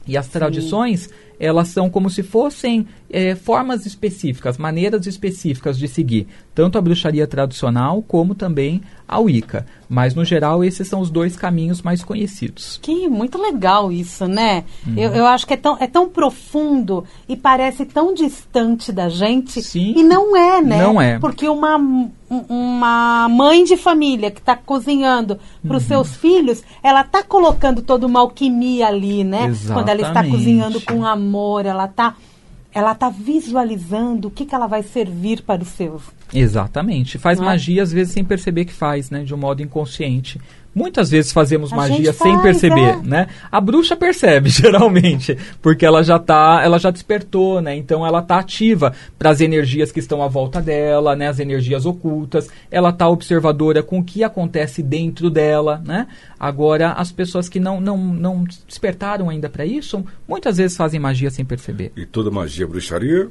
E 0.06 0.16
as 0.16 0.28
Sim. 0.28 0.34
tradições 0.34 1.10
elas 1.40 1.70
são 1.70 1.90
como 1.90 2.10
se 2.10 2.22
fossem 2.22 2.88
é, 3.10 3.36
formas 3.36 3.86
específicas, 3.86 4.58
maneiras 4.58 5.08
específicas 5.08 5.78
de 5.78 5.88
seguir, 5.88 6.28
tanto 6.54 6.78
a 6.78 6.82
bruxaria 6.82 7.26
tradicional 7.26 8.04
como 8.04 8.36
também 8.36 8.82
a 9.08 9.20
Wicca. 9.20 9.66
Mas, 9.90 10.16
no 10.16 10.24
geral, 10.24 10.64
esses 10.64 10.88
são 10.88 11.02
os 11.02 11.10
dois 11.10 11.36
caminhos 11.36 11.82
mais 11.82 12.04
conhecidos. 12.04 12.80
Que 12.82 13.08
muito 13.10 13.38
legal 13.38 13.92
isso, 13.92 14.26
né? 14.28 14.64
Uhum. 14.88 14.94
Eu, 14.96 15.12
eu 15.12 15.28
acho 15.28 15.46
que 15.46 15.54
é 15.54 15.58
tão, 15.58 15.78
é 15.80 15.88
tão 15.88 16.08
profundo 16.08 17.04
e 17.28 17.36
parece 17.36 17.86
tão 17.86 18.14
distante 18.14 18.92
da 18.92 19.10
gente. 19.10 19.62
Sim. 19.62 19.96
E 19.98 20.04
não 20.04 20.38
é, 20.38 20.62
né? 20.62 20.78
Não 20.78 21.02
é. 21.02 21.20
Porque 21.20 21.48
uma, 21.48 21.78
uma 22.50 23.28
mãe 23.30 23.64
de 23.64 23.78
família 23.78 24.32
que 24.32 24.40
está 24.40 24.56
cozinhando 24.56 25.40
para 25.66 25.78
os 25.78 25.84
uhum. 25.84 25.88
seus 25.88 26.16
filhos, 26.16 26.64
ela 26.82 27.02
está 27.02 27.24
colocando 27.24 27.82
toda 27.82 28.06
uma 28.06 28.20
alquimia 28.20 28.88
ali, 28.88 29.24
né? 29.24 29.46
Exatamente. 29.46 29.74
Quando 29.74 29.90
ela 29.90 30.08
está 30.08 30.24
cozinhando 30.24 30.82
com 30.82 31.06
amor 31.06 31.66
ela 31.66 31.86
está 31.86 32.16
ela 32.74 32.96
tá 32.96 33.08
visualizando 33.10 34.28
o 34.28 34.32
que, 34.32 34.46
que 34.46 34.56
ela 34.56 34.66
vai 34.66 34.82
servir 34.82 35.44
para 35.44 35.62
os 35.62 35.70
seus. 35.70 36.02
Exatamente. 36.34 37.20
Faz 37.20 37.40
é? 37.40 37.44
magia 37.44 37.84
às 37.84 37.92
vezes 37.92 38.14
sem 38.14 38.24
perceber 38.24 38.66
que 38.66 38.74
faz, 38.74 39.12
né? 39.12 39.24
De 39.24 39.34
um 39.34 39.38
modo 39.38 39.62
inconsciente. 39.62 40.42
Muitas 40.74 41.10
vezes 41.10 41.32
fazemos 41.32 41.72
a 41.72 41.76
magia 41.76 42.12
sem 42.14 42.42
perceber, 42.42 42.96
é. 42.96 43.02
né? 43.04 43.28
A 43.52 43.62
bruxa 43.62 43.96
percebe, 43.96 44.50
geralmente, 44.52 45.38
porque 45.62 45.86
ela 45.86 46.04
já 46.04 46.18
tá, 46.18 46.62
ela 46.64 46.80
já 46.80 46.90
despertou, 46.90 47.62
né? 47.62 47.76
Então 47.76 48.06
ela 48.06 48.22
tá 48.22 48.40
ativa 48.40 48.94
para 49.18 49.30
as 49.30 49.40
energias 49.40 49.92
que 49.92 50.00
estão 50.00 50.24
à 50.24 50.28
volta 50.28 50.62
dela, 50.62 51.16
né? 51.16 51.28
As 51.28 51.40
energias 51.40 51.86
ocultas. 51.86 52.50
Ela 52.72 52.92
tá 52.92 53.08
observadora 53.08 53.84
com 53.84 54.00
o 54.00 54.04
que 54.04 54.24
acontece 54.24 54.82
dentro 54.82 55.30
dela, 55.30 55.82
né? 55.86 56.08
Agora, 56.40 56.94
as 56.94 57.12
pessoas 57.12 57.48
que 57.48 57.60
não, 57.60 57.80
não, 57.80 57.98
não 57.98 58.44
despertaram 58.68 59.30
ainda 59.30 59.50
para 59.50 59.66
isso, 59.66 60.04
muitas 60.28 60.58
vezes 60.58 60.76
fazem 60.76 61.00
magia 61.00 61.30
sem 61.30 61.46
perceber. 61.46 61.92
E 61.96 62.06
toda 62.06 62.32
magia 62.32 62.66
é 62.66 62.68
bruxaria? 62.68 63.30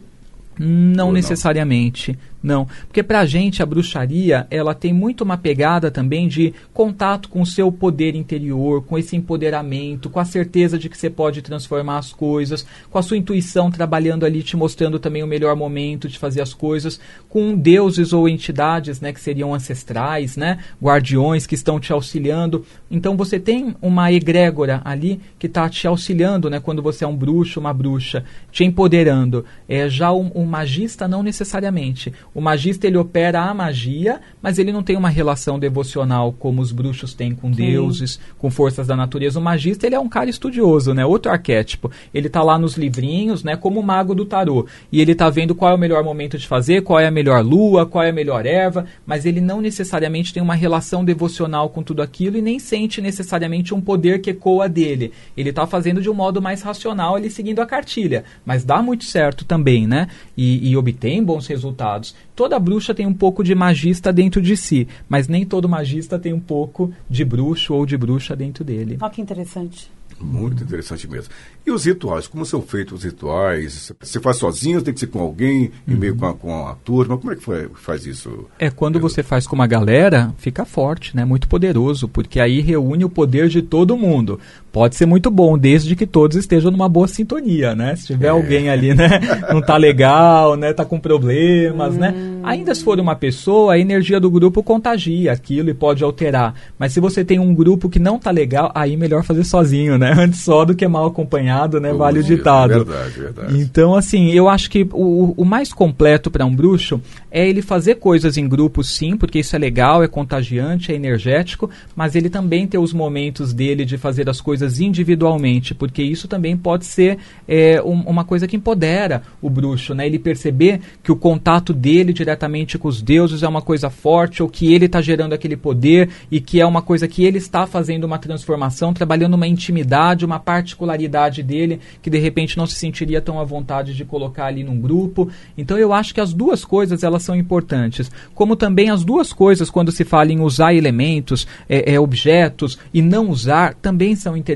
Não 0.65 1.09
Ou 1.09 1.13
necessariamente. 1.13 2.13
Não? 2.13 2.33
Não, 2.43 2.67
porque 2.87 3.03
para 3.03 3.21
a 3.21 3.27
gente 3.27 3.63
a 3.63 3.67
bruxaria 3.67 4.47
ela 4.51 4.75
tem 4.75 4.93
muito 4.93 5.23
uma 5.23 5.39
pegada 5.39 5.91
também 5.91 6.27
de 6.27 6.53
contato 6.75 7.29
com 7.29 7.41
o 7.41 7.47
seu 7.47 7.71
poder 7.71 8.17
interior, 8.17 8.83
com 8.83 8.99
esse 8.99 9.15
empoderamento, 9.15 10.11
com 10.11 10.19
a 10.19 10.25
certeza 10.25 10.77
de 10.77 10.89
que 10.89 10.99
você 10.99 11.09
pode 11.09 11.41
transformar 11.41 11.99
as 11.99 12.13
coisas, 12.13 12.67
com 12.91 12.99
a 12.99 13.03
sua 13.03 13.17
intuição 13.17 13.71
trabalhando 13.71 14.27
ali 14.27 14.43
te 14.43 14.57
mostrando 14.57 14.99
também 14.99 15.23
o 15.23 15.27
melhor 15.27 15.55
momento 15.55 16.09
de 16.09 16.19
fazer 16.19 16.41
as 16.41 16.53
coisas, 16.53 16.99
com 17.29 17.55
deuses 17.55 18.13
ou 18.13 18.29
entidades, 18.29 19.01
né, 19.01 19.13
que 19.13 19.21
seriam 19.21 19.55
ancestrais, 19.55 20.37
né, 20.37 20.59
guardiões 20.83 21.47
que 21.47 21.55
estão 21.55 21.79
te 21.79 21.93
auxiliando. 21.93 22.67
Então 22.91 23.17
você 23.17 23.39
tem 23.39 23.77
uma 23.81 24.13
egrégora 24.13 24.83
ali 24.85 25.21
que 25.39 25.47
está 25.47 25.69
te 25.69 25.87
auxiliando, 25.87 26.51
né, 26.51 26.59
quando 26.59 26.83
você 26.83 27.05
é 27.05 27.09
um 27.09 27.17
bruxo, 27.17 27.61
uma 27.61 27.73
bruxa, 27.73 28.25
te 28.51 28.65
empoderando. 28.65 29.45
É 29.69 29.89
já 29.89 30.11
o, 30.11 30.27
o 30.35 30.45
magista 30.53 31.09
não 31.09 31.23
necessariamente. 31.23 32.13
O 32.35 32.41
magista 32.41 32.87
ele 32.87 32.99
opera 32.99 33.41
a 33.41 33.55
magia, 33.55 34.21
mas 34.43 34.59
ele 34.59 34.71
não 34.71 34.83
tem 34.83 34.97
uma 34.97 35.09
relação 35.09 35.59
devocional 35.59 36.31
como 36.31 36.61
os 36.61 36.71
bruxos 36.71 37.15
têm 37.15 37.35
com 37.35 37.49
Sim. 37.49 37.57
deuses, 37.57 38.21
com 38.37 38.51
forças 38.51 38.87
da 38.87 38.95
natureza. 38.95 39.39
O 39.39 39.43
magista 39.43 39.87
ele 39.87 39.95
é 39.95 40.01
um 40.01 40.11
cara 40.11 40.29
estudioso, 40.29 40.93
né? 40.93 41.07
Outro 41.07 41.33
arquétipo. 41.33 41.91
Ele 42.13 42.29
tá 42.29 42.43
lá 42.43 42.59
nos 42.59 42.77
livrinhos, 42.77 43.43
né? 43.43 43.57
Como 43.57 43.81
o 43.81 43.83
mago 43.83 44.15
do 44.15 44.27
tarô. 44.27 44.67
E 44.93 45.01
ele 45.01 45.15
tá 45.15 45.31
vendo 45.31 45.55
qual 45.55 45.71
é 45.71 45.75
o 45.75 45.79
melhor 45.79 46.05
momento 46.05 46.37
de 46.37 46.47
fazer, 46.47 46.83
qual 46.83 47.01
é 47.01 47.07
a 47.07 47.11
melhor 47.11 47.43
lua, 47.43 47.87
qual 47.87 48.05
é 48.05 48.11
a 48.11 48.13
melhor 48.13 48.45
erva, 48.45 48.85
mas 49.07 49.25
ele 49.25 49.41
não 49.41 49.63
necessariamente 49.63 50.35
tem 50.35 50.43
uma 50.43 50.55
relação 50.55 51.03
devocional 51.03 51.71
com 51.71 51.83
tudo 51.83 52.03
aquilo 52.03 52.37
e 52.37 52.43
nem 52.43 52.59
sente 52.59 53.01
necessariamente 53.01 53.73
um 53.73 53.81
poder 53.81 54.21
que 54.21 54.31
ecoa 54.31 54.69
dele. 54.69 55.13
Ele 55.35 55.53
tá 55.53 55.67
fazendo 55.67 56.03
de 56.03 56.11
um 56.11 56.15
modo 56.15 56.43
mais 56.43 56.61
racional, 56.61 57.17
ele 57.17 57.31
seguindo 57.31 57.61
a 57.61 57.67
cartilha. 57.67 58.25
Mas 58.45 58.65
dá 58.65 58.83
muito 58.83 59.05
certo 59.05 59.45
também, 59.45 59.87
né? 59.87 60.09
E, 60.37 60.71
e 60.71 60.77
obtém 60.77 61.23
bons 61.23 61.47
resultados 61.47 62.15
toda 62.35 62.59
bruxa 62.59 62.95
tem 62.95 63.07
um 63.07 63.15
pouco 63.15 63.45
de 63.45 63.55
magista 63.55 64.13
dentro 64.13 64.41
de 64.41 64.57
si, 64.57 64.89
mas 65.09 65.29
nem 65.29 65.45
todo 65.45 65.69
magista 65.69 66.19
tem 66.19 66.33
um 66.33 66.41
pouco 66.41 66.93
de 67.09 67.25
bruxo 67.25 67.75
ou 67.75 67.87
de 67.87 67.97
bruxa 67.97 68.35
dentro 68.35 68.65
dele. 68.65 68.99
Olha 69.01 69.11
que 69.11 69.21
interessante. 69.21 69.91
Muito 70.21 70.63
interessante 70.63 71.09
mesmo. 71.09 71.33
E 71.67 71.71
os 71.71 71.85
rituais? 71.85 72.27
Como 72.27 72.45
são 72.47 72.63
feitos 72.63 72.99
os 72.99 73.05
rituais? 73.05 73.93
Você 74.01 74.21
faz 74.21 74.37
sozinho, 74.37 74.83
tem 74.83 74.95
que 74.95 75.01
ser 75.01 75.09
com 75.09 75.21
alguém, 75.21 75.73
uhum. 75.87 75.95
em 75.95 75.97
meio 75.97 76.17
com 76.17 76.27
a, 76.27 76.35
com 76.35 76.67
a, 76.67 76.75
turma? 76.77 77.19
Como 77.19 77.33
é 77.33 77.37
que 77.37 77.43
foi, 77.43 77.69
faz 77.75 78.07
isso? 78.07 78.47
É, 78.59 78.71
quando 78.71 79.01
você 79.01 79.23
faz 79.23 79.47
com 79.47 79.57
uma 79.57 79.67
galera, 79.67 80.33
fica 80.39 80.65
forte, 80.65 81.17
né? 81.17 81.25
Muito 81.25 81.49
poderoso, 81.49 82.09
porque 82.09 82.39
aí 82.39 82.61
reúne 82.61 83.05
o 83.05 83.11
poder 83.11 83.49
de 83.49 83.63
todo 83.63 83.97
mundo. 83.97 84.39
Pode 84.73 84.97
ser 84.97 85.05
muito 85.05 85.31
bom, 85.31 85.59
desde 85.59 85.95
que 85.95 86.07
todos 86.07 86.37
estejam 86.37 86.71
numa 86.71 86.89
boa 86.89 87.07
sintonia, 87.07 87.75
né? 87.75 87.95
Se 87.95 88.07
tiver 88.07 88.29
é. 88.29 88.31
alguém 88.31 88.71
ali, 88.71 88.95
né? 88.95 89.21
Não 89.53 89.61
tá 89.61 89.77
legal, 89.77 90.57
né? 90.57 90.73
Tá 90.73 90.85
com 90.85 90.99
problemas, 90.99 91.95
né? 91.95 92.11
hum. 92.17 92.41
né? 92.41 92.41
Ainda 92.43 92.75
se 92.75 92.83
for 92.83 92.99
uma 92.99 93.15
pessoa, 93.15 93.75
a 93.75 93.79
energia 93.79 94.19
do 94.19 94.31
grupo 94.31 94.63
contagia 94.63 95.33
aquilo 95.33 95.71
e 95.71 95.75
pode 95.75 96.03
alterar. 96.03 96.55
Mas 96.79 96.93
se 96.93 97.01
você 97.01 97.25
tem 97.25 97.39
um 97.39 97.55
grupo 97.55 97.89
que 97.89 97.99
não 97.99 98.19
tá 98.19 98.31
legal, 98.31 98.73
aí 98.75 98.97
melhor 98.97 99.23
fazer 99.23 99.45
sozinho, 99.45 99.99
né? 99.99 100.15
Antes 100.19 100.41
só 100.41 100.65
do 100.65 100.75
que 100.75 100.89
mal 100.89 101.07
acompanhado, 101.07 101.79
né? 101.79 101.93
vale 101.93 102.21
o 102.21 102.23
ditado. 102.23 102.85
Verdade, 102.85 103.21
verdade. 103.21 103.61
Então, 103.61 103.95
assim, 103.95 104.31
eu 104.31 104.49
acho 104.49 104.71
que 104.71 104.89
o, 104.93 105.35
o 105.37 105.45
mais 105.45 105.73
completo 105.73 106.31
para 106.31 106.45
um 106.45 106.55
bruxo 106.55 107.01
é 107.31 107.49
ele 107.49 107.63
fazer 107.63 107.97
coisas 107.97 108.37
em 108.37 108.49
grupo, 108.49 108.83
sim, 108.83 109.17
porque 109.17 109.39
isso 109.39 109.55
é 109.55 109.59
legal, 109.59 110.03
é 110.03 110.09
contagiante, 110.09 110.93
é 110.93 110.95
energético, 110.95 111.71
mas 111.95 112.15
ele 112.15 112.29
também 112.29 112.67
ter 112.67 112.79
os 112.79 112.93
momentos 112.93 113.53
dele 113.53 113.85
de 113.85 113.97
fazer 113.97 114.29
as 114.29 114.41
coisas 114.41 114.62
individualmente, 114.81 115.75
porque 115.75 116.03
isso 116.03 116.29
também 116.29 116.57
pode 116.57 116.85
ser 116.87 117.19
é, 117.47 117.83
um, 117.83 118.03
uma 118.03 118.25
coisa 118.25 118.47
que 118.47 118.57
empodera 118.57 119.23
o 119.41 119.49
bruxo, 119.49 119.95
né? 119.95 120.07
Ele 120.07 120.19
perceber 120.19 120.81
que 121.03 121.13
o 121.13 121.17
contato 121.17 121.73
dele 121.73 122.13
diretamente 122.13 122.33
diretamente 122.33 122.79
com 122.79 122.89
os 122.89 123.01
deuses 123.01 123.43
é 123.43 123.49
uma 123.49 123.63
coisa 123.63 123.91
forte, 123.91 124.43
ou 124.43 124.49
que 124.49 124.73
ele 124.73 124.87
está 124.87 125.01
gerando 125.01 125.33
aquele 125.33 125.57
poder 125.57 126.11
e 126.31 126.41
que 126.41 126.61
é 126.61 126.67
uma 126.67 126.83
coisa 126.83 127.07
que 127.07 127.25
ele 127.25 127.39
está 127.39 127.67
fazendo 127.67 128.05
uma 128.05 128.19
transformação, 128.19 128.93
trabalhando 128.93 129.35
uma 129.35 129.47
intimidade, 129.47 130.25
uma 130.25 130.39
particularidade 130.39 131.43
dele, 131.43 131.81
que 132.01 132.11
de 132.11 132.19
repente 132.19 132.57
não 132.57 132.67
se 132.67 132.75
sentiria 132.75 133.21
tão 133.21 133.39
à 133.39 133.45
vontade 133.45 133.95
de 133.95 134.05
colocar 134.05 134.47
ali 134.47 134.65
num 134.65 134.81
grupo. 134.81 135.29
Então 135.57 135.79
eu 135.79 135.93
acho 135.93 136.15
que 136.15 136.21
as 136.21 136.33
duas 136.33 136.65
coisas 136.65 137.03
elas 137.03 137.23
são 137.23 137.37
importantes. 137.37 138.11
Como 138.35 138.57
também 138.57 138.91
as 138.91 139.05
duas 139.05 139.33
coisas, 139.33 139.71
quando 139.71 139.93
se 139.93 140.05
fala 140.05 140.33
em 140.33 140.41
usar 140.41 140.75
elementos, 140.75 141.47
é, 141.69 141.95
é, 141.95 142.01
objetos 142.01 142.79
e 142.93 143.03
não 143.03 143.29
usar, 143.29 143.75
também 143.75 144.17
são 144.17 144.37
interessantes, 144.37 144.52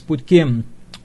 porque 0.00 0.44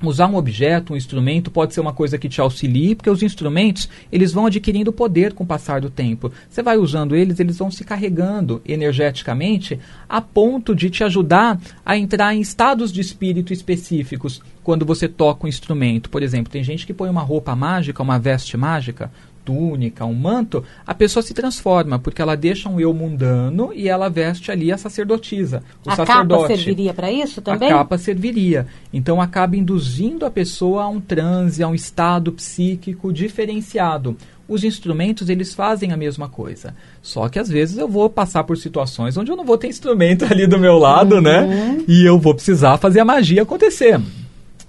usar 0.04 0.28
um 0.28 0.36
objeto, 0.36 0.94
um 0.94 0.98
instrumento 0.98 1.50
pode 1.50 1.74
ser 1.74 1.80
uma 1.80 1.94
coisa 1.94 2.18
que 2.18 2.30
te 2.30 2.42
auxilie, 2.42 2.96
porque 2.96 3.10
os 3.10 3.24
instrumentos, 3.24 3.90
eles 4.12 4.32
vão 4.32 4.46
adquirindo 4.46 4.92
poder 4.92 5.34
com 5.34 5.44
o 5.44 5.48
passar 5.48 5.82
do 5.82 5.90
tempo. 5.90 6.32
Você 6.50 6.62
vai 6.62 6.78
usando 6.78 7.16
eles, 7.16 7.40
eles 7.40 7.58
vão 7.58 7.72
se 7.72 7.84
carregando 7.84 8.62
energeticamente 8.66 9.80
a 10.08 10.22
ponto 10.22 10.76
de 10.76 10.90
te 10.90 11.04
ajudar 11.04 11.60
a 11.86 11.98
entrar 11.98 12.34
em 12.36 12.42
estados 12.42 12.92
de 12.92 13.02
espírito 13.02 13.54
específicos 13.54 14.42
quando 14.64 14.86
você 14.86 15.08
toca 15.08 15.46
um 15.46 15.50
instrumento. 15.50 16.10
Por 16.10 16.24
exemplo, 16.24 16.52
tem 16.52 16.64
gente 16.64 16.86
que 16.86 16.94
põe 16.94 17.10
uma 17.10 17.22
roupa 17.22 17.56
mágica, 17.56 18.04
uma 18.04 18.20
veste 18.20 18.58
mágica, 18.58 19.12
túnica, 19.46 20.04
um 20.04 20.14
manto, 20.14 20.64
a 20.86 20.94
pessoa 20.94 21.22
se 21.22 21.34
transforma, 21.34 22.00
porque 22.00 22.22
ela 22.22 22.36
deixa 22.36 22.68
um 22.68 22.80
eu 22.80 22.94
mundano 22.94 23.72
e 23.74 23.88
ela 23.88 24.10
veste 24.10 24.52
ali 24.52 24.72
a 24.72 24.78
sacerdotisa, 24.78 25.64
o 25.86 25.92
a 25.92 25.96
sacerdote. 25.96 26.42
capa 26.42 26.56
serviria 26.56 26.94
para 26.94 27.12
isso 27.12 27.42
também? 27.42 27.70
A 27.70 27.78
capa 27.78 27.98
serviria. 27.98 28.68
Então 28.92 29.22
acaba 29.22 29.56
induzindo 29.56 30.26
a 30.26 30.32
pessoa 30.32 30.84
a 30.84 30.88
um 30.90 31.00
transe, 31.00 31.62
a 31.62 31.68
um 31.68 31.76
estado 31.76 32.32
psíquico 32.32 33.14
diferenciado 33.14 34.18
os 34.48 34.64
instrumentos 34.64 35.28
eles 35.30 35.54
fazem 35.54 35.92
a 35.92 35.98
mesma 35.98 36.30
coisa. 36.30 36.76
Só 37.02 37.28
que 37.28 37.40
às 37.40 37.50
vezes 37.50 37.78
eu 37.78 37.88
vou 37.88 38.10
passar 38.10 38.44
por 38.44 38.58
situações 38.58 39.18
onde 39.18 39.32
eu 39.32 39.36
não 39.36 39.44
vou 39.44 39.58
ter 39.58 39.68
instrumento 39.68 40.26
ali 40.30 40.46
do 40.46 40.60
meu 40.60 40.78
lado, 40.78 41.20
né? 41.20 41.42
uhum. 41.42 41.48
né? 41.78 41.84
E 41.88 42.06
eu 42.06 42.20
vou 42.20 42.36
precisar 42.36 42.78
fazer 42.78 43.00
a 43.00 43.06
magia 43.06 43.42
acontecer. 43.42 44.00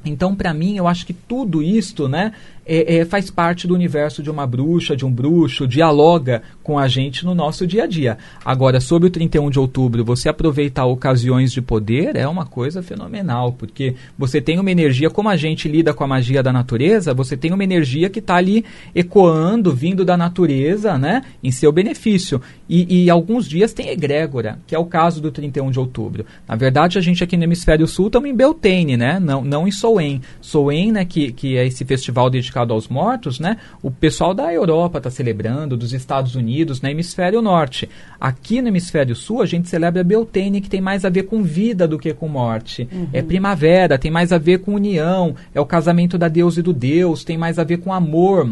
Então, 0.05 0.35
para 0.35 0.55
mim, 0.55 0.77
eu 0.77 0.87
acho 0.87 1.05
que 1.05 1.13
tudo 1.13 1.63
isto, 1.63 2.09
né, 2.09 2.33
é, 2.67 2.97
é, 2.97 3.05
faz 3.05 3.31
parte 3.31 3.67
do 3.67 3.75
universo 3.75 4.23
de 4.23 4.31
uma 4.31 4.47
bruxa, 4.47 4.97
de 4.97 5.07
um 5.07 5.11
bruxo, 5.11 5.69
dialoga 5.69 6.43
com 6.65 6.79
a 6.79 6.89
gente 6.89 7.25
no 7.25 7.35
nosso 7.35 7.65
dia 7.65 7.85
a 7.85 7.87
dia. 7.87 8.19
Agora, 8.45 8.81
sobre 8.81 9.07
o 9.07 9.11
31 9.11 9.49
de 9.51 9.61
outubro, 9.61 10.05
você 10.05 10.29
aproveitar 10.29 10.85
ocasiões 10.85 11.53
de 11.53 11.63
poder 11.63 12.17
é 12.17 12.27
uma 12.27 12.45
coisa 12.45 12.83
fenomenal, 12.83 13.53
porque 13.53 13.95
você 14.19 14.41
tem 14.41 14.59
uma 14.59 14.71
energia, 14.71 15.09
como 15.09 15.29
a 15.29 15.37
gente 15.37 15.69
lida 15.69 15.95
com 15.95 16.03
a 16.03 16.09
magia 16.09 16.43
da 16.43 16.53
natureza, 16.53 17.15
você 17.15 17.37
tem 17.37 17.53
uma 17.53 17.63
energia 17.63 18.11
que 18.11 18.19
está 18.19 18.35
ali 18.35 18.65
ecoando, 18.95 19.73
vindo 19.73 20.05
da 20.05 20.17
natureza, 20.17 20.99
né, 20.99 21.23
em 21.43 21.53
seu 21.53 21.71
benefício. 21.71 22.41
E, 22.69 23.05
e, 23.05 23.11
alguns 23.11 23.49
dias 23.49 23.73
tem 23.73 23.91
egrégora, 23.91 24.59
que 24.67 24.75
é 24.75 24.79
o 24.79 24.87
caso 24.87 25.21
do 25.21 25.31
31 25.31 25.71
de 25.71 25.79
outubro. 25.79 26.27
Na 26.49 26.57
verdade, 26.57 26.99
a 26.99 27.01
gente 27.01 27.23
aqui 27.23 27.37
no 27.37 27.45
Hemisfério 27.45 27.87
Sul 27.87 28.09
estamos 28.09 28.29
em 28.29 28.35
Beltane, 28.35 28.97
né, 28.97 29.21
não, 29.21 29.45
não 29.45 29.69
em 29.69 29.71
Soen. 29.71 30.21
Soen, 30.41 30.91
né, 30.91 31.05
que, 31.05 31.31
que 31.31 31.57
é 31.57 31.65
esse 31.65 31.85
festival 31.85 32.29
dedicado 32.29 32.56
dedicado 32.57 32.73
aos 32.73 32.89
mortos, 32.89 33.39
né, 33.39 33.59
o 33.83 33.91
pessoal 33.91 34.33
da 34.33 34.53
Europa 34.53 34.99
está 34.99 35.11
celebrando, 35.11 35.77
dos 35.77 35.93
Estados 35.93 36.35
Unidos, 36.35 36.81
no 36.81 36.89
hemisfério 36.89 37.43
norte. 37.43 37.89
Aqui 38.19 38.63
no 38.63 38.69
hemisfério 38.69 39.15
sul, 39.15 39.43
a 39.43 39.47
gente 39.47 39.69
celebra 39.69 40.01
a 40.01 40.05
Beltane, 40.05 40.61
que 40.61 40.71
tem 40.71 40.81
mais 40.81 41.05
a 41.05 41.11
ver 41.11 41.25
com 41.25 41.43
vida 41.43 41.87
do 41.87 41.99
que 41.99 42.15
com 42.15 42.29
morte. 42.29 42.89
Uhum. 42.91 43.09
É 43.13 43.23
primavera, 43.23 43.99
tem 43.99 44.11
mais 44.11 44.33
a 44.33 44.39
ver 44.39 44.61
com 44.61 44.75
união, 44.75 45.35
é 45.55 45.61
o 45.61 45.67
casamento 45.67 46.17
da 46.17 46.29
Deus 46.29 46.57
e 46.57 46.63
do 46.63 46.73
Deus, 46.73 47.25
tem 47.25 47.37
mais 47.37 47.59
a 47.59 47.65
ver 47.65 47.79
com 47.79 47.93
amor. 47.93 48.49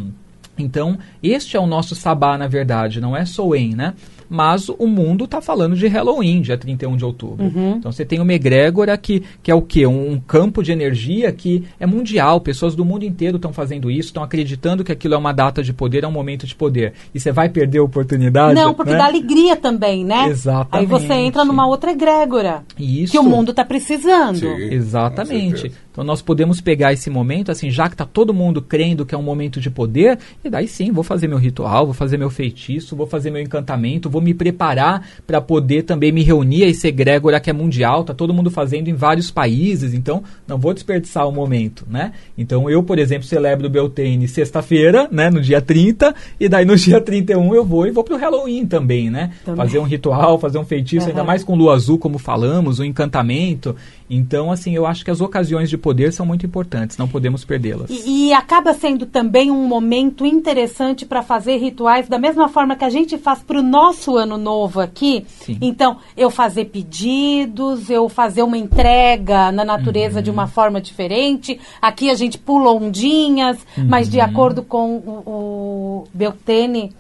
Então, 0.57 0.99
este 1.23 1.57
é 1.57 1.61
o 1.61 1.67
nosso 1.67 1.95
sabá, 1.95 2.37
na 2.37 2.47
verdade, 2.47 3.01
não 3.01 3.17
é 3.17 3.25
Soen, 3.25 3.75
né? 3.75 3.95
Mas 4.29 4.69
o 4.69 4.87
mundo 4.87 5.25
está 5.25 5.41
falando 5.41 5.77
de 5.77 5.87
Halloween, 5.87 6.41
dia 6.41 6.57
31 6.57 6.97
de 6.97 7.05
outubro. 7.05 7.45
Uhum. 7.45 7.77
Então 7.79 7.93
você 7.93 8.05
tem 8.05 8.21
uma 8.21 8.33
egrégora 8.33 8.97
que, 8.97 9.23
que 9.43 9.51
é 9.51 9.55
o 9.55 9.63
quê? 9.63 9.87
Um, 9.87 10.13
um 10.13 10.21
campo 10.21 10.63
de 10.63 10.73
energia 10.73 11.31
que 11.33 11.65
é 11.79 11.87
mundial, 11.87 12.41
pessoas 12.41 12.75
do 12.75 12.85
mundo 12.85 13.05
inteiro 13.05 13.37
estão 13.37 13.53
fazendo 13.53 13.91
isso, 13.91 14.09
estão 14.09 14.23
acreditando 14.23 14.85
que 14.85 14.93
aquilo 14.93 15.15
é 15.15 15.19
uma 15.19 15.33
data 15.33 15.63
de 15.63 15.73
poder, 15.73 16.05
é 16.05 16.07
um 16.09 16.13
momento 16.13 16.47
de 16.47 16.55
poder. 16.55 16.93
E 17.15 17.21
você 17.21 17.33
vai 17.33 17.49
perder 17.49 17.79
a 17.79 17.83
oportunidade? 17.83 18.55
Não, 18.55 18.75
porque 18.75 18.93
né? 18.93 18.99
dá 18.99 19.07
alegria 19.07 19.57
também, 19.57 20.05
né? 20.05 20.29
Exatamente. 20.29 20.71
Aí 20.73 20.87
você 20.87 21.13
entra 21.13 21.45
numa 21.45 21.67
outra 21.67 21.93
egrégora. 21.93 22.65
Isso. 22.79 23.13
Que 23.13 23.19
o 23.19 23.23
mundo 23.23 23.51
está 23.51 23.65
precisando. 23.65 24.39
Sim, 24.39 24.75
Exatamente. 24.75 25.73
Então 25.95 26.03
nós 26.03 26.21
podemos 26.21 26.61
pegar 26.61 26.93
esse 26.93 27.09
momento, 27.09 27.53
assim, 27.53 27.71
já 27.71 27.87
que 27.87 27.95
está 27.95 28.05
todo 28.05 28.35
mundo 28.35 28.61
crendo 28.61 29.07
que 29.07 29.15
é 29.15 29.19
um 29.19 29.23
momento 29.23 29.61
de 29.61 29.71
poder, 29.71 30.19
e 30.43 30.51
daí 30.51 30.67
sim, 30.67 30.91
vou 30.91 31.05
fazer 31.05 31.29
meu 31.29 31.39
ritual, 31.39 31.85
vou 31.85 31.95
fazer 31.95 32.19
meu 32.19 32.29
feitiço, 32.29 32.97
vou 32.97 33.07
fazer 33.07 33.31
meu 33.31 33.41
encantamento, 33.41 34.11
vou 34.11 34.21
me 34.21 34.35
preparar 34.35 35.07
para 35.25 35.41
poder 35.41 35.85
também 35.85 36.11
me 36.11 36.25
reunir 36.25 36.65
a 36.65 36.67
esse 36.67 36.89
egrégora 36.89 37.39
que 37.39 37.49
é 37.49 37.53
mundial, 37.53 38.03
tá 38.03 38.13
todo 38.13 38.35
mundo 38.35 38.51
fazendo 38.51 38.89
em 38.89 38.93
vários 38.93 39.31
países, 39.31 39.95
então 39.95 40.25
não 40.49 40.59
vou 40.59 40.75
desperdiçar 40.75 41.29
o 41.29 41.33
momento, 41.33 41.87
né? 41.89 42.11
Então 42.37 42.69
eu, 42.69 42.83
por 42.83 42.99
exemplo, 42.99 43.25
celebro 43.25 43.69
o 43.69 43.71
Beltane 43.71 44.27
sexta-feira, 44.27 45.07
né, 45.13 45.31
no 45.31 45.41
dia 45.41 45.61
30, 45.61 46.13
e 46.41 46.49
daí 46.49 46.65
no 46.65 46.75
dia 46.75 47.01
31 47.01 47.55
eu 47.55 47.65
vou 47.65 47.87
e 47.87 47.93
vou 47.93 48.03
pro 48.03 48.17
Halloween 48.17 48.67
também, 48.67 49.11
né? 49.11 49.31
Também. 49.45 49.65
Fazer 49.65 49.79
um 49.79 49.85
ritual, 49.85 50.41
fazer 50.41 50.59
um 50.59 50.65
feitiço, 50.65 51.05
uhum. 51.05 51.11
ainda 51.11 51.23
mais 51.23 51.45
com 51.45 51.55
lua 51.55 51.75
azul, 51.75 51.99
como 51.99 52.19
falamos, 52.19 52.81
o 52.81 52.83
um 52.83 52.85
encantamento. 52.85 53.77
Então, 54.11 54.51
assim, 54.51 54.75
eu 54.75 54.87
acho 54.87 55.05
que 55.05 55.11
as 55.11 55.21
ocasiões 55.21 55.71
de 55.71 55.79
poder 55.85 56.15
são 56.15 56.25
muito 56.25 56.47
importantes, 56.47 56.97
não 56.97 57.07
podemos 57.07 57.45
perdê-las. 57.45 57.91
E, 57.91 58.29
e, 58.29 58.33
acaba 58.33 58.73
sendo 58.73 59.05
também 59.05 59.51
um 59.51 59.69
momento 59.69 60.25
interessante 60.25 61.05
para 61.05 61.23
fazer 61.23 61.59
rituais 61.59 62.09
da 62.09 62.19
mesma 62.19 62.49
forma 62.49 62.75
que 62.75 62.87
a 62.87 62.89
gente 62.89 63.19
faz 63.19 63.43
para 63.43 63.59
o 63.59 63.63
nosso 63.63 64.17
ano 64.17 64.39
novo 64.39 64.81
aqui. 64.81 65.27
Sim. 65.29 65.59
Então, 65.61 65.99
eu 66.17 66.31
fazer 66.31 66.65
pedidos, 66.65 67.91
eu 67.91 68.09
fazer 68.09 68.43
uma 68.43 68.57
entrega 68.57 69.53
na 69.53 69.63
natureza 69.63 70.21
uhum. 70.21 70.23
de 70.23 70.31
uma 70.31 70.47
forma 70.47 70.81
diferente. 70.81 71.61
Aqui 71.83 72.09
a 72.09 72.15
gente 72.15 72.39
pula 72.39 72.73
ondinhas, 72.73 73.59
uhum. 73.77 73.87
mas 73.87 74.09
de 74.09 74.21
acordo 74.21 74.63
com 74.63 74.97
o, 74.97 75.23
o 75.27 76.05
Beltene, 76.15 76.93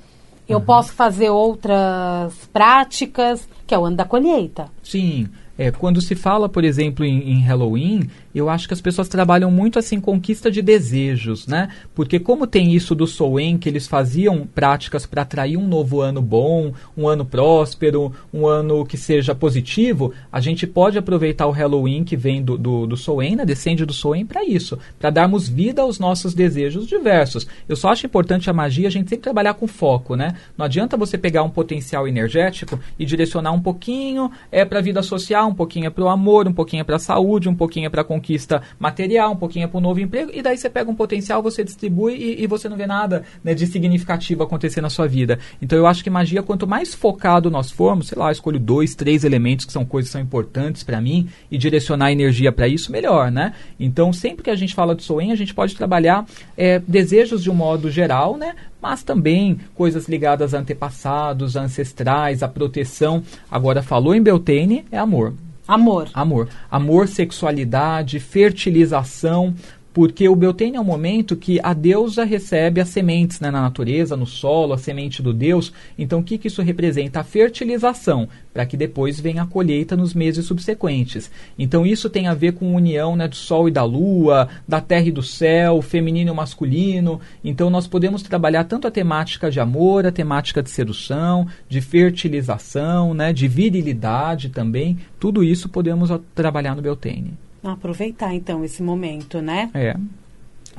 eu 0.46 0.58
uhum. 0.58 0.64
posso 0.66 0.92
fazer 0.92 1.30
outras 1.30 2.34
práticas, 2.52 3.48
que 3.66 3.74
é 3.74 3.78
o 3.78 3.86
ano 3.86 3.96
da 3.96 4.04
colheita. 4.04 4.66
Sim. 4.82 5.26
É, 5.56 5.70
quando 5.70 6.00
se 6.00 6.14
fala, 6.16 6.48
por 6.48 6.64
exemplo, 6.64 7.04
em, 7.04 7.30
em, 7.30 7.40
Halloween, 7.40 8.10
eu 8.38 8.48
acho 8.48 8.66
que 8.66 8.74
as 8.74 8.80
pessoas 8.80 9.08
trabalham 9.08 9.50
muito 9.50 9.78
assim, 9.78 10.00
conquista 10.00 10.50
de 10.50 10.60
desejos, 10.60 11.46
né? 11.46 11.68
Porque 11.94 12.18
como 12.18 12.46
tem 12.46 12.72
isso 12.72 12.94
do 12.94 13.06
Soen, 13.06 13.56
que 13.56 13.68
eles 13.68 13.86
faziam 13.86 14.46
práticas 14.46 15.06
para 15.06 15.22
atrair 15.22 15.56
um 15.56 15.66
novo 15.66 16.00
ano 16.00 16.20
bom, 16.20 16.72
um 16.96 17.06
ano 17.06 17.24
próspero, 17.24 18.12
um 18.32 18.46
ano 18.46 18.84
que 18.84 18.96
seja 18.96 19.34
positivo, 19.34 20.12
a 20.32 20.40
gente 20.40 20.66
pode 20.66 20.98
aproveitar 20.98 21.46
o 21.46 21.50
Halloween 21.50 22.04
que 22.04 22.16
vem 22.16 22.42
do, 22.42 22.58
do, 22.58 22.86
do 22.86 22.96
Soen, 22.96 23.36
né? 23.36 23.44
Descende 23.44 23.84
do 23.84 23.92
Soen 23.92 24.26
para 24.26 24.44
isso, 24.44 24.78
para 24.98 25.10
darmos 25.10 25.48
vida 25.48 25.82
aos 25.82 25.98
nossos 25.98 26.34
desejos 26.34 26.86
diversos. 26.86 27.46
Eu 27.68 27.76
só 27.76 27.90
acho 27.90 28.06
importante 28.06 28.50
a 28.50 28.52
magia 28.52 28.88
a 28.88 28.90
gente 28.90 29.08
sempre 29.08 29.22
trabalhar 29.22 29.54
com 29.54 29.66
foco, 29.66 30.16
né? 30.16 30.34
Não 30.56 30.66
adianta 30.66 30.96
você 30.96 31.16
pegar 31.16 31.42
um 31.42 31.50
potencial 31.50 32.08
energético 32.08 32.78
e 32.98 33.04
direcionar 33.04 33.52
um 33.52 33.60
pouquinho 33.60 34.30
é 34.50 34.64
para 34.64 34.78
a 34.78 34.82
vida 34.82 35.02
social, 35.02 35.48
um 35.48 35.54
pouquinho 35.54 35.86
é 35.86 35.90
para 35.90 36.04
o 36.04 36.08
amor, 36.08 36.48
um 36.48 36.52
pouquinho 36.52 36.80
é 36.80 36.84
para 36.84 36.96
a 36.96 36.98
saúde, 36.98 37.48
um 37.48 37.54
pouquinho 37.54 37.86
é 37.86 37.90
para 37.90 38.02
a 38.02 38.04
conquista 38.24 38.62
material, 38.78 39.32
um 39.32 39.36
pouquinho 39.36 39.64
é 39.64 39.68
para 39.68 39.76
o 39.76 39.80
novo 39.80 40.00
emprego, 40.00 40.30
e 40.32 40.40
daí 40.40 40.56
você 40.56 40.70
pega 40.70 40.90
um 40.90 40.94
potencial, 40.94 41.42
você 41.42 41.62
distribui 41.62 42.14
e, 42.14 42.42
e 42.42 42.46
você 42.46 42.68
não 42.68 42.76
vê 42.76 42.86
nada 42.86 43.22
né, 43.42 43.54
de 43.54 43.66
significativo 43.66 44.42
acontecer 44.42 44.80
na 44.80 44.88
sua 44.88 45.06
vida. 45.06 45.38
Então 45.60 45.78
eu 45.78 45.86
acho 45.86 46.02
que 46.02 46.08
magia, 46.08 46.42
quanto 46.42 46.66
mais 46.66 46.94
focado 46.94 47.50
nós 47.50 47.70
formos, 47.70 48.08
sei 48.08 48.18
lá, 48.18 48.32
escolho 48.32 48.58
dois, 48.58 48.94
três 48.94 49.24
elementos 49.24 49.66
que 49.66 49.72
são 49.72 49.84
coisas 49.84 50.08
que 50.08 50.12
são 50.12 50.20
importantes 50.20 50.82
para 50.82 51.00
mim 51.00 51.28
e 51.50 51.58
direcionar 51.58 52.10
energia 52.10 52.50
para 52.50 52.66
isso, 52.66 52.90
melhor, 52.90 53.30
né? 53.30 53.52
Então 53.78 54.12
sempre 54.12 54.42
que 54.42 54.50
a 54.50 54.56
gente 54.56 54.74
fala 54.74 54.94
de 54.94 55.02
Soen, 55.02 55.30
a 55.30 55.36
gente 55.36 55.54
pode 55.54 55.76
trabalhar 55.76 56.24
é, 56.56 56.78
desejos 56.78 57.42
de 57.42 57.50
um 57.50 57.54
modo 57.54 57.90
geral, 57.90 58.36
né? 58.36 58.54
mas 58.80 59.02
também 59.02 59.58
coisas 59.74 60.08
ligadas 60.08 60.52
a 60.52 60.58
antepassados, 60.58 61.56
a 61.56 61.62
ancestrais, 61.62 62.42
a 62.42 62.48
proteção. 62.48 63.22
Agora, 63.50 63.82
falou 63.82 64.14
em 64.14 64.22
Beltane, 64.22 64.84
é 64.92 64.98
amor. 64.98 65.32
Amor. 65.66 66.08
Amor. 66.12 66.48
Amor, 66.70 67.08
sexualidade, 67.08 68.20
fertilização, 68.20 69.54
porque 69.94 70.28
o 70.28 70.34
Beltane 70.34 70.74
é 70.74 70.80
um 70.80 70.84
momento 70.84 71.36
que 71.36 71.60
a 71.62 71.72
deusa 71.72 72.24
recebe 72.24 72.80
as 72.80 72.88
sementes 72.88 73.38
né, 73.38 73.48
na 73.48 73.62
natureza, 73.62 74.16
no 74.16 74.26
solo, 74.26 74.72
a 74.72 74.78
semente 74.78 75.22
do 75.22 75.32
deus. 75.32 75.72
Então, 75.96 76.18
o 76.18 76.22
que, 76.24 76.36
que 76.36 76.48
isso 76.48 76.60
representa? 76.60 77.20
A 77.20 77.24
fertilização, 77.24 78.28
para 78.52 78.66
que 78.66 78.76
depois 78.76 79.20
venha 79.20 79.42
a 79.42 79.46
colheita 79.46 79.96
nos 79.96 80.12
meses 80.12 80.46
subsequentes. 80.46 81.30
Então, 81.56 81.86
isso 81.86 82.10
tem 82.10 82.26
a 82.26 82.34
ver 82.34 82.54
com 82.54 82.74
união 82.74 83.14
né, 83.14 83.28
do 83.28 83.36
sol 83.36 83.68
e 83.68 83.70
da 83.70 83.84
lua, 83.84 84.48
da 84.66 84.80
terra 84.80 85.06
e 85.06 85.12
do 85.12 85.22
céu, 85.22 85.80
feminino 85.80 86.32
e 86.32 86.36
masculino. 86.36 87.20
Então, 87.44 87.70
nós 87.70 87.86
podemos 87.86 88.20
trabalhar 88.20 88.64
tanto 88.64 88.88
a 88.88 88.90
temática 88.90 89.48
de 89.48 89.60
amor, 89.60 90.06
a 90.06 90.10
temática 90.10 90.60
de 90.60 90.70
sedução, 90.70 91.46
de 91.68 91.80
fertilização, 91.80 93.14
né, 93.14 93.32
de 93.32 93.46
virilidade 93.46 94.48
também. 94.48 94.98
Tudo 95.20 95.44
isso 95.44 95.68
podemos 95.68 96.10
trabalhar 96.34 96.74
no 96.74 96.82
Beltane. 96.82 97.44
Aproveitar 97.64 98.34
então 98.34 98.64
esse 98.64 98.82
momento, 98.82 99.40
né? 99.40 99.70
É. 99.74 99.96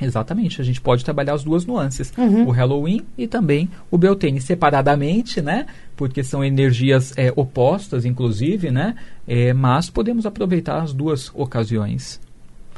Exatamente, 0.00 0.60
a 0.60 0.64
gente 0.64 0.80
pode 0.80 1.04
trabalhar 1.04 1.34
as 1.34 1.42
duas 1.42 1.64
nuances, 1.64 2.12
uhum. 2.18 2.46
o 2.46 2.50
Halloween 2.50 3.00
e 3.16 3.26
também 3.26 3.68
o 3.90 3.96
Beltane 3.96 4.40
separadamente, 4.40 5.40
né? 5.40 5.66
Porque 5.96 6.22
são 6.22 6.44
energias 6.44 7.14
é, 7.16 7.32
opostas, 7.34 8.04
inclusive, 8.04 8.70
né? 8.70 8.94
É, 9.26 9.54
mas 9.54 9.88
podemos 9.88 10.26
aproveitar 10.26 10.82
as 10.82 10.92
duas 10.92 11.30
ocasiões. 11.34 12.20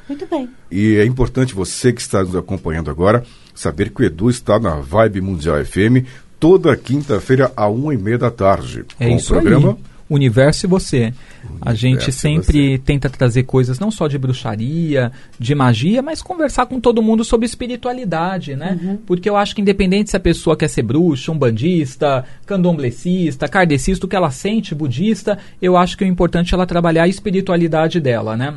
Muito 0.09 0.27
bem. 0.27 0.49
E 0.71 0.97
é 0.97 1.05
importante 1.05 1.55
você 1.55 1.93
que 1.93 2.01
está 2.01 2.23
nos 2.23 2.37
acompanhando 2.37 2.91
agora 2.91 3.25
saber 3.55 3.91
que 3.91 4.03
o 4.03 4.05
Edu 4.05 4.31
está 4.31 4.59
na 4.59 4.77
Vibe 4.77 5.21
Mundial 5.21 5.63
FM 5.65 6.07
toda 6.39 6.77
quinta-feira 6.77 7.53
à 7.57 7.69
uma 7.69 7.93
e 7.93 7.99
meia 7.99 8.17
da 8.17 8.31
tarde. 8.31 8.85
É 8.99 9.09
com 9.09 9.17
isso 9.17 9.35
o 9.35 9.41
programa 9.41 9.73
aí. 9.73 9.77
Universo 10.09 10.67
e 10.67 10.69
Você. 10.69 11.13
A 11.61 11.75
gente 11.75 12.11
sempre 12.13 12.79
tenta 12.79 13.11
trazer 13.11 13.43
coisas 13.45 13.79
não 13.79 13.91
só 13.91 14.07
de 14.09 14.19
bruxaria, 14.19 15.13
de 15.39 15.55
magia, 15.55 16.03
mas 16.03 16.23
conversar 16.23 16.67
com 16.67 16.81
todo 16.81 17.03
mundo 17.03 17.25
sobre 17.25 17.47
espiritualidade, 17.47 18.57
né? 18.57 18.79
Uhum. 18.81 18.99
Porque 19.07 19.29
eu 19.29 19.37
acho 19.37 19.55
que 19.55 19.61
independente 19.61 20.11
se 20.11 20.17
a 20.17 20.21
pessoa 20.21 20.57
quer 20.57 20.69
ser 20.69 20.83
bruxa, 20.83 21.33
um 21.33 21.39
bandista, 21.39 22.25
candomblessista, 22.47 23.49
kardecista, 23.49 24.07
o 24.07 24.09
que 24.09 24.17
ela 24.17 24.31
sente, 24.31 24.75
budista, 24.75 25.39
eu 25.61 25.77
acho 25.77 25.97
que 25.97 26.05
o 26.05 26.07
importante 26.07 26.55
é 26.55 26.57
ela 26.57 26.67
trabalhar 26.67 27.05
a 27.05 27.09
espiritualidade 27.09 28.01
dela, 28.01 28.37
né? 28.37 28.55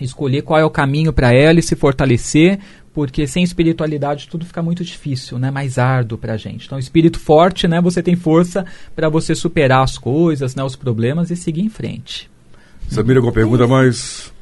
Escolher 0.00 0.42
qual 0.42 0.58
é 0.60 0.64
o 0.64 0.70
caminho 0.70 1.12
para 1.12 1.32
ela 1.34 1.58
e 1.58 1.62
se 1.62 1.76
fortalecer 1.76 2.58
porque 2.96 3.26
sem 3.26 3.44
espiritualidade 3.44 4.26
tudo 4.26 4.46
fica 4.46 4.62
muito 4.62 4.82
difícil, 4.82 5.38
né? 5.38 5.50
Mais 5.50 5.76
árduo 5.76 6.16
para 6.16 6.32
a 6.32 6.36
gente. 6.38 6.64
Então, 6.64 6.78
espírito 6.78 7.20
forte, 7.20 7.68
né? 7.68 7.78
Você 7.78 8.02
tem 8.02 8.16
força 8.16 8.64
para 8.94 9.10
você 9.10 9.34
superar 9.34 9.84
as 9.84 9.98
coisas, 9.98 10.54
né? 10.54 10.64
Os 10.64 10.74
problemas 10.74 11.30
e 11.30 11.36
seguir 11.36 11.60
em 11.60 11.68
frente. 11.68 12.30
Samira, 12.88 13.18
alguma 13.18 13.34
pergunta 13.34 13.66
mais? 13.66 14.32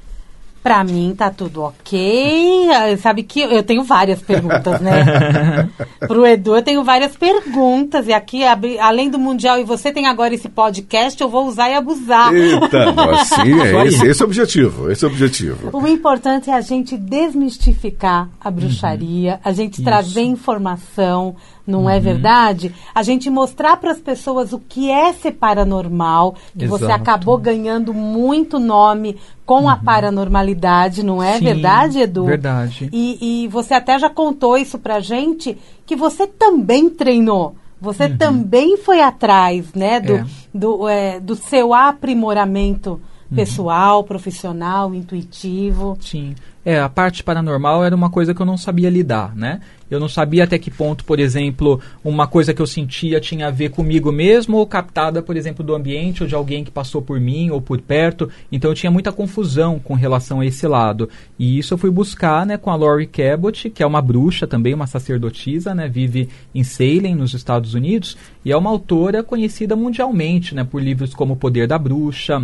Pra 0.65 0.83
mim 0.83 1.15
tá 1.15 1.29
tudo 1.29 1.61
ok. 1.61 2.71
Ah, 2.71 2.97
sabe 2.97 3.23
que 3.23 3.41
eu 3.41 3.63
tenho 3.63 3.85
várias 3.85 4.23
perguntas, 4.23 4.81
né? 4.81 5.69
Pro 6.09 6.27
Edu 6.27 6.57
eu 6.57 6.63
tenho 6.63 6.83
várias 6.83 7.15
perguntas. 7.15 8.09
E 8.09 8.15
aqui, 8.15 8.43
além 8.81 9.11
do 9.11 9.19
Mundial, 9.19 9.59
e 9.59 9.63
você 9.63 9.93
tem 9.93 10.07
agora 10.07 10.35
esse 10.35 10.49
podcast, 10.49 11.21
eu 11.21 11.29
vou 11.29 11.47
usar 11.47 11.69
e 11.69 11.75
abusar. 11.75 12.35
Eita, 12.35 12.95
assim, 13.11 13.61
é 13.61 13.87
esse, 13.87 14.07
esse 14.07 14.23
é 14.23 14.25
o 14.25 14.27
objetivo. 14.27 14.91
Esse 14.91 15.05
é 15.05 15.09
o 15.09 15.11
objetivo. 15.11 15.69
O 15.71 15.87
importante 15.87 16.49
é 16.49 16.55
a 16.55 16.63
gente 16.63 16.97
desmistificar 16.97 18.31
a 18.41 18.51
bruxaria, 18.51 19.39
a 19.45 19.53
gente 19.53 19.75
Isso. 19.75 19.85
trazer 19.85 20.23
informação, 20.23 21.37
não 21.67 21.89
é 21.89 21.93
uhum. 21.95 21.99
é 21.99 22.01
verdade? 22.01 22.75
A 22.95 23.03
gente 23.03 23.31
mostrar 23.31 23.77
para 23.79 23.93
as 23.93 23.99
pessoas 23.99 24.53
o 24.53 24.59
que 24.59 24.91
é 24.91 25.13
ser 25.13 25.33
paranormal, 25.33 26.35
que 26.57 26.65
Exato. 26.65 26.85
você 26.85 26.93
acabou 26.93 27.39
ganhando 27.39 27.95
muito 27.95 28.59
nome 28.59 29.17
com 29.47 29.63
uhum. 29.63 29.69
a 29.69 29.77
paranormalidade, 29.77 31.03
não 31.03 31.23
é 31.23 31.39
Sim, 31.39 31.45
verdade, 31.45 32.01
Edu? 32.01 32.25
Verdade. 32.25 32.89
E, 32.93 33.45
e 33.45 33.49
você 33.49 33.75
até 33.75 33.99
já 33.99 34.11
contou 34.11 34.57
isso 34.57 34.79
pra 34.79 35.01
gente, 35.01 35.57
que 35.87 35.97
você 35.97 36.27
também 36.27 36.91
treinou. 36.91 37.55
Você 37.81 38.05
uhum. 38.05 38.17
também 38.17 38.77
foi 38.77 39.01
atrás, 39.01 39.75
né, 39.75 40.01
do, 40.01 40.15
é. 40.15 40.27
do, 40.55 40.89
é, 40.89 41.21
do 41.21 41.35
seu 41.35 41.75
aprimoramento 41.75 43.01
uhum. 43.31 43.37
pessoal, 43.37 44.05
profissional, 44.05 44.95
intuitivo. 44.95 45.97
Sim. 46.01 46.35
É, 46.65 46.81
a 46.81 46.89
parte 46.89 47.23
paranormal 47.23 47.85
era 47.85 47.95
uma 47.95 48.09
coisa 48.09 48.33
que 48.33 48.41
eu 48.41 48.47
não 48.47 48.57
sabia 48.57 48.89
lidar, 48.89 49.37
né? 49.37 49.61
Eu 49.91 50.01
não 50.01 50.09
sabia 50.09 50.45
até 50.45 50.59
que 50.59 50.71
ponto, 50.71 51.05
por 51.05 51.21
exemplo, 51.21 51.79
uma 52.03 52.27
coisa 52.27 52.55
que 52.55 52.63
eu 52.63 52.67
sentia 52.67 53.21
tinha 53.21 53.49
a 53.49 53.51
ver 53.51 53.69
comigo 53.69 54.11
mesmo 54.11 54.57
ou 54.57 54.67
captada, 54.67 55.21
por 55.21 55.37
exemplo, 55.37 55.63
do 55.63 55.75
ambiente 55.75 56.23
ou 56.23 56.29
de 56.29 56.35
alguém 56.35 56.65
que 56.65 56.71
passou 56.71 57.03
por 57.03 57.21
mim 57.21 57.51
ou 57.51 57.61
por 57.61 57.81
perto. 57.83 58.31
Então 58.51 58.71
eu 58.71 58.75
tinha 58.75 58.91
muita 58.91 59.13
confusão 59.13 59.79
com 59.79 59.93
relação 59.93 60.41
a 60.41 60.47
esse 60.47 60.67
lado. 60.67 61.11
E 61.39 61.59
isso 61.59 61.75
eu 61.75 61.79
fui 61.79 61.91
buscar, 61.91 62.47
né, 62.47 62.57
com 62.57 62.71
a 62.71 62.77
Laurie 62.77 63.07
Cabot, 63.07 63.69
que 63.69 63.83
é 63.83 63.87
uma 63.87 64.01
bruxa 64.01 64.47
também, 64.47 64.73
uma 64.73 64.87
sacerdotisa, 64.87 65.75
né, 65.75 65.87
vive 65.87 66.31
em 66.55 66.65
Salem, 66.65 67.15
nos 67.15 67.35
Estados 67.35 67.75
Unidos, 67.75 68.17
e 68.43 68.51
é 68.51 68.57
uma 68.57 68.71
autora 68.71 69.23
conhecida 69.23 69.77
mundialmente, 69.77 70.55
né, 70.55 70.65
por 70.65 70.83
livros 70.83 71.15
como 71.15 71.35
O 71.35 71.37
Poder 71.37 71.69
da 71.69 71.79
Bruxa, 71.79 72.43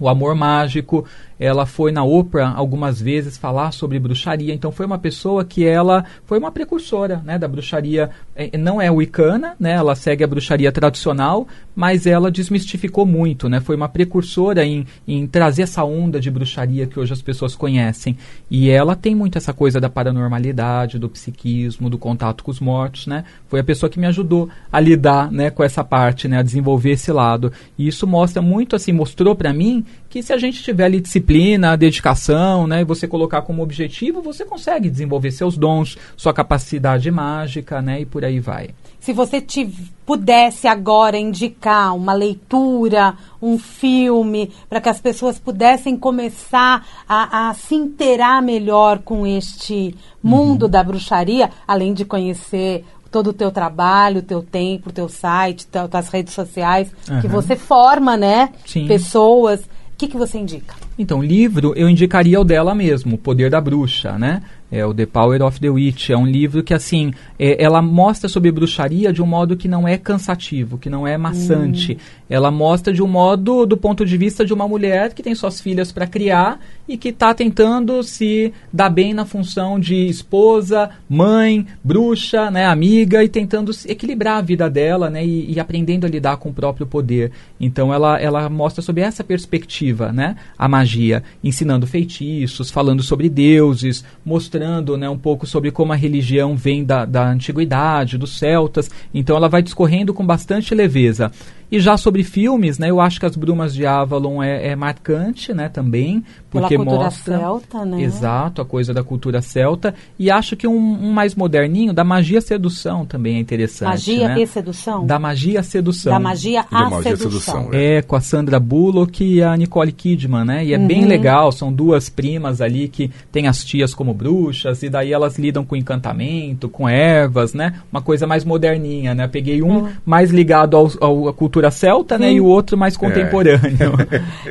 o 0.00 0.08
Amor 0.08 0.34
Mágico, 0.34 1.04
ela 1.38 1.66
foi 1.66 1.92
na 1.92 2.02
Oprah 2.02 2.52
algumas 2.54 3.00
vezes 3.00 3.38
falar 3.38 3.72
sobre 3.72 3.98
bruxaria, 3.98 4.52
então 4.52 4.72
foi 4.72 4.86
uma 4.86 4.98
pessoa 4.98 5.44
que 5.44 5.64
ela 5.64 6.04
foi 6.26 6.38
uma 6.38 6.50
precursora, 6.50 7.22
né, 7.24 7.38
da 7.38 7.46
bruxaria, 7.46 8.10
é, 8.34 8.56
não 8.58 8.80
é 8.80 8.90
wicana, 8.90 9.54
né, 9.58 9.72
ela 9.72 9.94
segue 9.94 10.24
a 10.24 10.26
bruxaria 10.26 10.72
tradicional, 10.72 11.46
mas 11.76 12.06
ela 12.06 12.30
desmistificou 12.30 13.06
muito, 13.06 13.48
né, 13.48 13.60
foi 13.60 13.76
uma 13.76 13.88
precursora 13.88 14.64
em, 14.64 14.86
em 15.06 15.26
trazer 15.26 15.62
essa 15.62 15.84
onda 15.84 16.20
de 16.20 16.30
bruxaria 16.30 16.86
que 16.86 16.98
hoje 16.98 17.12
as 17.12 17.22
pessoas 17.22 17.54
conhecem, 17.54 18.16
e 18.50 18.68
ela 18.68 18.96
tem 18.96 19.14
muito 19.14 19.38
essa 19.38 19.52
coisa 19.52 19.80
da 19.80 19.88
paranormalidade, 19.88 20.98
do 20.98 21.08
psiquismo, 21.08 21.88
do 21.88 21.98
contato 21.98 22.42
com 22.42 22.50
os 22.50 22.60
mortos, 22.60 23.06
né, 23.06 23.24
foi 23.48 23.60
a 23.60 23.64
pessoa 23.64 23.88
que 23.88 24.00
me 24.00 24.06
ajudou 24.06 24.48
a 24.72 24.80
lidar, 24.80 25.30
né, 25.30 25.50
com 25.50 25.62
essa 25.62 25.84
parte, 25.84 26.26
né, 26.26 26.38
a 26.38 26.42
desenvolver 26.42 26.90
esse 26.90 27.12
lado, 27.12 27.52
e 27.78 27.86
isso 27.86 28.06
mostra 28.06 28.42
muito, 28.42 28.74
assim, 28.74 28.92
mostrou 28.92 29.34
para 29.36 29.52
mim 29.52 29.84
que 30.08 30.22
se 30.22 30.32
a 30.32 30.38
gente 30.38 30.62
tiver 30.62 30.84
ali 30.84 31.00
disciplina, 31.00 31.76
dedicação, 31.76 32.66
né, 32.66 32.80
e 32.80 32.84
você 32.84 33.06
colocar 33.06 33.42
como 33.42 33.62
objetivo, 33.62 34.22
você 34.22 34.44
consegue 34.44 34.88
desenvolver 34.88 35.30
seus 35.30 35.56
dons, 35.56 35.98
sua 36.16 36.32
capacidade 36.32 37.10
mágica, 37.10 37.82
né, 37.82 38.00
e 38.00 38.06
por 38.06 38.24
aí 38.24 38.40
vai. 38.40 38.70
Se 39.00 39.12
você 39.12 39.40
te 39.40 39.70
pudesse 40.04 40.66
agora 40.66 41.16
indicar 41.16 41.94
uma 41.94 42.12
leitura, 42.12 43.14
um 43.40 43.58
filme, 43.58 44.50
para 44.68 44.80
que 44.80 44.88
as 44.88 45.00
pessoas 45.00 45.38
pudessem 45.38 45.96
começar 45.96 46.86
a, 47.08 47.48
a, 47.48 47.54
se 47.54 47.74
inteirar 47.74 48.42
melhor 48.42 48.98
com 48.98 49.26
este 49.26 49.94
mundo 50.22 50.64
uhum. 50.64 50.70
da 50.70 50.82
bruxaria, 50.82 51.50
além 51.66 51.94
de 51.94 52.04
conhecer 52.04 52.84
todo 53.10 53.28
o 53.28 53.32
teu 53.32 53.50
trabalho, 53.50 54.18
o 54.18 54.22
teu 54.22 54.42
tempo, 54.42 54.90
o 54.90 54.92
teu 54.92 55.08
site, 55.08 55.66
tuas 55.66 56.08
redes 56.08 56.34
sociais, 56.34 56.92
uhum. 57.08 57.20
que 57.20 57.28
você 57.28 57.56
forma, 57.56 58.16
né? 58.16 58.50
Sim. 58.66 58.86
Pessoas 58.86 59.68
que, 59.98 60.06
que 60.06 60.16
você 60.16 60.38
indica? 60.38 60.76
Então, 60.96 61.20
livro 61.20 61.74
eu 61.76 61.88
indicaria 61.88 62.40
o 62.40 62.44
dela 62.44 62.72
mesmo, 62.74 63.16
O 63.16 63.18
Poder 63.18 63.50
da 63.50 63.60
Bruxa, 63.60 64.16
né? 64.16 64.42
É 64.70 64.84
o 64.84 64.92
The 64.92 65.06
Power 65.06 65.42
of 65.42 65.58
the 65.60 65.70
Witch. 65.70 66.10
É 66.10 66.16
um 66.16 66.26
livro 66.26 66.62
que, 66.62 66.74
assim, 66.74 67.12
é, 67.38 67.62
ela 67.62 67.80
mostra 67.80 68.28
sobre 68.28 68.52
bruxaria 68.52 69.12
de 69.12 69.22
um 69.22 69.26
modo 69.26 69.56
que 69.56 69.66
não 69.66 69.88
é 69.88 69.96
cansativo, 69.96 70.76
que 70.76 70.90
não 70.90 71.06
é 71.06 71.16
maçante. 71.16 71.94
Hum. 71.94 72.18
Ela 72.28 72.50
mostra 72.50 72.92
de 72.92 73.02
um 73.02 73.06
modo, 73.06 73.64
do 73.64 73.76
ponto 73.76 74.04
de 74.04 74.16
vista 74.18 74.44
de 74.44 74.52
uma 74.52 74.68
mulher 74.68 75.14
que 75.14 75.22
tem 75.22 75.34
suas 75.34 75.60
filhas 75.60 75.90
para 75.90 76.06
criar 76.06 76.60
e 76.86 76.98
que 76.98 77.08
está 77.08 77.32
tentando 77.32 78.02
se 78.02 78.52
dar 78.70 78.90
bem 78.90 79.14
na 79.14 79.24
função 79.24 79.80
de 79.80 80.06
esposa, 80.06 80.90
mãe, 81.08 81.66
bruxa, 81.82 82.50
né, 82.50 82.66
amiga 82.66 83.24
e 83.24 83.28
tentando 83.28 83.72
equilibrar 83.86 84.38
a 84.38 84.42
vida 84.42 84.68
dela, 84.68 85.08
né, 85.08 85.24
e, 85.24 85.52
e 85.52 85.58
aprendendo 85.58 86.04
a 86.04 86.10
lidar 86.10 86.36
com 86.36 86.50
o 86.50 86.54
próprio 86.54 86.86
poder. 86.86 87.32
Então, 87.58 87.92
ela, 87.92 88.20
ela 88.20 88.48
mostra 88.50 88.82
sobre 88.82 89.02
essa 89.02 89.24
perspectiva, 89.24 90.12
né, 90.12 90.36
a 90.58 90.68
magia, 90.68 91.22
ensinando 91.42 91.86
feitiços, 91.86 92.70
falando 92.70 93.02
sobre 93.02 93.30
deuses, 93.30 94.04
mostrando 94.24 94.57
mostrando 94.58 94.96
né, 94.96 95.08
um 95.08 95.16
pouco 95.18 95.46
sobre 95.46 95.70
como 95.70 95.92
a 95.92 95.96
religião 95.96 96.56
vem 96.56 96.84
da, 96.84 97.04
da 97.04 97.28
antiguidade, 97.28 98.18
dos 98.18 98.38
celtas. 98.38 98.90
Então 99.14 99.36
ela 99.36 99.48
vai 99.48 99.62
discorrendo 99.62 100.12
com 100.12 100.26
bastante 100.26 100.74
leveza. 100.74 101.30
E 101.70 101.78
já 101.78 101.96
sobre 101.96 102.24
filmes, 102.24 102.78
né, 102.78 102.90
eu 102.90 103.00
acho 103.00 103.20
que 103.20 103.26
As 103.26 103.36
Brumas 103.36 103.74
de 103.74 103.86
Avalon 103.86 104.42
é, 104.42 104.68
é 104.68 104.76
marcante, 104.76 105.52
né, 105.52 105.68
também, 105.68 106.24
porque 106.50 106.68
Pela 106.68 106.84
cultura 106.84 107.04
mostra 107.04 107.38
celta, 107.38 107.84
né? 107.84 108.02
Exato, 108.02 108.62
a 108.62 108.64
coisa 108.64 108.94
da 108.94 109.02
cultura 109.02 109.42
celta 109.42 109.94
e 110.18 110.30
acho 110.30 110.56
que 110.56 110.66
um, 110.66 110.76
um 110.76 111.12
mais 111.12 111.34
moderninho 111.34 111.92
da 111.92 112.04
magia 112.04 112.40
sedução 112.40 113.04
também 113.04 113.36
é 113.36 113.40
interessante, 113.40 113.88
Magia 113.88 114.28
né? 114.28 114.42
e 114.42 114.46
sedução? 114.46 115.06
Da 115.06 115.18
magia 115.18 115.62
sedução. 115.62 116.12
Da 116.12 116.20
magia 116.20 116.64
à 116.70 116.90
magia 116.90 117.16
sedução. 117.16 117.30
sedução 117.30 117.68
é. 117.72 117.96
é. 117.96 118.02
com 118.02 118.16
a 118.16 118.20
Sandra 118.20 118.58
Bullock 118.58 119.24
e 119.24 119.42
a 119.42 119.56
Nicole 119.56 119.92
Kidman, 119.92 120.44
né? 120.44 120.64
E 120.64 120.74
é 120.74 120.78
uhum. 120.78 120.86
bem 120.86 121.04
legal, 121.04 121.52
são 121.52 121.72
duas 121.72 122.08
primas 122.08 122.60
ali 122.60 122.88
que 122.88 123.10
têm 123.30 123.46
as 123.46 123.64
tias 123.64 123.94
como 123.94 124.12
bruxas 124.12 124.82
e 124.82 124.88
daí 124.88 125.12
elas 125.12 125.38
lidam 125.38 125.64
com 125.64 125.76
encantamento, 125.76 126.68
com 126.68 126.88
ervas, 126.88 127.54
né? 127.54 127.74
Uma 127.92 128.02
coisa 128.02 128.26
mais 128.26 128.44
moderninha, 128.44 129.14
né? 129.14 129.28
peguei 129.28 129.62
um 129.62 129.84
uhum. 129.84 129.88
mais 130.04 130.30
ligado 130.30 130.76
ao, 130.76 130.90
ao, 131.00 131.28
à 131.28 131.32
cultura 131.32 131.70
celta, 131.70 132.18
né? 132.18 132.32
E 132.32 132.40
o 132.40 132.46
outro 132.46 132.76
mais 132.76 132.94
é. 132.94 132.98
contemporâneo. 132.98 133.92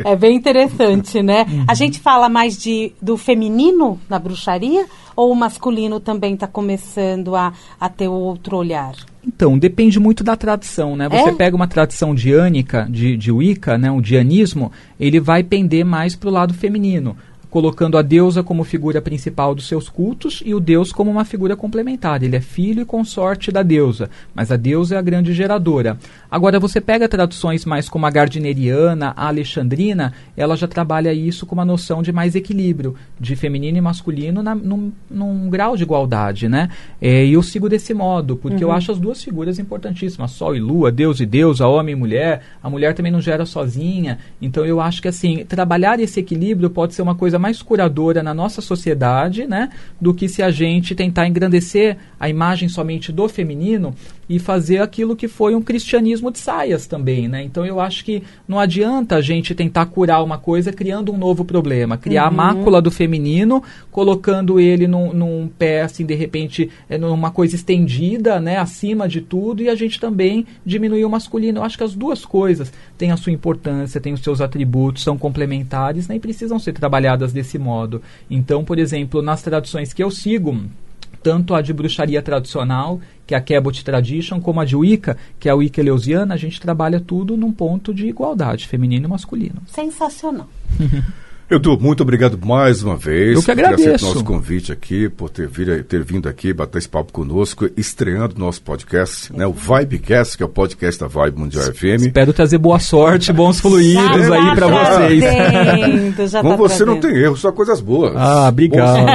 É, 0.04 0.12
é 0.14 0.16
bem 0.16 0.36
interessante, 0.36 1.22
né? 1.22 1.46
Uhum. 1.50 1.66
A 1.68 1.74
gente 1.74 1.87
fala 1.94 2.30
mais 2.30 2.58
de, 2.58 2.92
do 3.02 3.18
feminino 3.18 4.00
na 4.10 4.20
bruxaria 4.20 4.86
ou 5.16 5.32
o 5.32 5.36
masculino 5.36 6.00
também 6.00 6.36
está 6.36 6.48
começando 6.48 7.36
a, 7.36 7.54
a 7.80 7.90
ter 7.90 8.08
outro 8.08 8.58
olhar? 8.58 8.94
Então, 9.26 9.58
depende 9.58 10.00
muito 10.00 10.24
da 10.24 10.36
tradição, 10.36 10.96
né? 10.96 11.10
Você 11.10 11.30
é? 11.30 11.34
pega 11.34 11.56
uma 11.56 11.68
tradição 11.68 12.16
diânica, 12.16 12.88
de, 12.90 13.18
de 13.18 13.32
Wicca, 13.32 13.78
né? 13.78 13.92
um 13.92 14.00
dianismo, 14.00 14.72
ele 15.00 15.20
vai 15.20 15.44
pender 15.44 15.84
mais 15.84 16.16
para 16.16 16.30
o 16.30 16.32
lado 16.32 16.54
feminino 16.54 17.18
colocando 17.50 17.98
a 17.98 18.02
deusa 18.02 18.44
como 18.44 18.64
figura 18.64 19.02
principal 19.02 19.56
dos 19.56 19.68
seus 19.68 19.90
cultos 19.90 20.44
e 20.46 20.54
o 20.54 20.60
deus 20.60 20.92
como 20.92 21.10
uma 21.10 21.26
figura 21.26 21.56
complementar. 21.56 22.22
Ele 22.22 22.36
é 22.36 22.42
filho 22.42 22.82
e 22.82 22.86
consorte 22.86 23.52
da 23.52 23.64
deusa, 23.64 24.10
mas 24.34 24.52
a 24.52 24.58
deusa 24.58 24.96
é 24.96 24.98
a 24.98 25.02
grande 25.02 25.34
geradora. 25.34 25.98
Agora, 26.30 26.60
você 26.60 26.82
pega 26.82 27.08
traduções 27.08 27.66
mais 27.66 27.88
como 27.88 28.06
a 28.06 28.10
gardineriana, 28.10 29.14
a 29.16 29.28
alexandrina, 29.28 30.14
ela 30.36 30.56
já 30.56 30.68
trabalha 30.68 31.14
isso 31.14 31.46
com 31.46 31.56
uma 31.56 31.66
noção 31.66 32.02
de 32.02 32.12
mais 32.12 32.36
equilíbrio, 32.36 32.96
de 33.20 33.36
feminino 33.36 33.78
e 33.78 33.82
masculino 33.82 34.44
na, 34.44 34.54
num, 34.54 34.92
num 35.10 35.50
grau 35.50 35.78
de 35.78 35.84
igualdade, 35.84 36.50
né? 36.50 36.70
É, 37.02 37.26
e 37.26 37.34
eu 37.34 37.44
sigo 37.44 37.70
desse 37.70 37.94
modo, 37.94 38.36
porque 38.36 38.64
uhum. 38.64 38.72
eu 38.72 38.76
acho 38.76 38.92
as 38.92 39.00
duas 39.00 39.24
figuras 39.24 39.58
importantíssimas, 39.58 40.32
sol 40.32 40.56
e 40.56 40.60
lua, 40.60 40.92
deus 40.92 41.20
e 41.20 41.26
deusa, 41.26 41.68
homem 41.68 41.94
e 41.94 41.96
mulher, 41.96 42.42
a 42.62 42.70
mulher 42.70 42.94
também 42.94 43.12
não 43.12 43.22
gera 43.22 43.46
sozinha, 43.46 44.20
então 44.42 44.66
eu 44.66 44.82
acho 44.82 45.02
que 45.02 45.08
assim, 45.08 45.46
trabalhar 45.46 46.00
esse 46.00 46.20
equilíbrio 46.20 46.70
pode 46.70 46.94
ser 46.94 47.02
uma 47.02 47.16
coisa 47.16 47.37
mais 47.40 47.62
curadora 47.62 48.24
na 48.24 48.34
nossa 48.34 48.62
sociedade, 48.62 49.46
né? 49.46 49.70
Do 50.00 50.14
que 50.14 50.28
se 50.28 50.42
a 50.42 50.52
gente 50.52 50.96
tentar 50.96 51.28
engrandecer 51.28 51.98
a 52.20 52.30
imagem 52.30 52.70
somente 52.70 53.12
do 53.12 53.28
feminino 53.28 53.94
e 54.30 54.40
fazer 54.40 54.80
aquilo 54.80 55.16
que 55.16 55.28
foi 55.28 55.56
um 55.56 55.62
cristianismo 55.62 56.32
de 56.32 56.40
saias 56.40 56.86
também, 56.86 57.28
né? 57.28 57.44
Então 57.44 57.66
eu 57.66 57.80
acho 57.80 58.04
que 58.04 58.24
não 58.48 58.60
adianta 58.60 59.16
a 59.16 59.22
gente 59.22 59.56
tentar 59.56 59.86
curar 59.86 60.24
uma 60.24 60.38
coisa 60.38 60.74
criando 60.74 61.14
um 61.14 61.18
novo 61.18 61.46
problema, 61.46 61.98
criar 61.98 62.24
uhum. 62.24 62.28
a 62.28 62.32
mácula 62.32 62.82
do 62.82 62.92
feminino, 62.92 63.64
colocando 63.92 64.60
ele 64.60 64.88
num, 64.88 65.14
num, 65.14 65.48
pé 65.48 65.84
assim 65.84 66.06
de 66.06 66.14
repente 66.14 66.70
é, 66.90 66.98
numa 66.98 67.32
coisa 67.32 67.56
estendida, 67.56 68.40
né, 68.40 68.58
acima 68.58 69.08
de 69.08 69.22
tudo 69.22 69.64
e 69.64 69.70
a 69.70 69.76
gente 69.76 70.00
também 70.00 70.46
diminuir 70.66 71.06
o 71.06 71.10
masculino. 71.10 71.60
Eu 71.60 71.64
acho 71.64 71.78
que 71.78 71.84
as 71.84 71.96
duas 71.96 72.26
coisas 72.26 72.72
têm 72.98 73.12
a 73.12 73.18
sua 73.18 73.32
importância, 73.32 74.02
têm 74.02 74.14
os 74.14 74.22
seus 74.22 74.42
atributos, 74.42 75.04
são 75.04 75.18
complementares, 75.18 76.08
né, 76.08 76.16
e 76.16 76.20
precisam 76.20 76.60
ser 76.60 76.74
trabalhadas 76.74 77.32
desse 77.32 77.58
modo. 77.58 78.02
Então, 78.30 78.64
por 78.64 78.78
exemplo, 78.78 79.22
nas 79.22 79.42
traduções 79.42 79.94
que 79.94 80.04
eu 80.04 80.12
sigo 80.12 80.58
tanto 81.28 81.54
a 81.54 81.62
de 81.62 81.74
bruxaria 81.74 82.22
tradicional, 82.22 83.02
que 83.26 83.36
é 83.36 83.38
a 83.38 83.42
Cabot 83.42 83.84
Tradition, 83.84 84.40
como 84.40 84.62
a 84.62 84.66
de 84.66 84.78
Wicca, 84.78 85.18
que 85.38 85.50
é 85.50 85.52
a 85.52 85.56
Wicca 85.56 85.82
Eleusiana, 85.82 86.34
a 86.34 86.38
gente 86.38 86.62
trabalha 86.62 87.02
tudo 87.02 87.36
num 87.36 87.52
ponto 87.52 87.94
de 87.94 88.08
igualdade, 88.08 88.66
feminino 88.66 89.08
e 89.08 89.10
masculino. 89.10 89.62
Sensacional. 89.68 90.48
Edu, 91.50 91.78
muito 91.80 92.04
obrigado 92.04 92.38
mais 92.46 92.84
uma 92.84 92.98
vez 92.98 93.38
Eu 93.38 93.42
que 93.42 93.50
agradeço. 93.52 94.06
por 94.06 94.14
nosso 94.16 94.24
convite 94.26 94.70
aqui, 94.74 95.08
por 95.08 95.30
ter, 95.30 95.48
vir, 95.48 95.82
ter 95.86 96.04
vindo 96.04 96.28
aqui 96.28 96.52
bater 96.52 96.78
esse 96.80 96.90
papo 96.90 97.14
conosco, 97.14 97.70
estreando 97.78 98.36
o 98.36 98.40
nosso 98.40 98.62
podcast, 98.62 99.32
né? 99.32 99.48
O 99.48 99.54
Vibecast, 99.54 100.36
que 100.36 100.44
é 100.44 100.46
o 100.46 100.50
podcast 100.50 101.00
da 101.00 101.08
Vibe 101.08 101.40
Mundial 101.40 101.64
FM. 101.74 102.02
Espero 102.02 102.34
trazer 102.34 102.58
boa 102.58 102.80
sorte, 102.80 103.32
bons 103.32 103.62
fluidos 103.62 104.30
aí 104.30 104.56
para 104.56 104.68
vocês. 104.68 106.32
já 106.32 106.42
Com 106.42 106.50
tá 106.50 106.56
você 106.58 106.84
não 106.84 107.00
tem 107.00 107.16
erro, 107.16 107.38
só 107.38 107.50
coisas 107.54 107.80
boas. 107.80 108.12
Ah, 108.18 108.50
obrigado. 108.50 109.06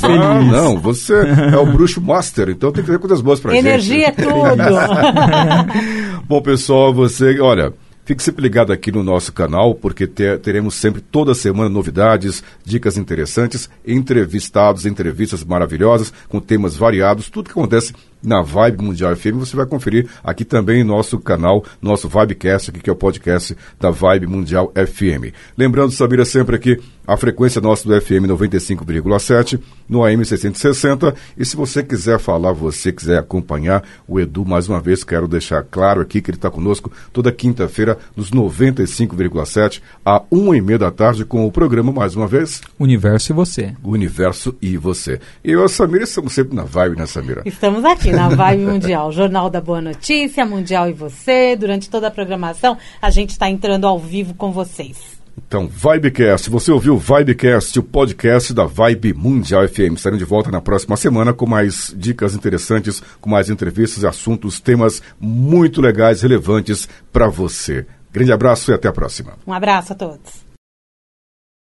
Feliz. 0.00 0.04
Ah, 0.22 0.40
não, 0.40 0.80
você 0.80 1.12
é 1.52 1.58
o 1.58 1.66
bruxo 1.66 2.00
master, 2.00 2.48
então 2.48 2.72
tem 2.72 2.82
que 2.82 2.90
ter 2.90 2.98
coisas 2.98 3.20
boas 3.20 3.38
pra 3.38 3.54
Energia 3.54 4.06
é 4.08 4.14
gente. 4.14 4.22
tudo. 4.22 4.32
Bom, 6.26 6.40
pessoal, 6.40 6.94
você, 6.94 7.38
olha, 7.38 7.74
fique 8.04 8.22
sempre 8.22 8.42
ligado 8.42 8.72
aqui 8.72 8.90
no 8.92 9.02
nosso 9.02 9.32
canal, 9.32 9.74
porque 9.74 10.06
te- 10.06 10.38
teremos 10.38 10.74
sempre 10.74 11.00
toda 11.00 11.34
semana 11.34 11.68
novidades, 11.68 12.42
dicas 12.64 12.96
interessantes, 12.96 13.68
entrevistados, 13.86 14.86
entrevistas 14.86 15.44
maravilhosas, 15.44 16.12
com 16.28 16.40
temas 16.40 16.76
variados, 16.76 17.30
tudo 17.30 17.46
que 17.46 17.52
acontece 17.52 17.92
na 18.22 18.40
Vibe 18.40 18.82
Mundial 18.84 19.16
FM, 19.16 19.34
você 19.40 19.56
vai 19.56 19.66
conferir 19.66 20.08
aqui 20.22 20.44
também 20.44 20.80
em 20.80 20.84
nosso 20.84 21.18
canal, 21.18 21.64
nosso 21.80 22.08
Vibecast, 22.08 22.70
aqui, 22.70 22.78
que 22.80 22.88
é 22.88 22.92
o 22.92 22.96
podcast 22.96 23.56
da 23.80 23.90
Vibe 23.90 24.28
Mundial 24.28 24.72
FM. 24.76 25.34
Lembrando, 25.58 25.90
Samira, 25.92 26.24
sempre 26.24 26.54
aqui, 26.54 26.78
a 27.06 27.16
frequência 27.16 27.60
nossa 27.60 27.88
do 27.88 28.00
FM 28.00 28.26
95,7, 28.26 29.60
no 29.88 30.04
AM 30.04 30.24
660, 30.24 31.14
e 31.36 31.44
se 31.44 31.56
você 31.56 31.82
quiser 31.82 32.18
falar, 32.18 32.52
você 32.52 32.92
quiser 32.92 33.18
acompanhar 33.18 33.82
o 34.06 34.18
Edu, 34.18 34.44
mais 34.44 34.68
uma 34.68 34.80
vez, 34.80 35.04
quero 35.04 35.28
deixar 35.28 35.62
claro 35.62 36.00
aqui 36.00 36.20
que 36.20 36.30
ele 36.30 36.38
está 36.38 36.50
conosco 36.50 36.90
toda 37.12 37.32
quinta-feira, 37.32 37.98
nos 38.16 38.30
95,7, 38.30 39.80
a 40.04 40.22
uma 40.30 40.56
e 40.56 40.60
meia 40.60 40.78
da 40.78 40.90
tarde, 40.90 41.24
com 41.24 41.46
o 41.46 41.52
programa, 41.52 41.92
mais 41.92 42.16
uma 42.16 42.26
vez, 42.26 42.60
Universo 42.78 43.32
e 43.32 43.34
você. 43.34 43.74
Universo 43.82 44.56
e 44.60 44.76
Você. 44.76 45.20
E 45.44 45.52
eu 45.52 45.60
e 45.60 45.64
a 45.64 45.68
Samira 45.68 46.04
estamos 46.04 46.32
sempre 46.32 46.54
na 46.54 46.64
vibe, 46.64 46.96
né, 46.96 47.06
Samira? 47.06 47.42
Estamos 47.44 47.84
aqui 47.84 48.10
na 48.10 48.28
Vibe 48.34 48.64
Mundial, 48.64 49.12
Jornal 49.12 49.50
da 49.50 49.60
Boa 49.60 49.80
Notícia, 49.80 50.44
Mundial 50.44 50.88
e 50.88 50.92
você. 50.92 51.56
Durante 51.56 51.90
toda 51.90 52.08
a 52.08 52.10
programação, 52.10 52.76
a 53.00 53.10
gente 53.10 53.30
está 53.30 53.48
entrando 53.48 53.86
ao 53.86 53.98
vivo 53.98 54.34
com 54.34 54.52
vocês. 54.52 55.11
Então, 55.36 55.66
Vibecast, 55.66 56.48
você 56.50 56.70
ouviu 56.70 56.98
Vibecast, 56.98 57.78
o 57.78 57.82
podcast 57.82 58.52
da 58.52 58.64
Vibe 58.64 59.14
Mundial 59.14 59.66
FM. 59.66 59.94
Estaremos 59.96 60.18
de 60.18 60.24
volta 60.24 60.50
na 60.50 60.60
próxima 60.60 60.96
semana 60.96 61.32
com 61.32 61.46
mais 61.46 61.94
dicas 61.96 62.34
interessantes, 62.34 63.02
com 63.20 63.30
mais 63.30 63.50
entrevistas, 63.50 64.04
assuntos, 64.04 64.60
temas 64.60 65.02
muito 65.20 65.80
legais, 65.80 66.22
relevantes 66.22 66.88
para 67.12 67.28
você. 67.28 67.86
Grande 68.12 68.32
abraço 68.32 68.70
e 68.70 68.74
até 68.74 68.88
a 68.88 68.92
próxima. 68.92 69.32
Um 69.46 69.52
abraço 69.52 69.92
a 69.92 69.96
todos. 69.96 70.51